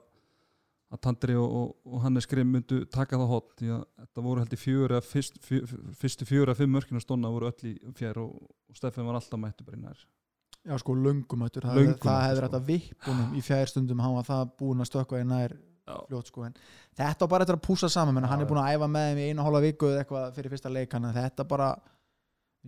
að, 0.95 1.01
Tandri 1.05 1.35
og, 1.39 1.55
og, 1.61 1.71
og 1.91 2.03
Hannes 2.05 2.27
Grimm 2.31 2.53
myndu 2.55 2.81
taka 2.95 3.19
það 3.21 3.31
hot 3.35 3.53
því 3.59 3.71
að 3.75 3.85
þetta 4.05 4.25
voru 4.29 4.43
held 4.45 4.55
í 4.57 4.61
fjögur 4.63 4.95
eða 4.97 5.05
fyrst, 5.09 5.39
fjö, 5.45 5.61
fyrstu 6.01 6.29
fjögur 6.29 6.53
eða 6.53 6.61
fimm 6.63 6.75
mörkina 6.79 7.03
stonna 7.03 7.31
voru 7.35 7.51
öll 7.51 7.71
í 7.71 7.75
fjær 7.99 8.21
og, 8.23 8.35
og 8.71 8.79
Steffen 8.79 9.07
var 9.09 9.19
alltaf 9.19 9.41
mættu 9.43 9.67
bara 9.67 9.81
í 9.81 9.85
nær 9.85 10.05
Já 10.65 10.79
sko 10.81 10.95
löngumættur, 10.97 11.67
það, 11.67 11.77
hefur 11.77 11.97
sko. 12.01 12.45
þetta 12.47 12.61
vippunum 12.71 13.35
í 13.37 13.43
fjærstundum 13.45 14.01
hann 14.01 14.15
var 14.17 14.25
það 14.31 14.53
búin 14.63 14.81
að 14.81 14.89
stökkva 14.89 15.21
í 15.21 15.27
nær 15.29 15.57
fljótt 16.09 16.31
sko 16.31 16.47
en 16.47 16.55
þetta 16.97 17.27
var 17.27 17.33
bara 17.35 17.45
eftir 17.45 17.59
að 17.59 17.65
púsa 17.67 17.91
saman 17.93 18.15
menn 18.17 18.25
Já, 18.25 18.31
hann 18.33 18.45
er 18.47 18.49
búin 18.49 18.63
að 18.63 18.71
æfa 18.79 18.89
með 18.95 19.11
þeim 19.11 19.21
í 19.21 19.27
einu 19.29 19.45
hálfa 19.45 19.61
viku 19.67 19.91
eða 19.91 20.05
eitthvað 20.07 20.31
fyrir 20.39 20.55
fyrsta 20.55 20.73
leik 20.73 20.97
að 20.97 21.11
þetta 21.19 21.45
bara 21.51 21.67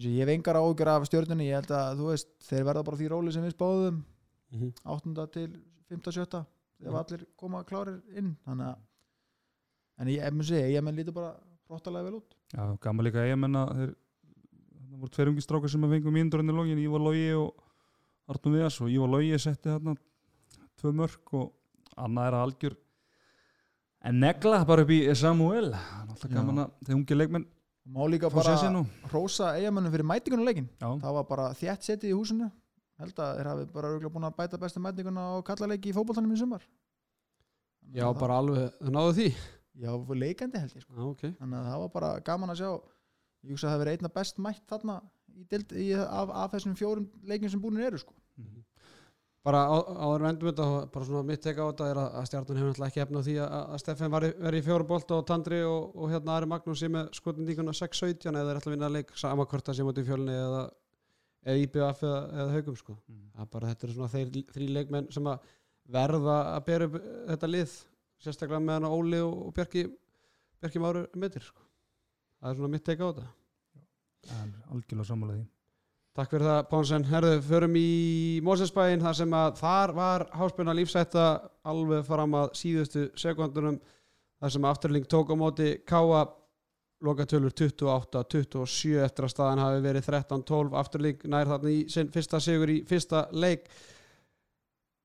ég 0.04 0.18
hef 0.20 0.32
engar 0.34 0.58
áhugjur 0.60 0.90
af 0.92 1.06
stjórnunni 1.08 1.46
ég 1.48 1.56
held 1.62 1.72
að 1.72 2.02
þú 2.02 2.10
veist 2.10 2.28
þeir 2.50 2.66
verða 2.68 2.82
bara 2.90 2.98
því 3.00 3.08
róli 3.14 3.32
sem 3.32 3.46
við 3.48 3.56
spáðum 3.56 4.02
Mhm. 4.52 4.68
8. 4.84 5.24
til 5.34 5.48
5. 5.90 6.12
7. 6.14 6.44
ef 6.80 6.86
Mhm. 6.90 6.96
allir 7.00 7.26
koma 7.36 7.64
klárir 7.64 8.02
inn. 8.16 8.36
Þannig 8.46 8.66
að 8.66 8.76
en 9.98 10.06
ég, 10.08 10.18
ég 10.22 10.32
mun 10.32 10.42
segja, 10.44 10.68
ég 10.78 10.82
menn 10.84 10.96
lítur 10.96 11.14
bara 11.14 11.36
hróttalega 11.68 12.04
vel 12.04 12.14
út. 12.20 12.34
Já, 12.52 12.76
gaman 12.80 13.04
líka 13.06 13.22
að 13.24 13.38
menna 13.38 13.66
þeir 13.72 13.94
það 14.90 14.98
voru 15.00 15.10
tveir 15.10 15.28
ungi 15.28 15.42
strákar 15.44 15.70
sem 15.70 15.82
að 15.82 15.90
fengu 15.96 16.12
mínútur 16.12 16.40
enn 16.40 16.50
í 16.50 16.56
login, 16.56 16.78
Ívar 16.78 17.00
Logi 17.04 17.32
og 17.32 17.54
Arnum 18.28 18.54
Viðas 18.54 18.80
og 18.80 18.88
Ívar 18.88 19.10
Logi 19.10 19.38
setti 19.38 19.68
þarna 19.68 19.96
tvö 20.80 20.92
mörk 20.92 21.32
og 21.34 21.52
annað 21.96 22.26
er 22.28 22.32
að 22.36 22.44
algjör 22.46 22.76
en 24.06 24.20
negla 24.20 24.64
bara 24.66 24.82
upp 24.82 24.90
í 24.90 25.14
Samuel. 25.16 25.72
Alltaf 26.08 26.30
gaman 26.30 26.58
að 26.66 26.70
þeir 26.84 26.96
ungi 26.96 27.16
leikmenn 27.16 27.46
má 27.86 28.02
líka 28.10 28.30
bara 28.30 28.56
hrósa 29.08 29.54
eigamönnum 29.56 29.92
fyrir 29.94 30.04
mætingunarleikin 30.10 30.68
Já, 30.80 30.88
það 31.00 31.12
var 31.14 31.24
bara 31.24 31.50
þétt 31.54 31.82
setið 31.86 32.10
í 32.10 32.16
húsinu 32.18 32.50
held 33.02 33.22
að 33.22 33.38
þeir 33.38 33.50
hafi 33.52 33.68
bara 33.74 33.92
örugglega 33.92 34.14
búin 34.16 34.28
að 34.28 34.36
bæta 34.40 34.60
bestu 34.60 34.82
mætinguna 34.82 35.24
og 35.36 35.46
kalla 35.46 35.70
leiki 35.72 35.92
í 35.92 35.96
fótboltanum 35.96 36.34
í 36.34 36.40
sumar 36.40 36.66
Þannig 37.86 38.02
Já, 38.02 38.06
bara 38.18 38.40
alveg, 38.42 38.70
það 38.80 38.94
náðu 38.96 39.16
því 39.16 39.26
já, 39.76 39.90
leikandi 40.22 40.62
held 40.62 40.72
ég 40.74 40.82
sko. 40.82 40.94
Já, 40.96 41.04
ok 41.06 41.24
þannig 41.38 41.58
að 41.58 41.68
það 41.70 41.82
var 41.84 41.90
bara 41.94 42.12
gaman 42.26 42.52
að 42.54 42.62
sjá 42.62 42.70
ég 43.46 43.52
hugsa 43.52 43.68
að 43.68 43.74
það 43.74 43.82
verið 43.84 43.98
einna 43.98 44.14
best 44.16 44.40
mætt 44.42 44.64
þarna 44.70 44.96
í 45.36 45.44
deild, 45.50 45.74
í, 45.76 45.90
af, 45.94 46.32
af 46.32 46.54
þessum 46.56 46.78
fjórum 46.78 47.10
leikin 47.28 47.52
sem 47.52 47.62
búin 47.62 47.82
eru 47.82 48.00
sko. 48.00 48.16
Bara 49.46 49.60
á, 49.70 49.76
áður 49.78 50.24
en 50.24 50.28
endum 50.32 50.48
þetta, 50.50 50.64
bara 50.90 51.06
svona 51.06 51.26
mitt 51.28 51.42
teka 51.44 51.62
á 51.62 51.70
þetta 51.70 51.90
er 51.92 51.98
að, 52.02 52.16
stjarnan 52.26 52.58
hefur 52.58 52.72
náttúrulega 52.72 52.90
ekki 52.90 53.02
efna 53.04 53.20
því 53.22 53.34
að, 53.44 53.52
að 53.60 53.82
Steffen 53.82 54.16
í, 54.16 54.30
verið 54.42 54.58
í 54.58 54.64
fjóru 54.66 54.86
bolt 54.88 55.12
og 55.14 55.20
Tandri 55.28 55.60
og, 55.62 55.84
og 55.94 56.10
hérna 56.10 56.34
Ari 56.34 56.48
Magnús 56.50 56.82
sem 56.82 56.90
með 56.90 57.12
skotindíkuna 57.14 57.74
6-17 57.78 58.32
eða 58.32 58.48
þeir 58.48 58.58
ætla 58.58 58.72
að 58.72 58.74
vinna 58.74 58.90
leik 58.90 59.14
sama 59.14 59.46
hvort 59.46 59.68
það 59.68 59.78
sé 59.78 59.86
mútið 59.86 60.08
fjölni 60.08 60.34
eða, 60.34 60.64
eða 61.46 61.62
IBF 61.62 62.02
eða, 62.02 62.22
eða 62.34 62.56
haugum 62.56 62.78
sko. 62.80 62.96
Er 63.38 63.50
bara 63.52 63.70
þetta 63.72 63.86
er 63.86 63.94
svona 63.94 64.12
þeir 64.12 64.32
þrý 64.52 64.68
leikmenn 64.80 65.10
sem 65.14 65.30
að 65.30 65.46
verða 65.96 66.36
að 66.56 66.64
bera 66.66 66.90
upp 66.90 67.00
þetta 67.30 67.52
lið 67.52 67.74
sérstaklega 68.26 68.62
með 68.64 68.80
hana 68.80 68.92
Óli 68.96 69.22
og, 69.22 69.34
og 69.46 69.56
Bjarki 69.56 69.86
Bjarki 70.60 70.82
Máru 70.82 71.04
metir 71.14 71.44
sko. 71.46 71.62
Það 72.40 72.50
er 72.50 72.58
svona 72.60 72.72
mitt 72.74 72.86
teka 72.86 73.06
á 73.06 73.10
þetta 73.12 73.28
algjörlega 74.72 75.08
sammálaði 75.10 75.44
Takk 76.16 76.30
fyrir 76.32 76.48
það 76.48 76.62
Pónsen, 76.70 77.02
herðu, 77.10 77.32
förum 77.44 77.74
í 77.76 77.88
Mósesbæinn 78.44 79.02
þar 79.04 79.16
sem 79.18 79.34
að 79.36 79.58
þar 79.58 79.92
var 79.98 80.24
háspunna 80.32 80.74
lífsætta 80.76 81.26
alveg 81.68 82.06
fram 82.08 82.36
að 82.38 82.54
síðustu 82.56 83.02
sekundunum 83.20 83.76
þar 84.40 84.54
sem 84.54 84.68
afturling 84.70 85.08
tók 85.12 85.28
á 85.28 85.36
móti 85.36 85.74
Káa 85.84 86.22
lokatölur 87.04 87.52
28-27 87.52 89.02
eftir 89.04 89.26
að 89.26 89.32
staðan 89.32 89.60
hafi 89.60 89.82
verið 89.84 90.06
13-12 90.08 90.78
afturling 90.80 91.26
nær 91.28 91.50
þarna 91.50 91.72
í 91.74 91.82
sinn 91.92 92.08
fyrsta 92.12 92.40
sigur 92.40 92.72
í 92.72 92.78
fyrsta 92.88 93.26
leik 93.36 93.66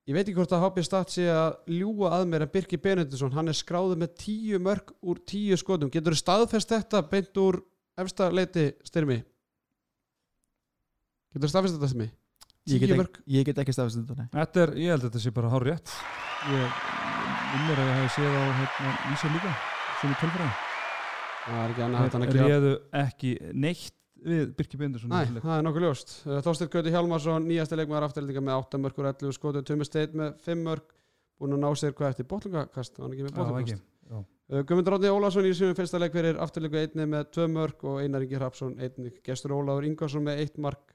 ég 0.08 0.16
veit 0.16 0.24
ekki 0.24 0.38
hvort 0.38 0.56
að 0.56 0.64
Hobby 0.64 0.86
Stat 0.88 1.12
sé 1.14 1.28
að 1.32 1.58
ljúa 1.76 2.14
að 2.16 2.30
mér 2.32 2.46
en 2.46 2.54
Birki 2.54 2.80
Benediktsson, 2.82 3.36
hann 3.36 3.52
er 3.52 3.58
skráður 3.58 4.00
með 4.02 4.16
10 4.24 4.64
mörg 4.64 4.96
úr 5.04 5.20
10 5.20 5.60
skotum 5.62 5.92
getur 5.92 6.16
þú 6.16 6.24
staðfest 6.24 6.74
þetta 6.74 7.04
beint 7.12 7.44
úr 7.44 7.60
efsta 8.00 8.32
leiti 8.32 8.72
styrmi 8.88 9.20
getur 11.36 11.46
þú 11.48 11.54
staðfest 11.54 11.78
þetta 11.78 11.92
styrmi 11.92 12.08
ég, 12.08 12.80
get 12.80 12.88
10 12.88 12.88
ekki, 12.88 13.00
mörg 13.04 13.22
ég 13.36 13.52
get 13.52 13.64
ekki 13.66 13.76
stafist 13.76 14.00
þetta 14.00 14.16
nei. 14.24 14.32
Þetta 14.39 14.66
er, 14.66 14.76
ég 14.80 14.96
held 14.96 15.04
að 15.04 15.12
þetta 15.12 15.28
sé 15.28 15.36
bara 15.36 15.54
hár 15.54 15.68
rétt 15.68 15.96
Ég 16.50 16.82
vinnur 17.52 17.78
að 17.84 17.88
ég 17.92 17.96
hafi 18.00 18.12
séð 18.16 18.34
á 18.34 18.44
hérna, 18.64 18.98
Ísar 19.12 19.36
líka 19.36 19.56
sem 20.02 20.10
í 20.16 20.22
tölfræði 20.24 20.70
það 21.46 21.64
er 21.64 21.74
ekki 21.74 21.84
annað 21.88 22.06
hægt 22.06 22.18
að 22.18 22.26
gera. 22.30 22.48
Réðu 22.52 22.72
ekki 23.02 23.34
neitt 23.54 23.98
við 24.22 24.52
Birki 24.58 24.78
Bendursson 24.78 25.12
Nei, 25.12 25.39
það 25.42 25.54
er 25.56 25.64
nokkuð 25.66 25.86
ljóst. 25.88 26.12
Þórstir 26.46 26.70
Gauti 26.74 26.94
Hjálmarsson, 26.94 27.48
nýjasti 27.50 27.80
leikmaður 27.80 28.08
afturlendinga 28.10 28.44
með 28.46 28.60
8 28.60 28.82
mörgur 28.84 29.08
11 29.10 29.38
skotu, 29.38 29.64
Tumi 29.66 29.88
Steit 29.88 30.14
með 30.18 30.36
5 30.46 30.62
mörg, 30.68 30.94
búin 31.42 31.56
að 31.58 31.64
ná 31.64 31.72
sér 31.82 31.96
hvað 31.98 32.14
eftir 32.14 32.30
botlungakast, 32.30 33.02
hann 33.02 33.16
ekki 33.16 33.26
með 33.26 33.39
botlungakast. 33.39 33.88
Guðmundur 34.52 34.98
Ráðni 34.98 35.12
Ólafsson 35.16 35.46
í 35.48 35.54
sínum 35.56 35.78
fyrsta 35.78 36.00
leik 36.02 36.12
fyrir 36.12 36.38
afturlíku 36.44 36.76
einni 36.82 37.06
með 37.08 37.30
2 37.38 37.46
mörg 37.54 37.86
og 37.88 38.02
Einar 38.04 38.26
Ingi 38.26 38.36
Hrapsson 38.36 38.74
einni, 38.84 39.14
gestur 39.24 39.56
Ólafur 39.56 39.88
Ingvarsson 39.88 40.26
með 40.28 40.42
1 40.44 40.60
mark, 40.62 40.92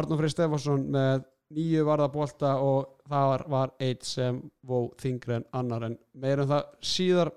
Arnór 0.00 0.22
Freyr 0.22 0.32
Stefansson 0.32 0.86
með 0.94 1.26
9 1.54 1.84
varðabolta 1.86 2.54
og 2.64 2.96
það 3.06 3.44
var 3.52 3.74
eitt 3.84 4.08
sem 4.08 4.40
vó 4.66 4.88
þingri 4.98 5.36
en 5.36 5.44
annar. 5.60 5.84
En 5.90 5.98
meira 6.16 6.46
en 6.46 6.50
það 6.54 6.72
síðar. 6.94 7.30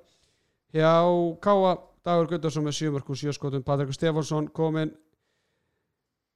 Hjá 0.73 0.95
Káa 1.43 1.75
Dagur 2.05 2.29
Gundarsson 2.31 2.65
með 2.65 2.77
7 2.79 2.93
mörg 2.95 3.09
og 3.11 3.19
7 3.19 3.35
skotum. 3.35 3.63
Patrik 3.65 3.93
Stefánsson 3.95 4.47
kominn 4.55 4.91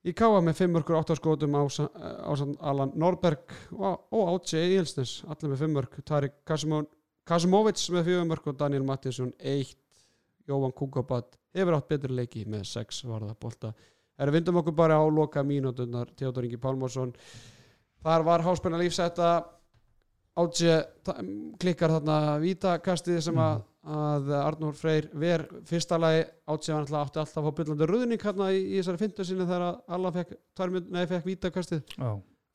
í 0.04 0.12
káa 0.18 0.42
með 0.44 0.60
5 0.64 0.74
mörg 0.76 0.92
og 0.92 1.00
8 1.04 1.18
skotum 1.20 1.56
á 1.56 1.62
Ásand 1.64 2.58
Alan 2.60 2.92
Norberg 3.00 3.54
og, 3.72 4.04
og 4.12 4.34
Átsi 4.34 4.60
Ílsnes 4.76 5.22
allir 5.28 5.54
með 5.54 5.64
5 5.64 5.78
mörg 5.78 5.96
Tarik 6.04 6.36
Kasimovits 6.44 7.88
með 7.94 8.12
4 8.12 8.28
mörg 8.28 8.52
og 8.52 8.60
Daniel 8.60 8.84
Mattinsson 8.88 9.32
1 9.40 9.74
Jóvan 10.50 10.76
Kukabat 10.76 11.38
hefur 11.56 11.78
átt 11.78 11.88
betri 11.88 12.12
leiki 12.12 12.44
með 12.50 12.68
6 12.74 13.04
varða 13.08 13.36
bolta 13.40 13.72
erum 14.20 14.36
vindum 14.36 14.60
okkur 14.60 14.76
bara 14.76 15.00
á 15.00 15.06
loka 15.08 15.44
mínútunar 15.48 16.12
Theodor 16.20 16.50
Ingi 16.50 16.60
Pálmarsson 16.60 17.16
þar 18.04 18.28
var 18.28 18.44
háspenna 18.44 18.82
lífsætta 18.82 19.38
Átsi 20.34 20.66
klikkar 21.62 21.92
þarna 21.94 22.40
vítakastið 22.42 23.20
sem 23.22 23.38
að, 23.38 23.60
að 23.84 24.30
Arnur 24.38 24.76
Freyr 24.80 25.10
ver 25.20 25.44
fyrsta 25.68 25.98
lagi 26.00 26.24
alltaf 26.48 26.94
átti 27.00 27.20
alltaf 27.20 27.40
að 27.42 27.48
fá 27.48 27.56
byllandi 27.58 27.88
ruðning 27.90 28.22
hérna 28.24 28.50
í, 28.56 28.62
í 28.64 28.78
þessari 28.78 29.02
fyndu 29.02 29.26
sinni 29.28 29.48
þegar 29.50 29.82
alla 29.98 30.12
fekk, 30.16 30.36
fekk 30.56 31.28
vítakastið 31.28 31.96
Já, 31.98 32.12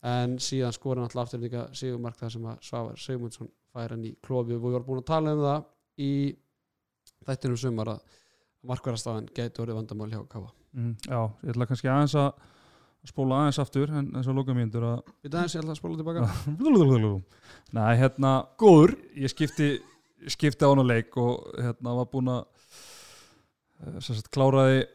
en 0.09 0.39
síðan 0.41 0.77
skorin 0.77 1.05
alltaf 1.05 1.27
aftur 1.27 1.43
líka 1.43 1.67
Sigurmark 1.77 2.17
þar 2.21 2.35
sem 2.35 2.47
að 2.49 2.63
Svavar 2.71 3.03
Sigmundsson 3.03 3.51
fær 3.75 3.93
hann 3.93 4.07
í 4.09 4.15
klofi 4.25 4.57
og 4.57 4.63
við 4.63 4.79
vorum 4.79 4.89
búin 4.89 5.03
að 5.03 5.11
tala 5.11 5.35
um 5.37 5.43
það 5.45 5.67
í 6.09 6.13
þættinum 7.29 7.61
sumar 7.61 7.93
að 7.93 8.17
markverðarstafan 8.69 9.29
gæti 9.37 9.63
orðið 9.63 9.83
vandamál 9.83 10.13
hjá 10.15 10.23
Kafa 10.33 10.49
mm, 10.73 10.95
já, 11.05 11.21
ég 11.45 11.53
ætla 11.53 11.69
kannski 11.69 11.93
aðeins 11.93 12.17
að 12.19 12.33
spóla 13.09 13.43
aðeins 13.43 13.61
aftur 13.63 13.93
en 13.95 14.11
þess 14.17 14.31
að 14.31 14.41
loka 14.41 14.57
mínútur 14.57 14.87
að 14.89 15.13
Við 15.25 15.35
dagins 15.35 15.55
ég 15.55 15.63
ætla 15.63 15.75
að 15.75 15.81
spóla 15.81 16.01
tilbaka. 16.01 16.27
Nei, 17.77 17.93
hérna 18.01 18.33
Góður. 18.61 18.95
Ég 19.19 19.33
skipti, 19.33 19.69
skipti 20.27 20.67
á 20.67 20.71
hana 20.71 20.85
leik 20.87 21.17
og 21.21 21.47
hérna 21.59 21.95
var 22.01 22.09
búin 22.13 22.31
að 22.33 22.43
eh, 23.83 23.99
sagt 24.05 24.31
kláraði 24.35 24.87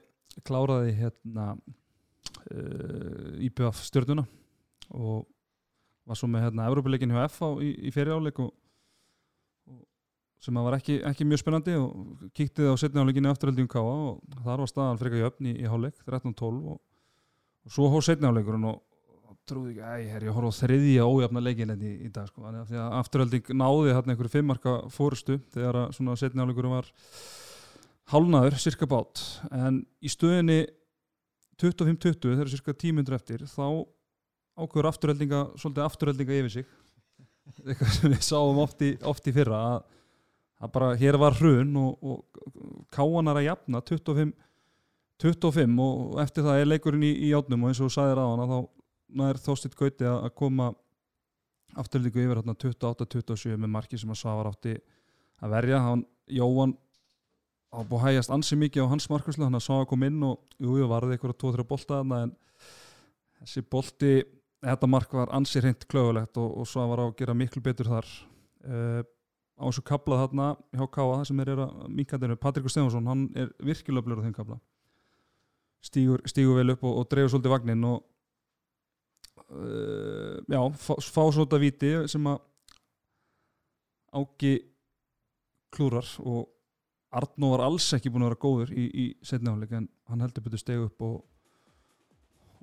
kláraði 0.48 0.96
hérna 0.98 1.52
uh, 1.54 3.46
IPF 3.46 3.84
stjörnuna 3.86 4.26
og 4.90 5.28
var 6.10 6.20
svo 6.20 6.28
með 6.32 6.48
hérna 6.48 6.68
Európa-leikin 6.72 7.14
hjá 7.14 7.28
FH 7.28 7.50
í, 7.64 7.70
í 7.88 7.92
fyriráleik 7.94 8.40
og, 8.44 8.50
og 9.70 9.84
sem 10.44 10.58
að 10.58 10.68
var 10.68 10.78
ekki, 10.80 10.98
ekki 11.08 11.28
mjög 11.30 11.44
spennandi 11.44 11.76
og 11.80 12.26
kíkti 12.36 12.66
það 12.66 12.74
á 12.76 12.82
setni 12.82 13.04
áleikinu 13.04 13.32
afturöldingum 13.32 13.72
Káa 13.72 13.94
og 14.10 14.42
þar 14.42 14.66
var 14.66 14.72
staðan 14.72 15.02
frekar 15.04 15.38
í, 15.46 15.54
í 15.54 15.70
háleik 15.70 16.02
13-12 16.02 16.74
og, 16.74 16.82
og 17.64 17.78
svo 17.78 17.92
hóð 17.94 18.08
setni 18.10 18.30
áleikurinn 18.32 18.68
og 18.74 18.82
trúði 19.50 19.74
ekki, 19.74 19.84
æ, 19.84 20.12
herri, 20.14 20.28
ég 20.30 20.36
horf 20.38 20.54
á 20.56 20.60
þriðja 20.62 21.08
ójafna 21.08 21.42
leikin 21.44 21.74
í, 21.76 21.94
í 22.08 22.12
dag 22.14 22.28
sko, 22.30 22.44
þannig 22.46 22.76
að 22.80 22.98
afturölding 23.00 23.50
náði 23.60 23.96
hérna 23.96 24.14
einhverju 24.14 24.34
fimmarka 24.34 24.76
fórustu 24.94 25.40
þegar 25.56 25.80
að 25.82 25.98
svona 25.98 26.16
setni 26.20 26.44
áleikurinn 26.44 26.76
var 26.76 26.92
hálnaður, 28.14 28.60
cirka 28.62 28.88
bát. 28.90 29.24
En 29.52 29.82
í 30.04 30.12
stöðinni 30.12 30.62
25-20, 31.62 32.38
þegar 32.38 32.54
cirka 32.54 32.78
tímundur 32.78 33.18
eftir 33.18 33.44
þá 33.50 33.68
ákveður 34.60 34.90
afturöldinga 34.92 35.44
svolítið 35.58 35.88
afturöldinga 35.88 36.40
yfir 36.42 36.56
sig. 36.60 36.72
Eitthvað 37.68 37.94
sem 37.98 38.14
við 38.14 38.24
sáum 38.24 38.64
oft 38.64 38.84
í, 38.86 38.94
oft 39.10 39.28
í 39.28 39.36
fyrra 39.36 39.60
að, 39.74 39.84
að 40.64 40.74
bara 40.78 40.94
hér 41.00 41.20
var 41.20 41.36
hrun 41.40 41.76
og, 41.82 42.00
og 42.00 42.88
káanar 42.94 43.42
að 43.42 43.50
jafna 43.50 43.84
25 43.84 44.34
25 45.24 45.82
og 45.84 46.22
eftir 46.24 46.46
það 46.46 46.60
er 46.60 46.70
leikurinn 46.70 47.06
í, 47.06 47.12
í 47.28 47.32
játnum 47.32 47.64
og 47.64 47.72
eins 47.72 47.82
og 47.82 47.92
þú 47.92 47.96
sagðir 47.96 48.22
á 48.24 48.26
hana 48.26 48.48
þá 48.50 48.58
nær 49.18 49.40
þóstitt 49.42 49.76
gauti 49.78 50.08
að 50.08 50.28
að 50.28 50.36
koma 50.40 50.72
afturlíku 51.80 52.22
yfir 52.22 52.40
hérna 52.40 52.56
28-27 52.60 53.58
með 53.58 53.72
marki 53.76 54.00
sem 54.00 54.12
að 54.14 54.20
Svavar 54.22 54.52
átti 54.52 54.76
að 55.44 55.56
verja. 55.56 55.82
Hann 55.82 56.04
Jóhann 56.32 56.76
á 57.74 57.80
búið 57.82 58.00
að 58.00 58.06
hægjast 58.08 58.34
ansi 58.36 58.58
mikið 58.60 58.86
á 58.86 58.92
hans 58.92 59.10
markværslu 59.10 59.48
hann 59.48 59.58
að 59.58 59.66
Svavar 59.66 59.90
kom 59.90 60.06
inn 60.06 60.22
og 60.28 60.44
jú, 60.62 60.78
jú 60.78 60.90
varði 60.92 61.16
eitthvað 61.16 61.40
2-3 61.42 61.68
bolta 61.70 62.02
en 62.04 62.36
þessi 63.42 63.66
bolti 63.66 64.14
þetta 64.64 64.90
mark 64.90 65.18
var 65.18 65.34
ansi 65.36 65.60
hreint 65.60 65.88
klögulegt 65.90 66.38
og, 66.40 66.52
og 66.62 66.70
Svavar 66.70 67.02
á 67.02 67.06
að 67.10 67.18
gera 67.20 67.38
miklu 67.38 67.64
betur 67.66 67.90
þar. 67.96 68.12
Uh, 68.64 69.02
á 69.60 69.64
þessu 69.68 69.84
kablað 69.86 70.22
þarna 70.24 70.46
hjá 70.74 70.86
Káa 70.94 71.18
það 71.18 71.26
sem 71.30 71.42
er, 71.44 71.50
er 71.54 71.66
að 71.66 71.90
minkandinu 71.90 72.38
Patrikur 72.40 72.72
Stefansson, 72.72 73.10
hann 73.10 73.26
er 73.38 73.52
virkilega 73.62 74.06
blur 74.06 74.22
á 74.22 74.26
þeim 74.26 74.38
kabla 74.38 74.62
stígur, 75.84 76.24
stígur 76.30 76.60
vel 76.60 76.74
upp 76.74 76.84
og, 76.88 77.02
og 77.02 77.08
dreifur 77.12 77.36
svolítið 77.36 77.54
vagnin 77.54 77.88
og 77.88 78.02
uh, 79.54 80.40
já, 80.50 80.60
fá, 80.86 80.94
fá 80.98 81.22
svolítið 81.34 81.64
viti 81.64 81.94
sem 82.12 82.30
að 82.30 82.42
ági 84.14 84.56
klúrar 85.74 86.10
og 86.22 86.50
Arnó 87.14 87.52
var 87.54 87.68
alls 87.68 87.92
ekki 87.94 88.10
búin 88.10 88.26
að 88.26 88.32
vera 88.32 88.42
góður 88.42 88.74
í, 88.74 88.84
í 88.90 89.06
setni 89.26 89.52
áleik 89.54 89.74
en 89.78 89.88
hann 90.10 90.24
heldur 90.26 90.46
betur 90.48 90.62
stegu 90.62 90.88
upp 90.88 91.06
og, 91.06 91.20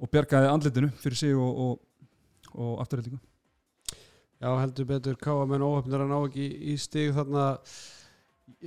og 0.02 0.10
bjargaði 0.10 0.50
andlitinu 0.50 0.90
fyrir 0.98 1.18
sig 1.18 1.36
og, 1.38 1.60
og, 1.66 2.08
og 2.58 2.80
afturhaldingu 2.82 3.20
Já, 4.40 4.54
heldur 4.56 4.86
betur 4.88 5.18
Káa 5.20 5.44
menn 5.44 5.60
óöfnir 5.60 6.00
að 6.00 6.08
ná 6.08 6.16
ekki 6.16 6.46
í 6.72 6.74
stig 6.80 7.10
þarna. 7.12 7.42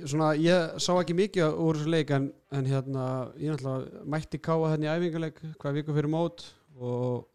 Svona, 0.06 0.28
ég 0.38 0.76
sá 0.78 0.92
ekki 0.94 1.16
mikið 1.18 1.56
úr 1.64 1.80
þessu 1.80 1.90
leik 1.90 2.12
en, 2.14 2.28
en 2.54 2.68
hérna, 2.70 3.06
ég 3.42 3.50
náttúrulega 3.50 4.04
mætti 4.14 4.38
Káa 4.38 4.70
henni 4.70 4.86
í 4.86 4.92
æfingarleik 4.92 5.40
hvað 5.58 5.80
viku 5.80 5.96
fyrir 5.96 6.12
mót 6.12 6.44
og, 6.78 7.26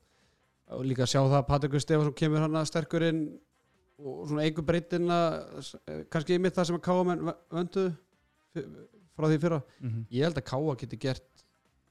og 0.70 0.86
líka 0.86 1.07
sjá 1.09 1.20
það 1.22 1.38
að 1.39 1.47
Patrikur 1.49 1.84
Stefansson 1.84 2.17
kemur 2.17 2.43
hann 2.45 2.67
sterkur 2.67 3.05
inn 3.09 3.24
og 3.99 4.22
svona 4.30 4.45
eigu 4.47 4.63
breytina 4.65 5.17
kannski 6.11 6.38
yfir 6.38 6.53
það 6.55 6.70
sem 6.70 6.78
að 6.78 6.86
Káa 6.86 7.05
menn 7.07 7.26
vöndu 7.51 7.86
frá 9.20 9.28
því 9.28 9.39
fyrra. 9.43 9.61
Mm 9.80 9.89
-hmm. 9.89 10.05
ég 10.11 10.24
held 10.24 10.38
að 10.38 10.49
Káa 10.51 10.76
geti 10.80 10.97
gert 10.97 11.45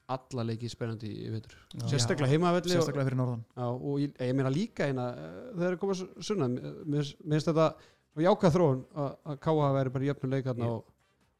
alla 0.09 0.43
leiki 0.43 0.69
spennandi 0.69 1.09
í 1.27 1.29
vetur. 1.29 1.53
Já. 1.73 1.87
sérstaklega 1.91 2.31
heimavelli 2.31 2.73
sérstaklega 2.73 3.05
fyrir 3.05 3.19
norðan. 3.19 3.43
Já, 3.55 3.67
og 3.69 3.99
ég, 3.99 4.13
ég 4.19 4.35
meina 4.35 4.49
líka 4.49 4.87
eina 4.87 5.13
þegar 5.53 5.71
er 5.71 5.77
komað 5.77 6.07
sunna 6.19 6.47
mér 6.47 6.73
mér 6.85 7.03
finnst 7.35 7.51
þetta 7.51 7.75
jákað 8.17 8.55
þróun 8.55 8.85
að 8.95 9.11
að 9.25 9.39
Káa 9.39 9.61
hafa 9.61 9.77
verið 9.77 9.93
bara 9.93 10.03
í 10.03 10.09
jöfnum 10.09 10.33
leikarna 10.33 10.65
Ég- 10.65 10.71
og 10.71 10.85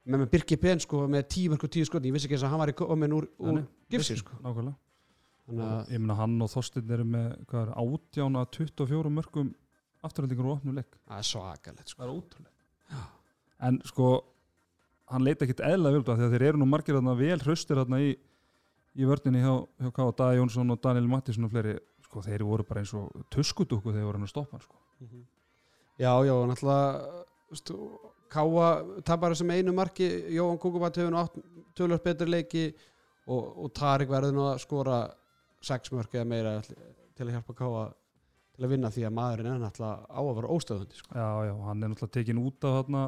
með 0.05 0.19
með 0.23 0.29
Birki 0.29 0.57
Ben 0.57 0.79
sko 0.79 1.07
með 1.07 1.25
tíu 1.33 1.49
mörg 1.49 1.63
og 1.63 1.71
tíu 1.73 1.85
skotni 1.85 2.09
ég 2.09 2.13
vissi 2.13 2.27
ekki 2.29 2.37
eins 2.37 2.45
að 2.47 2.53
hann 2.53 2.59
var 2.59 2.71
komin 2.77 3.15
úr, 3.15 3.27
úr 3.39 3.53
nei, 3.53 3.65
gifsi 3.89 4.17
sko. 4.17 4.37
Nákvæmlega. 4.43 4.75
að 4.75 4.88
ég 5.49 5.99
meina 6.01 6.17
hann 6.19 6.37
og 6.43 6.51
Þorsteinn 6.51 6.93
eru 6.95 7.07
með 7.09 7.29
hvað 7.49 7.61
er, 7.65 7.73
átjána 7.81 8.45
24 8.55 9.13
mörgum 9.13 9.53
afturhaldingur 10.05 10.47
og 10.47 10.59
opnum 10.59 10.77
leik. 10.79 10.97
Það 11.09 11.21
er 11.21 11.27
svakalegt 11.27 11.91
sko. 11.91 12.01
Það 12.01 12.09
er 12.09 12.15
ótrúlega 12.15 12.57
en 13.67 13.79
sko 13.87 14.09
hann 15.09 15.25
leita 15.25 15.45
ekkit 15.45 15.63
eðla 15.65 15.93
vel 15.93 16.01
út 16.03 16.11
af 16.11 16.19
því 16.19 16.27
að 16.27 16.35
þeir 16.35 16.45
eru 16.49 16.61
nú 16.61 16.67
margir 16.69 16.97
þarna 16.97 17.15
vel 17.19 17.39
hraustir 17.41 17.79
þarna 17.81 18.01
í, 18.03 18.11
í 18.95 19.07
vördinni 19.09 19.41
hjá, 19.43 19.53
hjá 19.81 19.89
K. 19.95 20.05
Dagi 20.21 20.39
Jónsson 20.39 20.75
og 20.75 20.81
Daniel 20.83 21.09
Mattisson 21.09 21.47
og 21.47 21.53
fleiri. 21.53 21.75
Sko 22.05 22.23
þeir 22.25 22.45
voru 22.47 22.65
bara 22.65 22.81
eins 22.81 22.93
og 22.97 23.25
tuskudúku 23.33 23.91
þegar 23.91 24.07
voru 24.07 24.17
hann 24.17 24.25
að 24.25 24.31
stoppa 24.31 24.57
hann, 24.57 24.63
sko. 24.65 24.79
já 25.99 26.09
já 26.25 26.33
og 26.33 26.47
náttúrulega 26.49 27.25
veist, 27.51 27.73
Káa 28.29 28.69
tapar 29.05 29.33
þessum 29.33 29.51
einu 29.53 29.73
marki 29.73 30.07
Jóhann 30.33 30.57
Kukubat 30.61 30.97
hefur 30.97 31.29
tölvöld 31.77 32.03
betri 32.03 32.27
leiki 32.29 32.65
og, 33.25 33.65
og 33.65 33.71
Tarik 33.73 34.09
verður 34.09 34.35
nú 34.35 34.43
að 34.45 34.59
skora 34.61 34.99
sex 35.61 35.91
mörg 35.91 36.13
eða 36.15 36.25
meira 36.27 36.53
til 36.63 37.25
að 37.27 37.33
hjálpa 37.35 37.53
Káa 37.59 37.87
til 38.55 38.65
að 38.65 38.69
vinna 38.73 38.89
því 38.91 39.03
að 39.07 39.13
maðurinn 39.15 39.49
er 39.53 39.59
náttúrulega 39.63 40.05
á 40.11 40.19
að 40.21 40.35
vera 40.39 40.51
óstöðundi 40.55 40.95
sko. 40.99 41.09
já 41.15 41.29
já, 41.49 41.53
hann 41.67 41.83
er 41.83 41.89
náttúrulega 41.93 42.15
tekin 42.19 42.41
út 42.43 42.63
af 42.69 42.77
þarna. 42.83 43.03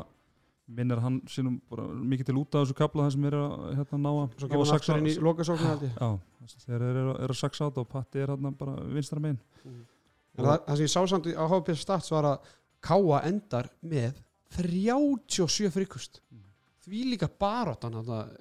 Minnir 0.72 1.02
hann 1.04 1.18
sínum 1.28 1.58
bara 1.68 1.84
mikið 1.84 2.26
til 2.30 2.36
út 2.40 2.56
af 2.56 2.62
þessu 2.64 2.76
kapla 2.78 3.04
það 3.08 3.12
sem 3.18 3.26
er 3.28 3.36
að 3.36 3.56
hérna, 3.76 3.98
ná 4.00 4.12
að 4.12 4.36
svo 4.40 4.48
kemur 4.48 4.62
hann 4.62 4.70
saxa- 4.70 4.78
aftur 4.94 5.00
inn 5.02 5.10
í 5.10 5.16
lokasóknu 5.26 5.68
held 5.68 5.82
ég. 5.84 5.96
Já, 6.00 6.56
þeir 6.64 6.86
eru, 6.88 7.02
eru 7.26 7.34
að 7.36 7.40
saksa 7.42 7.66
át 7.68 7.80
og 7.82 7.90
Patti 7.92 8.22
er 8.24 8.32
hérna 8.32 8.52
bara 8.56 8.76
vinstra 8.88 9.20
megin. 9.20 9.40
En 9.66 10.46
það, 10.46 10.62
það 10.70 10.78
sem 10.78 10.86
ég 10.86 10.94
sá 10.94 11.02
samt 11.12 11.28
á 11.28 11.44
HB 11.52 11.76
Stats 11.76 12.12
var 12.14 12.30
að 12.30 12.54
Káa 12.82 13.20
endar 13.28 13.68
með 13.84 14.22
37 14.56 15.72
fríkust. 15.76 16.22
Mm. 16.32 16.46
því 16.86 17.02
líka 17.12 17.28
baróttan 17.40 17.94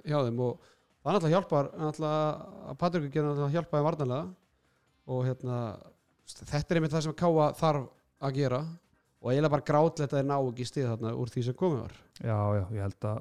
hjá 0.07 0.21
þeim 0.25 0.39
og 0.47 0.63
það 1.01 1.17
náttúrulega 1.17 1.35
hjálpar 1.37 1.71
náttúrulega 1.81 2.77
Patrik 2.81 3.09
getur 3.09 3.29
náttúrulega 3.29 3.55
hjálpaði 3.57 3.87
varnarlega 3.89 4.29
og 5.11 5.27
hérna 5.27 5.59
þetta 6.31 6.61
er 6.61 6.81
einmitt 6.81 6.95
það 6.95 7.07
sem 7.09 7.19
Káa 7.19 7.51
þarf 7.59 7.91
að 8.21 8.39
gera 8.39 8.61
og 9.21 9.33
eiginlega 9.33 9.55
bara 9.57 9.69
grátlegt 9.71 10.13
að 10.15 10.21
þeir 10.21 10.31
ná 10.31 10.37
ekki 10.39 10.69
stíð 10.69 10.89
þarna 10.93 11.17
úr 11.21 11.33
því 11.33 11.45
sem 11.47 11.57
komið 11.61 11.83
var. 11.85 11.99
Já, 12.21 12.39
já, 12.57 12.65
ég 12.77 12.85
held 12.87 13.09
að 13.11 13.21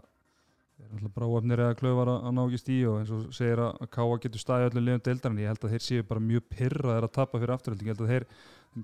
eru 0.80 0.96
alltaf 0.96 1.16
bara 1.16 1.28
óöfnir 1.28 1.62
eða 1.64 1.78
klöfar 1.80 2.12
að, 2.14 2.28
ná 2.36 2.42
ekki 2.46 2.62
stíu 2.62 2.92
og 2.92 3.00
eins 3.02 3.12
og 3.12 3.26
segir 3.36 3.62
að 3.66 3.90
Káa 3.96 4.20
getur 4.24 4.44
staðið 4.44 4.70
öllum 4.70 4.86
liðum 4.88 5.04
deildar 5.08 5.34
en 5.34 5.42
ég 5.44 5.52
held 5.52 5.66
að 5.66 5.74
þeir 5.76 5.86
séu 5.86 6.06
bara 6.08 6.24
mjög 6.24 6.46
pyrraðir 6.54 7.08
að 7.08 7.16
tapa 7.18 7.42
fyrir 7.42 7.56
afturhalding, 7.56 7.90
ég 7.90 7.96
held 7.96 8.06
að 8.06 8.14
þeir 8.14 8.28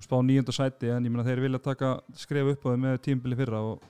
spá 0.04 0.16
nýjönda 0.20 0.54
sæti 0.56 0.90
en 0.92 1.06
ég 1.06 1.14
meina 1.14 1.26
þeir 1.26 1.42
vilja 1.46 1.62
taka 1.64 1.92
skref 2.18 2.52
upp 2.52 2.66
á 2.66 2.68
þeim 2.68 2.84
með 2.84 2.98
tímbili 3.06 3.38
fyrra 3.38 3.62
og, 3.70 3.86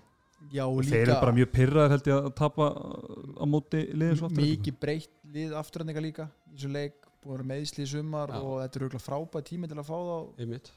já 0.53 0.65
og 0.67 0.79
og 0.79 0.87
þeir 0.87 1.03
eru 1.03 1.17
bara 1.17 1.33
líka 1.33 1.39
mjög 1.41 1.53
pyrraðir 1.55 1.95
held 1.95 2.09
ég 2.11 2.17
að 2.21 2.35
tapa 2.39 2.69
á 2.73 3.45
móti 3.49 3.83
svo 3.87 4.29
afturhalding 4.29 4.51
mikið 4.53 4.79
breytt 4.83 5.13
lið 5.37 5.55
afturhendinga 5.61 6.05
líka 6.05 6.27
í 6.27 6.57
þessu 6.57 6.73
leik 6.73 7.07
búið 7.27 7.33
að 7.33 7.37
vera 7.37 7.49
meðsli 7.51 7.85
í 7.85 7.91
sumar 7.91 8.33
Já. 8.33 8.39
og 8.41 8.59
þetta 8.63 8.79
er 8.79 8.85
auðvitað 8.85 9.07
frábæð 9.07 9.47
tími 9.49 9.71
til 9.71 9.79
að 9.81 9.89
fá 9.89 9.97
þá. 9.97 10.19
Einmitt. 10.43 10.71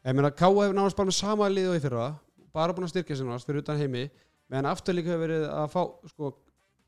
Ég 0.00 0.16
meina 0.16 0.30
Káa 0.30 0.50
hefur 0.50 0.76
náttúrulega 0.76 1.00
bara 1.00 1.10
með 1.10 1.18
sama 1.18 1.48
lið 1.50 1.70
og 1.70 1.76
í 1.76 1.82
fyrra 1.84 2.06
bara 2.54 2.76
búin 2.76 2.86
að 2.86 2.92
styrkja 2.94 3.18
sér 3.18 3.28
náttúrulega 3.28 3.48
fyrir 3.50 3.64
utan 3.64 3.80
heimi 3.80 4.04
meðan 4.50 4.70
aftur 4.70 4.96
líka 4.96 5.12
hefur 5.12 5.26
verið 5.26 5.44
að 5.50 5.66
fá 5.74 5.82
sko, 6.12 6.30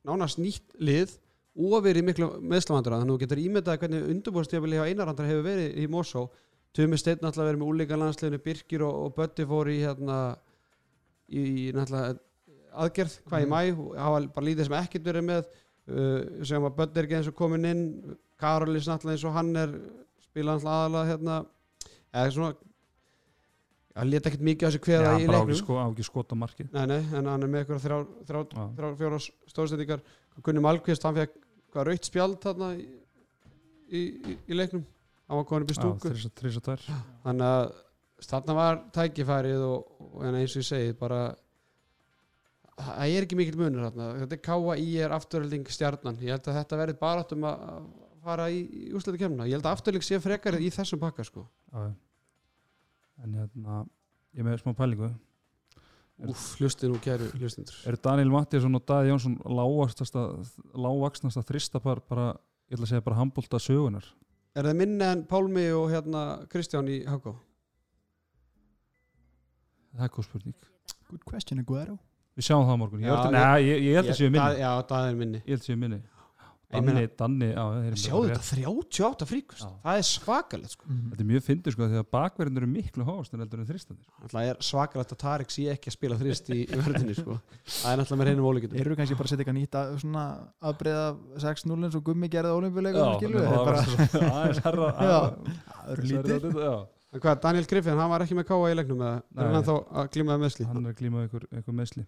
nánast 0.08 0.40
nýtt 0.40 0.78
lið 0.78 1.18
og 1.52 1.82
verið 1.84 2.06
miklu 2.08 2.30
meðslavandur 2.40 2.96
þannig 2.96 3.10
að 3.10 3.12
þú 3.12 3.20
getur 3.24 3.42
ímyndað 3.42 3.82
hvernig 3.82 4.06
undurbúrstíðabili 4.14 4.78
hjá 4.78 4.86
einarandar 4.88 5.28
hefur 5.28 5.44
verið 5.46 5.76
í 5.82 5.88
Mosó. 5.92 6.24
Tumi 6.72 6.96
Steinn 6.96 7.20
náttúrulega 7.20 7.50
verið 7.50 7.60
með 7.60 7.72
úlíka 7.74 7.98
landsleginu 8.00 8.40
Birkir 8.40 8.86
og, 8.86 8.94
og 9.04 9.14
Bötti 9.18 9.44
fór 9.44 9.68
í 9.68 9.82
hérna 9.82 10.18
í, 11.32 11.44
náttúrulega 11.76 12.18
aðgerð 12.82 13.16
hvað 13.28 13.44
í 13.44 13.48
mæ, 13.52 13.60
hafa 14.00 14.20
bara 14.36 14.46
lítið 14.48 14.68
sem 14.68 14.78
ekkert 14.80 15.08
verið 15.10 15.28
með. 15.28 15.48
Uh, 15.82 16.44
sem 16.46 16.62
að 16.62 16.76
Bötti 16.78 17.00
er 17.00 17.08
ekki 17.08 17.16
eins 17.18 17.30
og 17.32 17.34
komin 17.38 17.66
inn 17.66 17.86
Karolis 18.40 18.86
náttúrulega 18.86 19.18
eins 19.18 19.24
og 19.26 19.34
hann 19.34 19.50
er 19.58 19.72
spila 20.22 20.54
náttúrulega 20.54 20.76
aðalega 20.82 21.10
hérna. 21.10 21.38
Eða 22.12 22.34
svona 22.36 22.54
hann 23.96 24.08
leta 24.08 24.30
ekkert 24.30 24.44
mikið 24.46 24.68
á 24.68 24.70
sig 24.72 24.80
Já, 24.80 24.84
kveða 24.86 25.12
í 25.20 25.26
á 25.28 25.32
leiknum. 25.34 25.58
sko, 25.58 25.76
á 25.76 25.84
ekki 25.90 26.06
skota 26.06 26.38
markið 26.38 26.72
Nei, 26.72 26.84
nei, 26.88 27.00
en 27.12 27.28
hann 27.28 27.44
er 27.44 27.50
með 27.52 27.64
ykkur 27.66 27.80
þrjá, 27.82 27.98
þrjá, 28.28 28.40
Já. 28.56 28.64
þrjá 28.78 28.90
fjóra 29.02 29.18
stórstendingar 29.52 30.04
Gunni 30.46 30.64
Malkvist, 30.64 31.04
hann 31.04 31.18
fekk 31.18 31.34
hvað 31.72 31.88
rautt 31.88 32.08
spjald 32.08 32.38
þarna 32.40 32.70
í, 32.78 32.86
í, 33.92 34.02
í, 34.48 34.56
leiknum. 34.56 34.84
Hann 35.28 35.40
var 35.40 35.46
komin 35.48 35.66
upp 35.66 35.72
í 35.72 35.76
stúku. 35.76 36.12
þannig 37.26 37.46
að 37.48 37.74
þarna 38.28 38.58
var 38.58 38.82
tækifærið 38.94 39.64
og, 39.66 39.96
og 40.08 40.26
en 40.28 40.38
eins 40.40 40.54
og 40.56 40.62
ég 40.62 40.68
segi 40.68 40.94
bara 40.98 41.22
það 42.82 43.16
er 43.16 43.26
ekki 43.26 43.38
mikill 43.38 43.58
munur 43.60 43.88
þarna 43.88 44.12
þetta 44.22 44.38
er 44.38 44.44
K.I. 44.46 44.86
er 45.06 45.16
afturölding 45.16 45.66
stjarnan 45.72 46.20
ég 46.22 46.36
held 46.36 46.48
að 46.48 46.60
þetta 46.60 46.80
verði 46.80 46.98
bara 47.00 47.26
um 47.36 47.48
að 47.50 47.66
fara 48.22 48.46
í, 48.54 48.62
í 48.62 48.92
úsleita 48.94 49.18
kemna, 49.24 49.48
ég 49.50 49.58
held 49.58 49.66
að 49.66 49.76
afturölding 49.76 50.06
sé 50.06 50.20
frekar 50.22 50.60
í 50.62 50.70
þessum 50.72 51.00
pakka 51.02 51.26
sko 51.26 51.44
já. 51.72 51.90
En 53.22 53.34
hérna 53.38 53.82
Ég 54.32 54.46
með 54.46 54.62
smá 54.62 54.72
pælingu 54.76 55.10
Úf, 56.22 56.42
hlusti 56.60 56.88
nú 56.88 56.98
kæru 57.02 57.28
hlustindur 57.34 57.76
Er 57.88 57.98
Daniel 58.00 58.30
Mattiasson 58.32 58.78
og 58.78 58.84
Daði 58.88 59.10
Jónsson 59.10 59.36
lágvaxnasta 59.44 61.42
þristapar 61.48 62.02
bara, 62.08 62.30
ég 62.70 62.78
ætla 62.78 62.86
að 62.86 62.92
segja 62.94 63.04
bara 63.04 63.18
handbólta 63.18 63.60
sögunar 63.60 64.06
Er 64.56 64.68
það 64.68 64.78
minni 64.78 65.04
en 65.08 65.24
Pálmi 65.28 65.66
og 65.76 65.90
hérna 65.92 66.22
Kristján 66.52 66.88
í 66.92 67.02
Hákó? 67.08 67.34
Það 69.92 70.06
er 70.08 70.14
góð 70.16 70.28
spurning. 70.28 70.56
Good 71.10 71.26
question 71.28 71.62
Aguero. 71.62 71.98
Við 72.32 72.48
sjáum 72.48 72.64
það 72.64 72.72
á 72.72 72.80
morgun. 72.80 73.02
Ég, 73.04 73.10
Já, 73.10 73.16
held, 73.20 73.36
nei, 73.36 73.60
ég, 73.66 73.84
ég 73.84 73.98
held 74.00 74.08
að 74.08 74.18
séu 74.22 74.32
minni. 74.32 74.62
Já, 74.62 74.70
það 74.88 75.10
er 75.10 75.20
minni. 75.20 75.42
Ég 75.44 75.52
held 75.52 75.62
að 75.62 75.68
séu 75.68 75.80
minni. 75.82 76.00
Ég 76.72 76.80
Danni, 76.80 76.92
meina- 76.96 77.16
Danni, 77.20 77.48
Sjáðu 78.00 78.28
þetta, 78.30 78.44
38 78.48 79.26
fríkust. 79.28 79.64
Það 79.84 79.98
er 80.00 80.06
svakalegt 80.08 80.70
sko. 80.72 80.86
Mhm. 80.88 81.10
Þetta 81.10 81.20
er 81.20 81.28
mjög 81.28 81.42
fyndið 81.44 81.74
sko 81.74 81.88
því 81.90 81.98
að 82.00 82.06
bakverðin 82.16 82.56
eru 82.56 82.66
miklu 82.72 83.04
háast 83.04 83.34
en 83.34 83.40
heldur 83.44 83.60
en 83.60 83.66
þristandir 83.68 84.30
Það 84.32 84.48
er 84.48 84.56
svakalegt 84.64 85.12
að 85.12 85.18
Tarik 85.20 85.50
sé 85.52 85.66
ekki 85.68 85.90
að 85.92 85.96
spila 85.98 86.16
þrist 86.16 86.48
í, 86.48 86.64
verðinni 86.72 87.14
sko. 87.14 87.36
Það 87.66 87.92
er 87.92 88.00
náttúrulega 88.00 88.20
með 88.22 88.30
reynum 88.30 88.48
ólíkjum 88.48 88.80
Eru 88.80 88.96
kannski 88.96 89.18
bara 89.20 89.28
að 89.28 89.32
setja 89.34 89.44
eitthvað 89.44 89.58
nýtt 89.60 89.76
að, 89.82 89.92
svona 90.00 90.24
afbreyða 90.62 91.04
6-0 91.44 91.84
eins 91.84 91.94
og 92.00 92.04
gummi 92.08 92.32
gerði 92.32 92.48
það 92.48 93.12
Það 94.16 94.64
herra 94.64 94.88
Já. 94.96 95.20
það 95.76 95.92
eru 95.92 96.02
lítið 96.08 97.01
hvað, 97.20 97.38
Daniel 97.44 97.68
Griffin, 97.68 97.98
hann 98.00 98.12
var 98.12 98.24
ekki 98.24 98.38
með 98.38 98.48
káa 98.48 98.72
í 98.72 98.76
leiknum 98.78 99.02
eða? 99.04 99.22
Nei. 99.28 99.44
er 99.44 99.56
hann 99.58 99.68
þá 99.68 99.74
að 99.76 100.10
glímaði 100.16 100.44
meðsli? 100.46 100.66
hann 100.70 100.82
er 100.82 100.94
að 100.94 100.98
glíma 101.02 101.24
ykkur, 101.28 101.46
ykkur 101.60 101.78
meðsli 101.78 102.04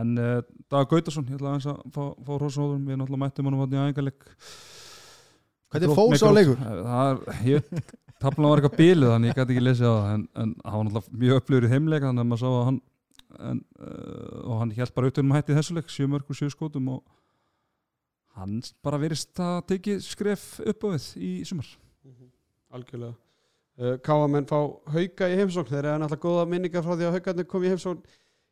en 0.00 0.14
uh, 0.20 0.38
Dag 0.72 0.88
Gautarsson 0.90 1.28
ég 1.30 1.38
ætla 1.38 1.54
aðeins 1.54 1.68
að 1.72 1.82
fá, 1.94 2.02
fá 2.26 2.32
rósóðum 2.42 2.88
við 2.88 3.00
náttúrulega 3.00 3.24
mættum 3.24 3.50
hann 3.50 3.60
hann 3.62 3.76
í 3.76 3.82
æfingarleik 3.84 4.28
Hvernig 5.74 5.96
fór 5.98 6.18
sá 6.20 6.28
leikur? 6.30 6.60
það 6.60 7.08
er, 7.10 7.38
ég 7.48 7.94
tablan 8.22 8.52
var 8.52 8.62
eitthvað 8.62 8.78
bílið 8.78 9.12
þannig 9.12 9.30
ég 9.30 9.38
gæti 9.38 9.54
ekki 9.54 9.64
lesið 9.64 9.88
á 9.90 9.94
það. 9.94 10.10
En, 10.14 10.24
en 10.42 10.52
hann 10.62 10.76
var 10.76 10.86
náttúrulega 10.88 11.22
mjög 11.24 11.40
upplifur 11.40 11.66
í 11.66 11.72
þeimleik 11.72 12.06
þannig 12.06 12.24
að 12.24 12.30
maður 12.30 12.42
sá 12.42 12.48
að 12.50 12.66
hann 12.68 12.80
en, 13.34 13.60
uh, 13.80 14.38
og 14.44 14.60
hann 14.62 14.74
held 14.78 14.94
bara 14.94 15.08
auðvitað 15.08 15.24
um 15.24 15.34
hætti 15.34 15.54
í 15.54 15.58
þessu 15.58 15.76
leik. 15.78 15.90
Sjö 15.92 16.08
mörg 16.10 16.30
og 16.30 16.38
sjö 16.38 16.50
skotum 16.52 16.92
og 16.94 17.02
hann 18.38 18.60
bara 18.86 19.00
verist 19.02 19.42
að 19.42 19.58
teki 19.74 19.98
skref 20.04 20.46
upp 20.62 20.86
á 20.86 20.88
við 20.94 21.08
í 21.18 21.32
sumar. 21.48 21.68
Algjörlega. 22.74 23.14
uh, 23.14 23.23
Káamenn 23.74 24.46
fá 24.46 24.58
hauka 24.94 25.28
í 25.30 25.38
heimsókn. 25.40 25.70
Þeir 25.72 25.88
eru 25.88 26.02
náttúrulega 26.02 26.22
góða 26.22 26.44
minningar 26.50 26.84
frá 26.84 26.94
því 26.94 27.06
að 27.08 27.14
haukarnir 27.16 27.46
kom 27.50 27.64
í 27.64 27.70
heimsókn. 27.72 28.02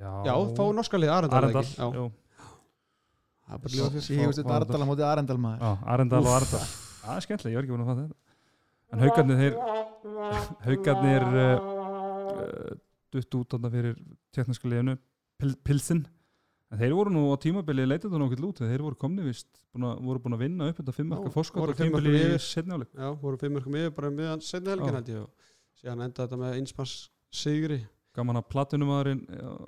já, 0.00 0.12
já, 0.26 0.34
fá 0.58 0.64
norska 0.78 1.00
lið 1.00 1.12
Arendal 1.16 1.38
Arendal 1.40 1.62
ekki? 1.64 1.76
Já, 1.78 1.86
jú. 1.98 2.06
Það 3.50 3.58
er 3.58 3.62
bara 3.64 3.74
lífa 3.74 3.90
fyrir 3.94 4.06
Síðustu 4.08 4.44
Fá- 4.44 4.50
fá 4.50 4.56
Ardal 4.60 4.80
á 4.80 4.86
móti 4.90 5.06
Arendal 5.10 5.38
maður 5.42 5.84
Arendal 5.94 6.22
og 6.24 6.32
Arendal 6.38 6.62
Það 7.00 7.16
er 7.16 7.24
skemmtilega, 7.26 7.50
ég 7.50 7.58
var 7.58 7.64
ekki 7.66 7.74
búin 7.74 7.82
að 7.82 7.90
fatta 7.90 8.02
þetta. 8.04 8.18
En 8.90 9.02
haugarnir 9.04 9.38
þeir 9.40 9.54
haugarnir 10.66 11.26
uh, 11.26 11.68
uh, 12.44 12.72
dutt 13.14 13.36
út 13.40 13.54
þarna 13.54 13.70
fyrir 13.72 13.94
tjekkneska 14.34 14.70
liðinu 14.70 14.96
Pil, 15.40 15.54
Pilsin 15.64 16.02
en 16.70 16.78
þeir 16.78 16.92
voru 16.94 17.10
nú 17.14 17.22
á 17.32 17.36
tímabili 17.42 17.86
leitað 17.88 18.12
það 18.14 18.22
nokkið 18.24 18.42
lút 18.44 18.60
þeir 18.62 18.84
voru 18.84 18.98
komni 19.00 19.24
vist, 19.26 19.48
búin 19.74 19.86
að, 19.88 20.02
voru 20.06 20.22
búin 20.22 20.36
að 20.36 20.42
vinna 20.44 20.68
upp 20.70 20.78
þetta 20.82 20.94
fimm 20.94 21.08
marka 21.14 21.30
Já, 21.30 21.34
fórskot 21.34 21.72
fimm 21.72 21.88
tímabili 21.88 22.20
yfir. 22.20 22.44
setni 22.44 22.76
áleik 22.76 22.92
Já, 22.94 23.08
voru 23.24 23.40
fimm 23.40 23.56
mörgum 23.56 23.78
yfir 23.80 23.94
bara 23.96 24.12
meðan 24.14 24.44
Já. 24.44 24.60
held 24.60 25.10
ég. 25.10 25.24
Og 25.24 25.80
síðan 25.80 26.04
enda 26.06 26.26
þetta 26.26 26.38
með 26.38 26.58
einsmanns 26.60 26.94
sigri. 27.34 27.80
Gaman 28.14 28.40
að 28.40 28.46
platinumæðurinn 28.52 29.20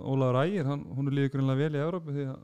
Ólaður 0.02 0.38
Ægir, 0.42 0.66
hann, 0.68 0.84
hún 0.92 1.08
er 1.08 1.14
líka 1.16 1.32
grunlega 1.36 1.62
vel 1.62 1.78
í 1.78 1.82
Európu 1.82 2.14
því 2.14 2.24
að 2.28 2.38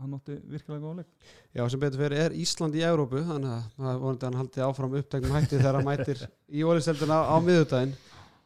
hann 0.00 0.16
átti 0.16 0.36
virkilega 0.50 0.82
góða 0.82 1.02
leik. 1.02 1.30
Já, 1.54 1.62
sem 1.70 1.82
betur 1.82 2.02
fyrir 2.02 2.22
er 2.24 2.36
Ísland 2.44 2.76
í 2.78 2.82
Európu 2.86 3.22
þannig 3.24 3.54
að 3.54 3.64
það 3.78 4.02
vonandi 4.02 4.28
hann 4.28 4.38
haldi 4.40 4.64
áfram 4.66 4.98
uppteknum 5.00 5.36
hætti 5.38 5.60
þegar 5.60 5.78
hann 5.78 5.88
mætir 5.88 6.24
í 6.50 6.64
ólisteldina 6.66 7.20
á 7.30 7.36
miðutæðin 7.44 7.94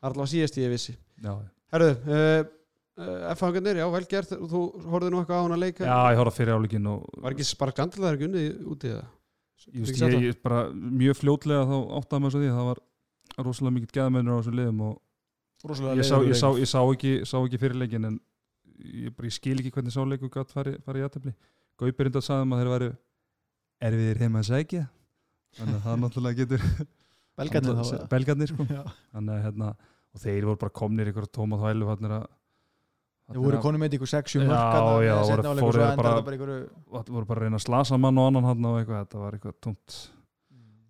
allavega 0.02 0.32
síðast 0.34 0.60
ég 0.60 0.72
vissi 0.74 0.94
Já, 1.24 1.32
Herðu, 1.74 1.92
uh, 2.08 2.42
uh, 3.00 3.32
F-hangarnir, 3.34 3.80
já, 3.82 3.86
vel 3.92 4.04
gert. 4.08 4.30
Þú 4.32 4.60
horfðu 4.88 5.12
nú 5.12 5.22
eitthvað 5.22 5.40
á 5.40 5.44
hann 5.44 5.56
að 5.56 5.64
leika? 5.64 5.88
Já 5.88 5.98
ég 6.12 6.20
horfði 6.22 6.38
fyrir 6.38 6.58
áleikin 6.58 6.90
og 6.92 7.08
Var 7.24 7.34
ekki 7.36 7.48
bara 7.60 7.74
skandilega 7.74 8.16
ekki 8.18 8.28
unnið 8.28 8.68
úti 8.74 8.92
það? 8.94 9.06
sagt 9.58 9.74
ég, 9.74 9.98
það? 9.98 10.24
ég 10.28 10.38
bara 10.44 10.60
mjög 10.72 11.18
fljótlega 11.18 11.66
þá 11.68 11.76
áttaði 11.98 12.22
maður 12.22 12.34
svo 12.34 12.42
því 12.42 12.48
að 12.50 12.58
það 12.58 12.68
var 12.68 12.80
rosalega 13.48 13.74
mikill 13.76 13.94
geðmennur 13.96 14.34
á 14.34 14.38
þessum 14.38 14.58
liðum 14.58 14.82
og 14.86 14.96
ég 15.98 16.06
sá, 16.06 16.16
ég, 16.22 16.36
sá, 16.38 16.48
ég 16.54 16.70
sá 16.70 16.78
ekki, 16.84 17.12
sá 17.26 17.36
ekki 17.40 17.60
fyrir 17.60 17.80
leikin 17.82 18.08
en 18.08 18.18
ég, 18.84 19.12
bara, 19.16 19.26
ég 19.30 19.34
skil 19.36 19.58
ekki 19.60 19.72
hvernig 19.74 19.94
sá 19.94 20.00
leiku 20.06 20.30
gætt 20.32 20.54
farið 20.54 20.78
fari 20.86 21.02
í 21.02 21.06
aðtefli 21.08 21.34
Gaupir 21.78 22.08
enda 22.10 22.22
sagði 22.24 22.48
maður 22.50 22.66
að 22.66 22.72
þeir 22.72 22.74
væru 22.78 22.90
erfiðir 23.88 24.22
heima 24.24 24.40
að 24.42 24.48
sækja 24.52 24.84
þannig 25.58 25.76
að 25.78 25.84
það 25.86 26.00
náttúrulega 26.04 26.40
getur 26.42 26.66
Belgarnir 27.38 27.76
þá 27.78 28.08
belgarnir 28.10 28.50
sko. 28.50 28.64
Já. 28.66 28.82
þannig 29.14 29.34
að 29.36 29.44
hérna 29.46 29.68
og 29.78 30.22
þeir 30.24 30.46
voru 30.48 30.58
bara 30.64 30.74
komnir 30.80 31.10
ykkur 31.12 31.28
tóma 31.38 31.58
þvælu 31.60 31.88
hann 31.92 32.10
að 32.18 32.26
Þeir 33.28 33.42
voru 33.44 33.58
konum 33.60 33.82
með 33.84 33.94
ykkur 33.98 34.08
6-7 34.08 34.38
Já, 34.40 34.46
mörk 34.48 35.02
já, 35.04 35.14
þarna, 35.28 35.50
voru- 35.60 35.82
endar 35.84 35.96
bara- 35.98 36.12
það 36.24 37.10
voru 37.12 37.26
bara 37.28 37.38
að 37.38 37.42
reyna 37.44 37.58
að 37.60 37.64
slasa 37.66 37.98
mann 38.00 38.18
og 38.22 38.28
annan 38.30 38.46
hann 38.48 38.64
og 38.70 38.78
eitthvað, 38.80 39.02
þetta 39.04 39.18
var 39.20 39.36
eitthvað 39.36 39.56
tómt 39.66 39.96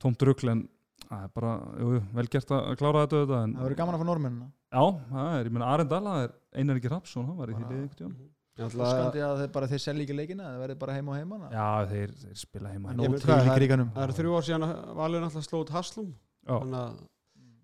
tómt 0.04 0.22
rugl 0.28 0.52
en 0.52 0.60
það 1.08 1.24
er 1.26 1.32
bara, 1.34 1.52
jú, 1.82 1.88
vel 2.14 2.26
gert 2.30 2.52
að 2.54 2.68
klára 2.78 3.02
þetta 3.08 3.24
Það 3.26 3.56
verður 3.64 3.78
gaman 3.80 3.96
að 3.98 4.04
fá 4.04 4.06
normennina 4.12 4.46
já, 4.46 4.84
það 5.10 5.32
er, 5.40 5.48
ég 5.50 5.56
meina 5.56 5.70
Arendal 5.74 6.00
það 6.06 6.22
er 6.28 6.32
Einar 6.58 6.80
ekki 6.80 6.90
Rapsson, 6.92 7.26
hann 7.30 7.38
var 7.38 7.52
í 7.52 7.56
því 7.58 7.68
liði 7.72 7.88
tímann. 7.98 8.16
Alltaf, 8.58 8.88
Skandi 8.90 9.20
að 9.22 9.36
þeir 9.44 9.50
bara 9.54 9.66
þeir 9.70 9.80
selja 9.84 10.02
ekki 10.02 10.14
leikina 10.18 10.46
Það 10.48 10.62
verður 10.64 10.78
bara 10.80 10.94
heima 10.96 11.12
og 11.12 11.18
heima 11.20 11.36
já, 11.52 11.66
þeir, 11.92 12.14
þeir 12.24 12.38
spila 12.40 12.72
heima 12.72 12.88
Það 12.90 12.98
Ég 12.98 13.04
er 13.04 13.12
veit 13.12 13.20
nóg 13.20 13.28
hvað, 13.28 13.38
til 13.38 13.68
í 13.68 13.68
það 13.94 14.02
er- 14.08 14.14
þrjú 14.18 14.32
ár 14.34 14.46
síðan 14.48 14.64
að 14.66 14.72
Valur 14.98 15.22
náttúrulega 15.22 15.46
slóð 15.48 15.70
Haslum. 15.76 16.08
Þannig 16.48 16.78
að 16.80 16.96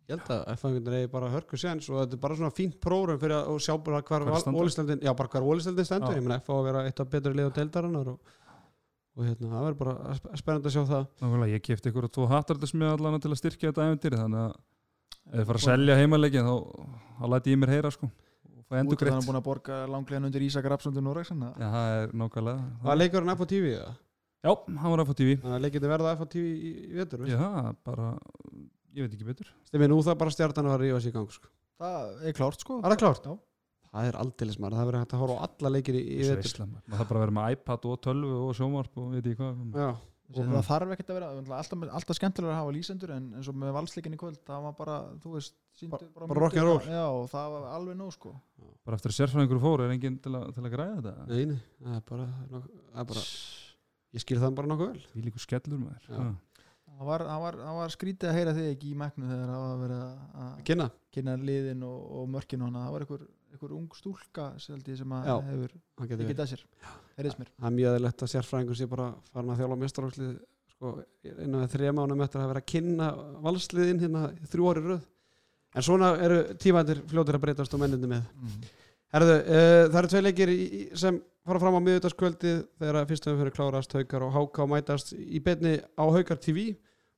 ég 0.05 0.15
held 0.15 0.31
að 0.37 0.45
F-hangarnir 0.55 0.95
eigi 1.01 1.11
bara 1.17 1.31
hörku 1.33 1.59
séns 1.59 1.89
og 1.91 1.99
þetta 2.05 2.15
er 2.15 2.23
bara 2.23 2.37
svona 2.39 2.53
fínt 2.55 2.77
prógram 2.85 3.19
fyrir 3.25 3.35
að 3.41 3.51
og 3.51 3.59
sjá 3.65 3.75
bara 3.83 4.03
standa? 4.39 4.61
ólisteldin 4.63 5.01
já, 5.03 5.13
bara 5.19 5.29
hvar 5.35 5.47
ólisteldin 5.51 5.89
stendur, 5.89 6.15
ég 6.15 6.23
meina 6.29 6.39
F 6.45 6.51
á 6.53 6.55
að 6.55 6.65
vera 6.69 6.83
eitt 6.87 7.01
af 7.01 7.11
betri 7.11 7.33
lið 7.35 7.49
á 7.51 7.53
deildarinnar 7.59 8.11
og, 8.13 8.19
og 9.17 9.25
hérna, 9.25 9.49
það 9.51 9.65
verður 9.67 9.79
bara 9.81 10.15
sp- 10.21 10.37
spennandi 10.43 10.69
að 10.71 10.75
sjá 10.77 10.85
það. 10.93 11.07
Nákvæmlega, 11.25 11.55
ég 11.57 11.65
kefti 11.65 11.91
ykkur 11.91 12.07
og 12.07 12.13
tvo 12.15 12.27
hattarðismið 12.31 12.93
allan 12.95 13.19
til 13.25 13.33
að 13.33 13.41
styrkja 13.41 13.73
þetta 13.73 13.87
æventyri 13.89 14.21
þannig 14.21 14.45
að 14.45 14.55
ef 15.25 15.41
þið 15.41 15.49
fara 15.51 15.59
að 15.63 15.67
selja 15.73 15.97
heimalegin 16.03 16.47
þá, 16.53 16.55
þá 17.19 17.25
læti 17.35 17.55
ég 17.57 17.63
mér 17.65 17.73
heyra 17.79 17.91
sko. 17.97 18.07
og 18.13 18.24
fæ 18.69 18.79
endur 18.81 18.97
Út 18.97 19.03
af 19.03 19.09
hann 19.09 19.19
greitt 19.21 19.29
búin 19.29 19.39
að 19.41 19.47
borga 19.49 19.79
langlegin 19.91 20.29
undir 20.29 20.45
Ísak 20.47 20.69
Rapsundur 20.71 21.05
Norreksen 21.05 21.43
Já, 21.45 21.69
það 21.75 21.95
er 22.01 22.15
nákvæmlega. 22.23 22.67
Var 22.85 23.01
leikurinn 23.01 23.35
F 23.35 23.45
á 23.45 23.47
TV 23.53 23.73
eða? 23.79 23.95
Já, 24.45 24.51
hann 24.53 24.93
var 24.93 25.03
að 25.03 25.11
fá 25.11 25.15
TV 25.21 25.37
Þannig 25.41 25.57
að 25.57 25.65
leikindi 25.65 25.91
verða 25.95 26.15
F 26.19 26.25
á 26.25 26.27
TV 26.35 26.45
í, 26.53 26.73
í 26.85 26.95
vetur 26.99 27.25
veist? 27.25 27.35
Já, 27.35 27.75
bara, 27.89 28.11
ég 28.95 29.07
veit 29.07 29.17
ekki 29.17 29.29
betur. 29.29 29.51
Stemmi, 29.71 29.89
nú 29.89 30.01
það 30.05 30.19
bara 30.21 30.35
stjartan 30.35 30.69
að 30.69 30.81
rífa 30.85 31.01
sig 31.01 31.15
í 31.15 31.17
gang 31.17 31.33
sko. 31.33 31.51
Það 31.81 32.25
er 32.29 32.37
klárt 32.37 32.65
sko. 32.65 32.79
Er 32.83 32.93
það 32.93 33.01
klárt? 33.05 33.29
Já. 33.31 33.39
Það 33.95 34.09
er 34.11 34.17
aldeilis 34.19 34.59
maður, 34.59 34.77
það 34.81 34.89
verður 34.89 35.03
hægt 35.05 35.15
að 35.15 35.23
horfa 35.23 35.35
á 35.39 35.45
alla 35.47 35.71
leikir 35.77 35.97
í, 35.97 36.03
í 36.03 36.27
vetur. 36.27 36.55
Maður. 36.67 36.85
Þarf 36.99 37.09
bara 37.11 37.21
að 37.21 37.25
vera 37.25 37.35
með 37.39 37.57
iPad 37.57 37.89
og 37.91 38.01
tölvu 38.05 38.39
og 38.43 38.53
sjómarp 38.59 39.01
og 39.01 39.13
veit 39.15 39.29
ég 39.31 39.39
hvað. 39.39 39.61
Já, 39.79 39.91
Það 40.25 40.47
Mhm. 40.49 40.63
þarf 40.65 40.93
ekkert 40.95 41.11
að 41.13 41.17
vera 41.19 41.27
alltaf, 41.37 41.83
alltaf 41.93 42.17
skemmtilega 42.17 42.53
að 42.55 42.61
hafa 42.63 42.73
lýsendur 42.73 43.11
en 43.13 43.25
eins 43.37 43.49
og 43.49 43.55
með 43.61 43.73
valsleikin 43.77 44.15
í 44.15 44.17
kvöld 44.17 44.39
það 44.47 44.63
var 44.65 44.73
bara, 44.73 44.95
þú 45.21 45.33
veist 45.35 45.53
sýndu 45.77 45.91
Bara- 45.91 46.27
bara 46.27 46.41
rock 46.41 46.57
and 46.57 46.65
roll. 46.65 46.79
Já, 46.81 47.05
og 47.13 47.29
það 47.31 47.51
var 47.53 47.67
alveg 47.77 47.97
nóg 47.97 48.13
sko 48.13 48.33
Bara 48.87 48.97
eftir 48.97 49.11
að 49.13 49.19
sérfræðingur 49.21 49.61
fór 49.61 49.81
er 49.85 49.91
enginn 49.93 50.19
til, 50.23 50.33
að- 50.33 50.55
til 50.55 50.63
að 50.65 50.73
græða 50.73 50.97
þetta 51.03 51.29
nei, 51.29 51.45
nei, 51.45 51.61
það 51.85 51.97
er 51.97 52.01
bara, 52.09 52.27
það 52.49 53.01
er 53.01 53.05
bara 53.05 53.21
Ég 54.15 54.21
skil 54.25 54.39
það 54.39 54.55
bara 54.55 54.69
nokkuð 54.69 54.93
vel 54.93 55.05
Því 55.13 55.25
líku 55.29 55.39
skellur 55.45 55.79
maður 55.79 56.09
Já. 56.09 56.17
Já. 56.17 56.35
Það 56.95 57.07
var, 57.07 57.19
það 57.27 57.41
var, 57.43 57.53
það 57.59 57.75
var 57.83 57.89
skrítið 57.89 58.29
að 58.31 58.35
heyra 58.39 58.53
þig 58.55 58.67
ekki 58.77 58.91
í 58.93 58.97
mæknu 58.97 59.27
þegar 59.29 59.49
það 59.51 59.79
var 59.81 59.95
að 59.95 60.65
Kynna, 60.65 60.91
kynna 61.13 61.37
liðin 61.37 61.83
og, 61.83 62.01
og 62.17 62.29
mörkin 62.31 62.63
og 62.63 62.71
hana 62.73 62.87
það 62.87 62.93
var 62.93 63.01
einhver, 63.05 63.27
einhver 63.55 63.75
ung 63.77 63.89
stúlka 63.97 64.51
seldi, 64.63 64.97
sem 64.99 65.15
að 65.15 65.29
Já. 65.31 65.35
hefur 65.49 65.75
heyrðis 67.17 67.39
mér. 67.41 67.51
Það 67.57 67.69
er 67.71 67.77
mjög 67.79 67.91
aðeinslegt 67.91 68.25
að 68.27 68.33
sérfræðingur 68.35 68.79
sé 68.79 68.89
bara 68.91 69.09
farin 69.33 69.53
að 69.55 69.61
þjála 69.63 69.81
mestarálslið 69.83 70.33
sko, 70.75 70.95
innan 71.33 71.65
við 71.65 71.75
þrjá 71.75 71.93
mánum 71.97 72.25
eftir 72.25 72.41
að 72.41 72.45
hafa 72.45 72.53
verið 72.55 72.65
að 72.65 72.71
kynna 72.73 73.11
valsliðin 73.45 74.03
hérna 74.05 74.25
þrjú 74.53 74.71
ári 74.71 74.87
röð. 74.89 75.05
En 75.75 75.87
svona 75.87 76.15
eru 76.23 76.41
tímændir 76.63 77.03
fljótir 77.11 77.39
að 77.39 77.45
breytast 77.47 77.75
og 77.75 77.83
mennindi 77.83 78.11
með. 78.11 78.27
Mm. 78.39 78.67
Herðu, 79.15 79.39
uh, 79.39 79.85
það 79.91 80.01
eru 80.01 80.11
tvei 80.11 80.25
leikir 80.25 80.51
í, 80.51 80.65
sem 80.99 81.21
fara 81.47 81.61
fram 81.63 81.79
á 81.79 81.87
miðutaskvöldið 81.87 82.59
þegar 82.81 82.99
að 82.99 83.11
fyrstum 83.13 83.39
fyrir 83.39 83.55
klárast 83.55 83.95
haukar 83.95 84.27
og 84.27 84.35
háká 84.35 84.67
mætast 84.71 85.15
í 85.15 85.43
betni 85.45 85.77
á 85.79 86.05
haukar 86.05 86.41
TV 86.43 86.73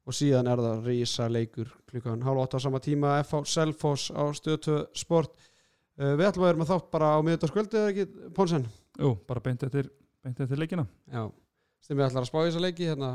og 0.07 0.15
síðan 0.15 0.51
er 0.51 0.63
það 0.63 0.89
rísa 0.91 1.29
leikur 1.31 1.71
klukkan 1.91 2.25
hálf 2.27 2.45
átta 2.45 2.61
á 2.61 2.65
sama 2.67 2.81
tíma 2.83 3.17
FH 3.25 3.43
Selfoss 3.51 4.11
á 4.15 4.29
stöðtöð 4.37 4.85
sport 4.99 5.35
Við 5.97 6.27
ætlum 6.29 6.45
að 6.45 6.51
vera 6.51 6.61
með 6.61 6.71
þátt 6.71 6.89
bara 6.93 7.11
á 7.17 7.19
miðutaskvöldið 7.25 7.79
eða 7.81 7.93
ekki, 7.93 8.31
Ponsen? 8.37 8.65
Jú, 9.01 9.15
bara 9.29 9.41
beint 9.45 9.63
eftir, 9.65 9.87
beint 10.25 10.41
eftir 10.45 10.61
leikina. 10.61 10.85
Já, 11.09 11.23
stemmið 11.87 12.09
ætlar 12.11 12.27
að 12.27 12.29
spá 12.29 12.37
í 12.43 12.49
þessa 12.51 12.65
leiki 12.65 12.89
hérna 12.91 13.13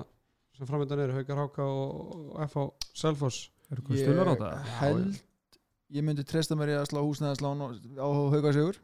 sem 0.57 0.69
framöndan 0.69 1.03
eru 1.03 1.17
haukar 1.19 1.41
háká 1.43 1.67
og, 1.67 2.31
FH 2.47 2.63
Selfoss? 2.97 3.43
Eru 3.69 3.85
hvað 3.85 4.01
stöðlar 4.01 4.31
á 4.33 4.35
það? 4.39 4.71
held 4.79 5.21
ég 5.93 6.07
myndi 6.07 6.25
treysta 6.25 6.57
mér 6.57 6.73
í 6.73 6.79
að 6.79 6.87
slá 6.89 6.99
húsnæðaslán 7.03 7.61
á 8.01 8.07
haugasigur 8.33 8.81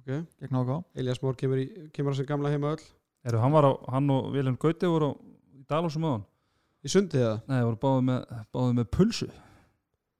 okay. 0.00 0.26
gegn 0.42 0.58
HK 0.58 0.80
Elias 0.98 1.22
Mór 1.22 1.38
kemur, 1.38 1.62
í, 1.62 1.88
kemur 1.94 2.16
að 2.16 2.22
sem 2.22 2.28
gamla 2.28 2.52
heima 2.52 2.74
öll. 2.74 2.84
Eru 3.28 3.42
hann 3.44 3.54
var 3.54 3.70
á, 3.70 3.72
hann 3.94 4.10
og 4.14 4.32
Vilhelm 4.34 4.58
Gauti 4.58 4.90
voru 4.90 5.12
á, 5.12 5.18
í 5.54 5.62
Dalásum 5.70 6.10
á 6.10 6.10
hann 6.16 6.26
í 6.82 6.90
sundið 6.90 7.26
það, 7.28 7.40
Nei, 7.52 7.58
voru 7.70 7.82
báðið 7.86 8.06
með, 8.10 8.36
báðið 8.54 8.78
með 8.80 8.92
pulsu. 8.98 9.32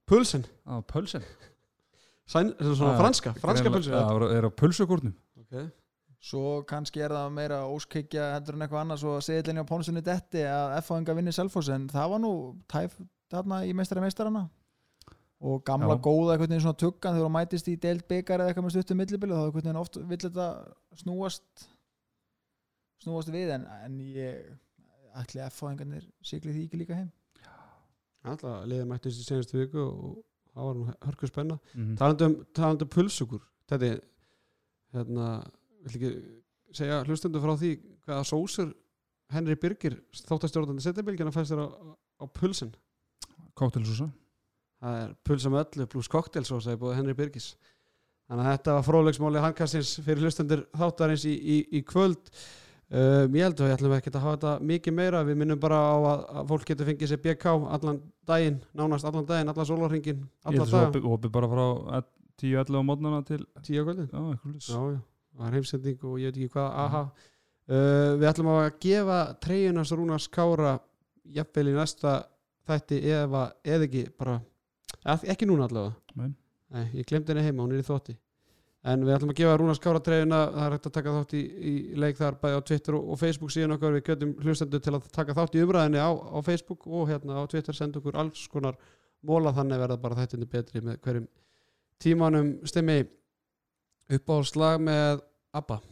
Pulsen? 0.09 0.47
Á, 0.71 0.75
pulsen 0.87 1.27
Sæn, 2.29 2.51
svona 2.61 2.93
Já, 2.93 2.99
franska, 3.01 3.33
franska 3.41 3.71
pulsen 3.73 3.95
Já, 3.95 4.03
voru- 4.13 4.31
eru 4.37 4.51
á 4.51 4.59
pulsukúrnum. 4.61 5.15
Okay. 5.49 5.69
svo 6.21 6.63
kannski 6.67 7.01
er 7.01 7.13
það 7.15 7.29
meira 7.33 7.59
óskikja 7.71 8.25
heldur 8.35 8.57
en 8.59 8.65
eitthvað 8.67 8.81
annað 8.83 8.99
svo 9.05 9.13
segillinni 9.23 9.63
á 9.63 9.71
pónsunni 9.71 10.03
detti 10.05 10.43
að 10.45 10.73
F-fáinga 10.83 11.15
vinni 11.15 11.33
Selfoss 11.33 11.69
en 11.71 11.87
það 11.89 12.09
var 12.13 12.21
nú 12.25 12.33
tæf 12.69 12.97
þarna 13.31 13.61
í 13.65 13.73
meistari 13.79 14.03
meistarana 14.03 14.43
og 15.41 15.63
gamla 15.65 15.95
Já. 15.95 16.01
góða 16.03 16.35
veginn 16.43 16.61
svona 16.61 16.75
tuggan 16.83 17.15
þegar 17.15 17.29
hún 17.29 17.37
mætist 17.39 17.71
í 17.71 17.77
deild 17.79 18.03
byggar 18.11 18.43
eða 18.43 18.51
eitthvað 18.51 18.67
með 18.67 18.75
stuttum 18.75 18.99
millibili 18.99 19.33
þá 19.39 19.45
einhvern 19.45 19.63
veginn 19.63 19.81
oft 19.85 20.01
vill 20.11 20.19
þetta 20.27 20.49
snúast 20.99 21.69
snúast 23.05 23.31
við 23.31 23.55
en, 23.55 23.69
en 23.87 24.01
ég 24.03 24.51
ætli 25.23 25.41
F-fáingarnir 25.47 26.05
sigli 26.21 26.53
því 26.53 26.65
ekki 26.67 26.81
líka 26.83 26.99
heim. 26.99 27.13
Alltaf 28.27 28.67
liðið 28.67 28.91
mættist 28.91 29.23
í 29.23 29.29
senastu 29.31 29.61
viku 29.63 29.85
og 29.87 30.19
það 30.59 30.69
var 30.69 30.77
nú 30.79 30.99
hörku 31.07 31.31
spenna. 31.31 31.59
Mm. 31.75 31.95
talandi 32.01 32.29
um, 32.29 32.37
talandi 32.57 32.87
um 32.87 32.93
pulsugur. 32.93 33.47
Þetta 33.71 33.93
er 33.93 34.05
hérna, 34.97 35.31
vill 35.87 35.97
ekki 35.99 36.13
segja 36.77 37.01
hlustundu 37.07 37.43
frá 37.43 37.55
því 37.57 37.75
hvaða 38.05 38.29
sósur 38.29 38.73
Henry 39.33 39.57
Birgir 39.61 39.99
þáttastjórnandi 40.25 40.85
setjabilgjana 40.85 41.33
fæst 41.33 41.53
þér 41.53 41.65
á, 41.65 41.69
á 42.21 42.25
pulsin? 42.33 42.73
Kóktelsúsa 43.59 44.09
það 44.79 45.01
er 45.03 45.13
pulsa 45.27 45.53
með 45.53 45.65
öllu 45.65 45.89
pluss 45.93 46.11
koktelsósa 46.13 46.75
í 46.75 46.81
búið 46.81 46.99
Henry 47.01 47.17
Birgis. 47.19 47.51
Þannig 48.29 48.45
að 48.45 48.53
þetta 48.53 48.75
var 48.77 48.87
fróðleiksmáli 48.87 49.43
handkastins 49.43 49.93
fyrir 50.05 50.27
hlustundur 50.27 50.65
þáttarins 50.77 51.25
í, 51.29 51.35
í, 51.35 51.59
í 51.79 51.83
kvöld 51.89 52.31
um, 52.91 53.35
ég 53.37 53.45
held 53.45 53.61
að 53.61 53.67
við 53.69 53.75
ætlum 53.77 53.95
ekki 53.97 54.13
að 54.13 54.23
hafa 54.25 54.37
þetta 54.37 54.53
mikið 54.71 54.95
meira. 54.97 55.23
Við 55.29 55.39
minnum 55.41 55.61
bara 55.61 55.79
á 55.79 55.97
að, 55.97 56.23
að 56.41 56.53
fólk 56.53 56.67
getur 56.71 56.89
fengið 56.89 57.13
sér 57.13 57.23
BK 57.25 57.55
allan 57.77 58.01
daginn, 58.29 58.59
nánast 58.77 59.09
allan 59.09 59.27
daginn 59.29 59.53
allan 59.53 59.69
sólarringin, 59.69 60.23
Ég 60.25 60.49
allan 60.53 60.71
daga 60.73 60.91
opið 60.91 61.09
opi 61.13 61.33
bara 61.35 61.51
frá 61.53 61.65
10-11 62.39 62.79
á 62.79 62.83
mótnana 62.87 63.23
til 63.27 63.41
tíu 63.67 63.83
á 63.83 63.87
kvöldin? 63.89 64.11
Það 65.39 65.49
er 65.49 65.57
heimsending 65.59 66.05
og 66.09 66.21
ég 66.23 66.31
veit 66.33 66.39
ekki 66.41 66.53
hvað 66.57 66.69
aha. 66.85 67.03
Uh, 67.69 68.13
Við 68.19 68.29
ætlum 68.31 68.53
að 68.55 68.69
gefa 68.81 69.19
treyjunars 69.45 69.93
Rúnars 69.93 70.29
Kára 70.33 70.79
jafnvel 71.29 71.69
í 71.69 71.75
næsta 71.77 72.15
þætti 72.69 73.03
eða, 73.13 73.43
eða 73.65 73.89
ekki 73.89 74.07
bara, 74.17 74.39
ekki 75.05 75.49
núna 75.49 75.69
allavega. 75.69 75.97
Nei. 76.17 76.33
Nei, 76.73 76.87
ég 77.01 77.09
glemdi 77.09 77.33
henni 77.33 77.45
heima, 77.45 77.65
hún 77.65 77.77
er 77.77 77.81
í 77.81 77.87
þótti 77.87 78.17
en 78.87 79.03
við 79.03 79.17
ætlum 79.17 79.33
að 79.33 79.41
gefa 79.41 79.57
Rúnars 79.59 79.81
Kára 79.83 80.01
treyjuna 80.05 80.39
það 80.53 80.65
er 80.65 80.75
hægt 80.77 80.87
að 80.87 80.95
taka 80.95 81.15
þátt 81.17 81.35
í, 81.35 81.43
í 81.43 81.73
leik 81.99 82.19
þar 82.19 82.39
bæði 82.43 82.61
á 82.63 82.67
Twitter 82.71 82.97
og, 82.99 83.11
og 83.11 83.19
Facebook 83.19 83.53
síðan 83.55 83.75
okkar. 83.75 83.97
Við 83.97 84.05
gjötum 84.07 84.35
hlustendur 84.45 84.83
til 84.85 84.95
að 84.95 85.11
taka 85.15 85.35
þátt 85.35 85.59
í 85.59 85.65
umræðinni 85.65 85.99
á, 86.03 86.11
á 86.15 86.39
Facebook 86.47 86.87
og 86.87 87.11
hérna 87.11 87.43
á 87.43 87.51
Twitter 87.51 87.77
senda 87.77 87.99
okkur 87.99 88.19
alls 88.23 88.47
konar 88.53 88.79
móla 89.27 89.53
þannig 89.57 89.83
verða 89.83 89.99
bara 90.05 90.21
þættinni 90.21 90.51
betri 90.51 90.85
með 90.85 91.01
hverjum 91.03 91.29
tímanum. 91.99 92.55
Stemmi 92.71 93.01
uppáhaldslag 94.15 94.81
með 94.87 95.25
ABBA. 95.59 95.83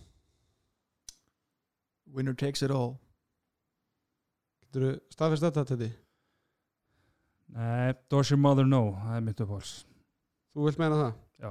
Winner 2.14 2.38
takes 2.38 2.62
it 2.62 2.70
all. 2.70 2.94
Getur 4.62 4.86
þú 4.86 4.96
staðfist 5.12 5.48
þetta 5.48 5.66
til 5.66 5.82
því? 5.82 5.94
Nei, 7.56 7.94
does 8.10 8.30
your 8.30 8.38
mother 8.42 8.66
know? 8.66 8.94
Það 9.02 9.16
er 9.18 9.24
mitt 9.26 9.40
uppáhalds. 9.42 9.80
Þú 10.54 10.70
vilt 10.70 10.78
meina 10.80 11.02
það? 11.02 11.18
Já 11.42 11.50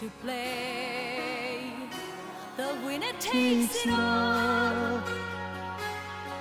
to 0.00 0.10
play. 0.22 1.72
The 2.56 2.68
winner 2.84 3.12
takes 3.18 3.84
it 3.84 3.90
all, 3.90 5.00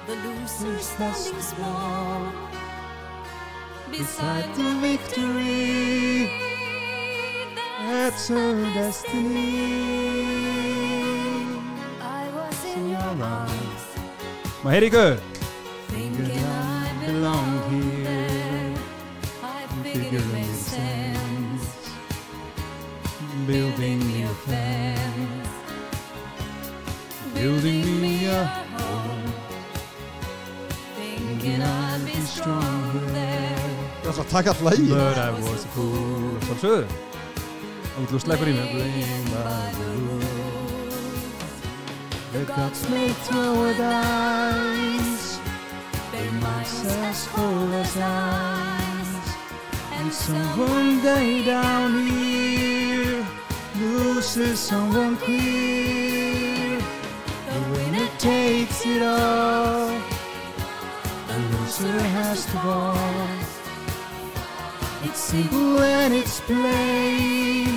the 0.07 0.15
loser 0.23 0.79
standing 0.79 1.41
small. 1.41 2.31
beside 3.91 4.49
the 4.55 4.69
victory 4.81 6.29
That's 7.85 8.27
her 8.29 8.63
destiny. 8.73 9.69
I 12.01 12.23
was 12.37 12.65
in 12.75 12.89
your 12.89 13.13
arms, 13.23 13.85
Má 14.63 14.71
heyri 14.75 14.89
ykkur 14.89 15.11
thinking 15.93 16.43
I 16.43 16.89
belonged 17.05 17.63
here. 17.71 18.73
I 19.43 19.61
figured 19.83 20.44
taka 34.35 34.51
hlægi 34.59 34.89
But 34.89 35.17
I 35.17 35.31
was 35.31 35.63
a 35.63 35.69
fool. 35.75 36.35
Sjálfsögðu 36.45 36.83
Og 37.97 38.03
þú 38.11 38.17
sleppur 38.19 38.47
í 38.51 38.53
mig 38.57 38.67
the 42.35 42.43
gods 42.43 42.81
may 42.89 43.09
throw 43.25 43.71
dice 43.79 45.39
Their 46.11 46.31
minds 46.43 46.83
as 46.83 47.27
cold 47.31 47.71
as 47.79 47.95
ice 47.95 49.29
And 49.95 50.11
someone 50.11 51.01
day 51.01 51.45
down 51.45 51.91
here. 52.09 53.25
Loses 53.79 54.59
someone 54.59 55.15
clear 55.15 56.81
The 57.51 57.59
winner 57.71 58.09
takes 58.19 58.85
it 58.85 59.01
all. 59.01 59.87
The 61.27 61.37
loser 61.51 61.99
has 62.17 62.45
to 62.45 62.57
fall 62.59 63.34
simple 65.35 65.79
and 65.83 66.13
it's 66.13 66.39
plain 66.41 67.67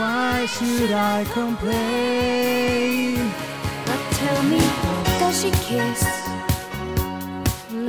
Why 0.00 0.46
should 0.46 0.92
I 0.92 1.24
complain? 1.32 3.16
But 3.86 4.00
tell 4.18 4.42
me, 4.52 4.60
does 5.20 5.36
she 5.42 5.50
kiss 5.68 6.02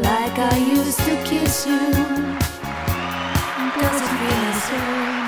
like 0.07 0.37
I 0.53 0.57
used 0.77 0.99
to 1.07 1.15
kiss 1.29 1.55
you? 1.67 1.83
Does 3.79 4.01
it 4.01 4.11
feel 4.19 4.41
the 4.47 4.57
same? 4.69 5.27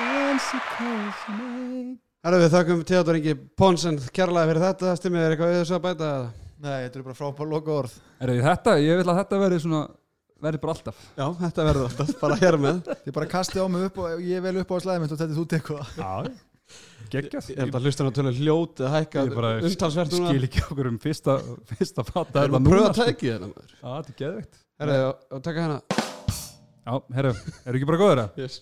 When 0.00 0.38
she 0.46 0.58
calls 0.76 1.18
your 1.28 1.36
name 1.38 1.90
Herra 2.24 2.38
við 2.40 2.54
þakkum 2.56 2.86
Theodor 2.88 3.16
Ingi 3.20 3.34
Ponsen 3.60 3.98
kærlega 4.16 4.48
fyrir 4.48 4.62
þetta 4.64 4.94
Stimmið 4.96 5.24
er 5.26 5.34
eitthvað 5.34 5.52
við 5.52 5.60
þessu 5.62 5.76
að 5.76 5.84
bæta 5.88 6.06
eða? 6.06 6.30
Nei, 6.64 6.78
þetta 6.86 6.98
er 6.98 7.04
bara 7.04 7.18
frábær 7.18 7.50
loka 7.50 7.76
orð 7.82 7.98
Er 8.24 8.32
þetta, 8.46 8.78
ég 8.80 9.00
vil 9.00 9.10
að 9.12 9.18
þetta 9.20 9.40
verði 9.42 9.58
svona 9.66 9.82
verði 10.42 10.60
bara 10.64 10.74
alltaf. 10.74 10.96
Já, 11.18 11.26
þetta 11.40 11.64
verður 11.68 11.86
alltaf, 11.88 12.10
bara 12.20 12.38
hér 12.40 12.56
með. 12.60 12.80
Þið 13.04 13.14
bara 13.18 13.28
kastið 13.34 13.62
á 13.62 13.66
mig 13.74 13.86
upp 13.88 13.98
og 14.04 14.24
ég 14.24 14.42
vel 14.44 14.56
upp 14.62 14.74
á 14.74 14.76
slæðið 14.84 15.04
mitt 15.04 15.14
og 15.14 15.20
þetta 15.22 15.38
þú 15.38 15.44
tekur 15.54 15.80
það. 15.80 15.94
Já, 16.00 16.12
geggjað. 17.14 17.48
Ég 17.52 17.60
held 17.60 17.74
að 17.78 17.86
hlustan 17.88 18.08
að 18.10 18.14
tölur 18.18 18.38
hljóti 18.40 18.84
að 18.88 18.94
hækka 18.96 19.24
Ég 19.28 19.34
bara 19.36 19.50
umtalsvert 19.60 20.14
núna. 20.16 20.30
skil 20.32 20.46
ekki 20.48 20.62
okkur 20.64 20.88
um 20.90 20.98
fyrsta 21.02 21.34
fyrsta 21.70 22.04
fatta 22.08 22.32
Það 22.38 22.46
er 22.48 22.54
að 22.58 22.68
pröfa 22.70 22.88
að 22.90 23.00
tæki 23.02 23.28
þetta 23.34 23.50
maður? 23.50 23.74
Já, 23.74 23.88
þetta 23.94 24.14
er 24.14 24.18
geðveikt. 24.22 24.60
Herra, 24.82 24.96
og 25.36 25.42
taka 25.44 25.66
hérna 25.66 25.78
Já, 26.84 26.94
herru, 27.16 27.34
eru 27.64 27.78
ekki 27.78 27.88
bara 27.92 28.00
góður 28.00 28.22
það? 28.24 28.40
yes. 28.44 28.56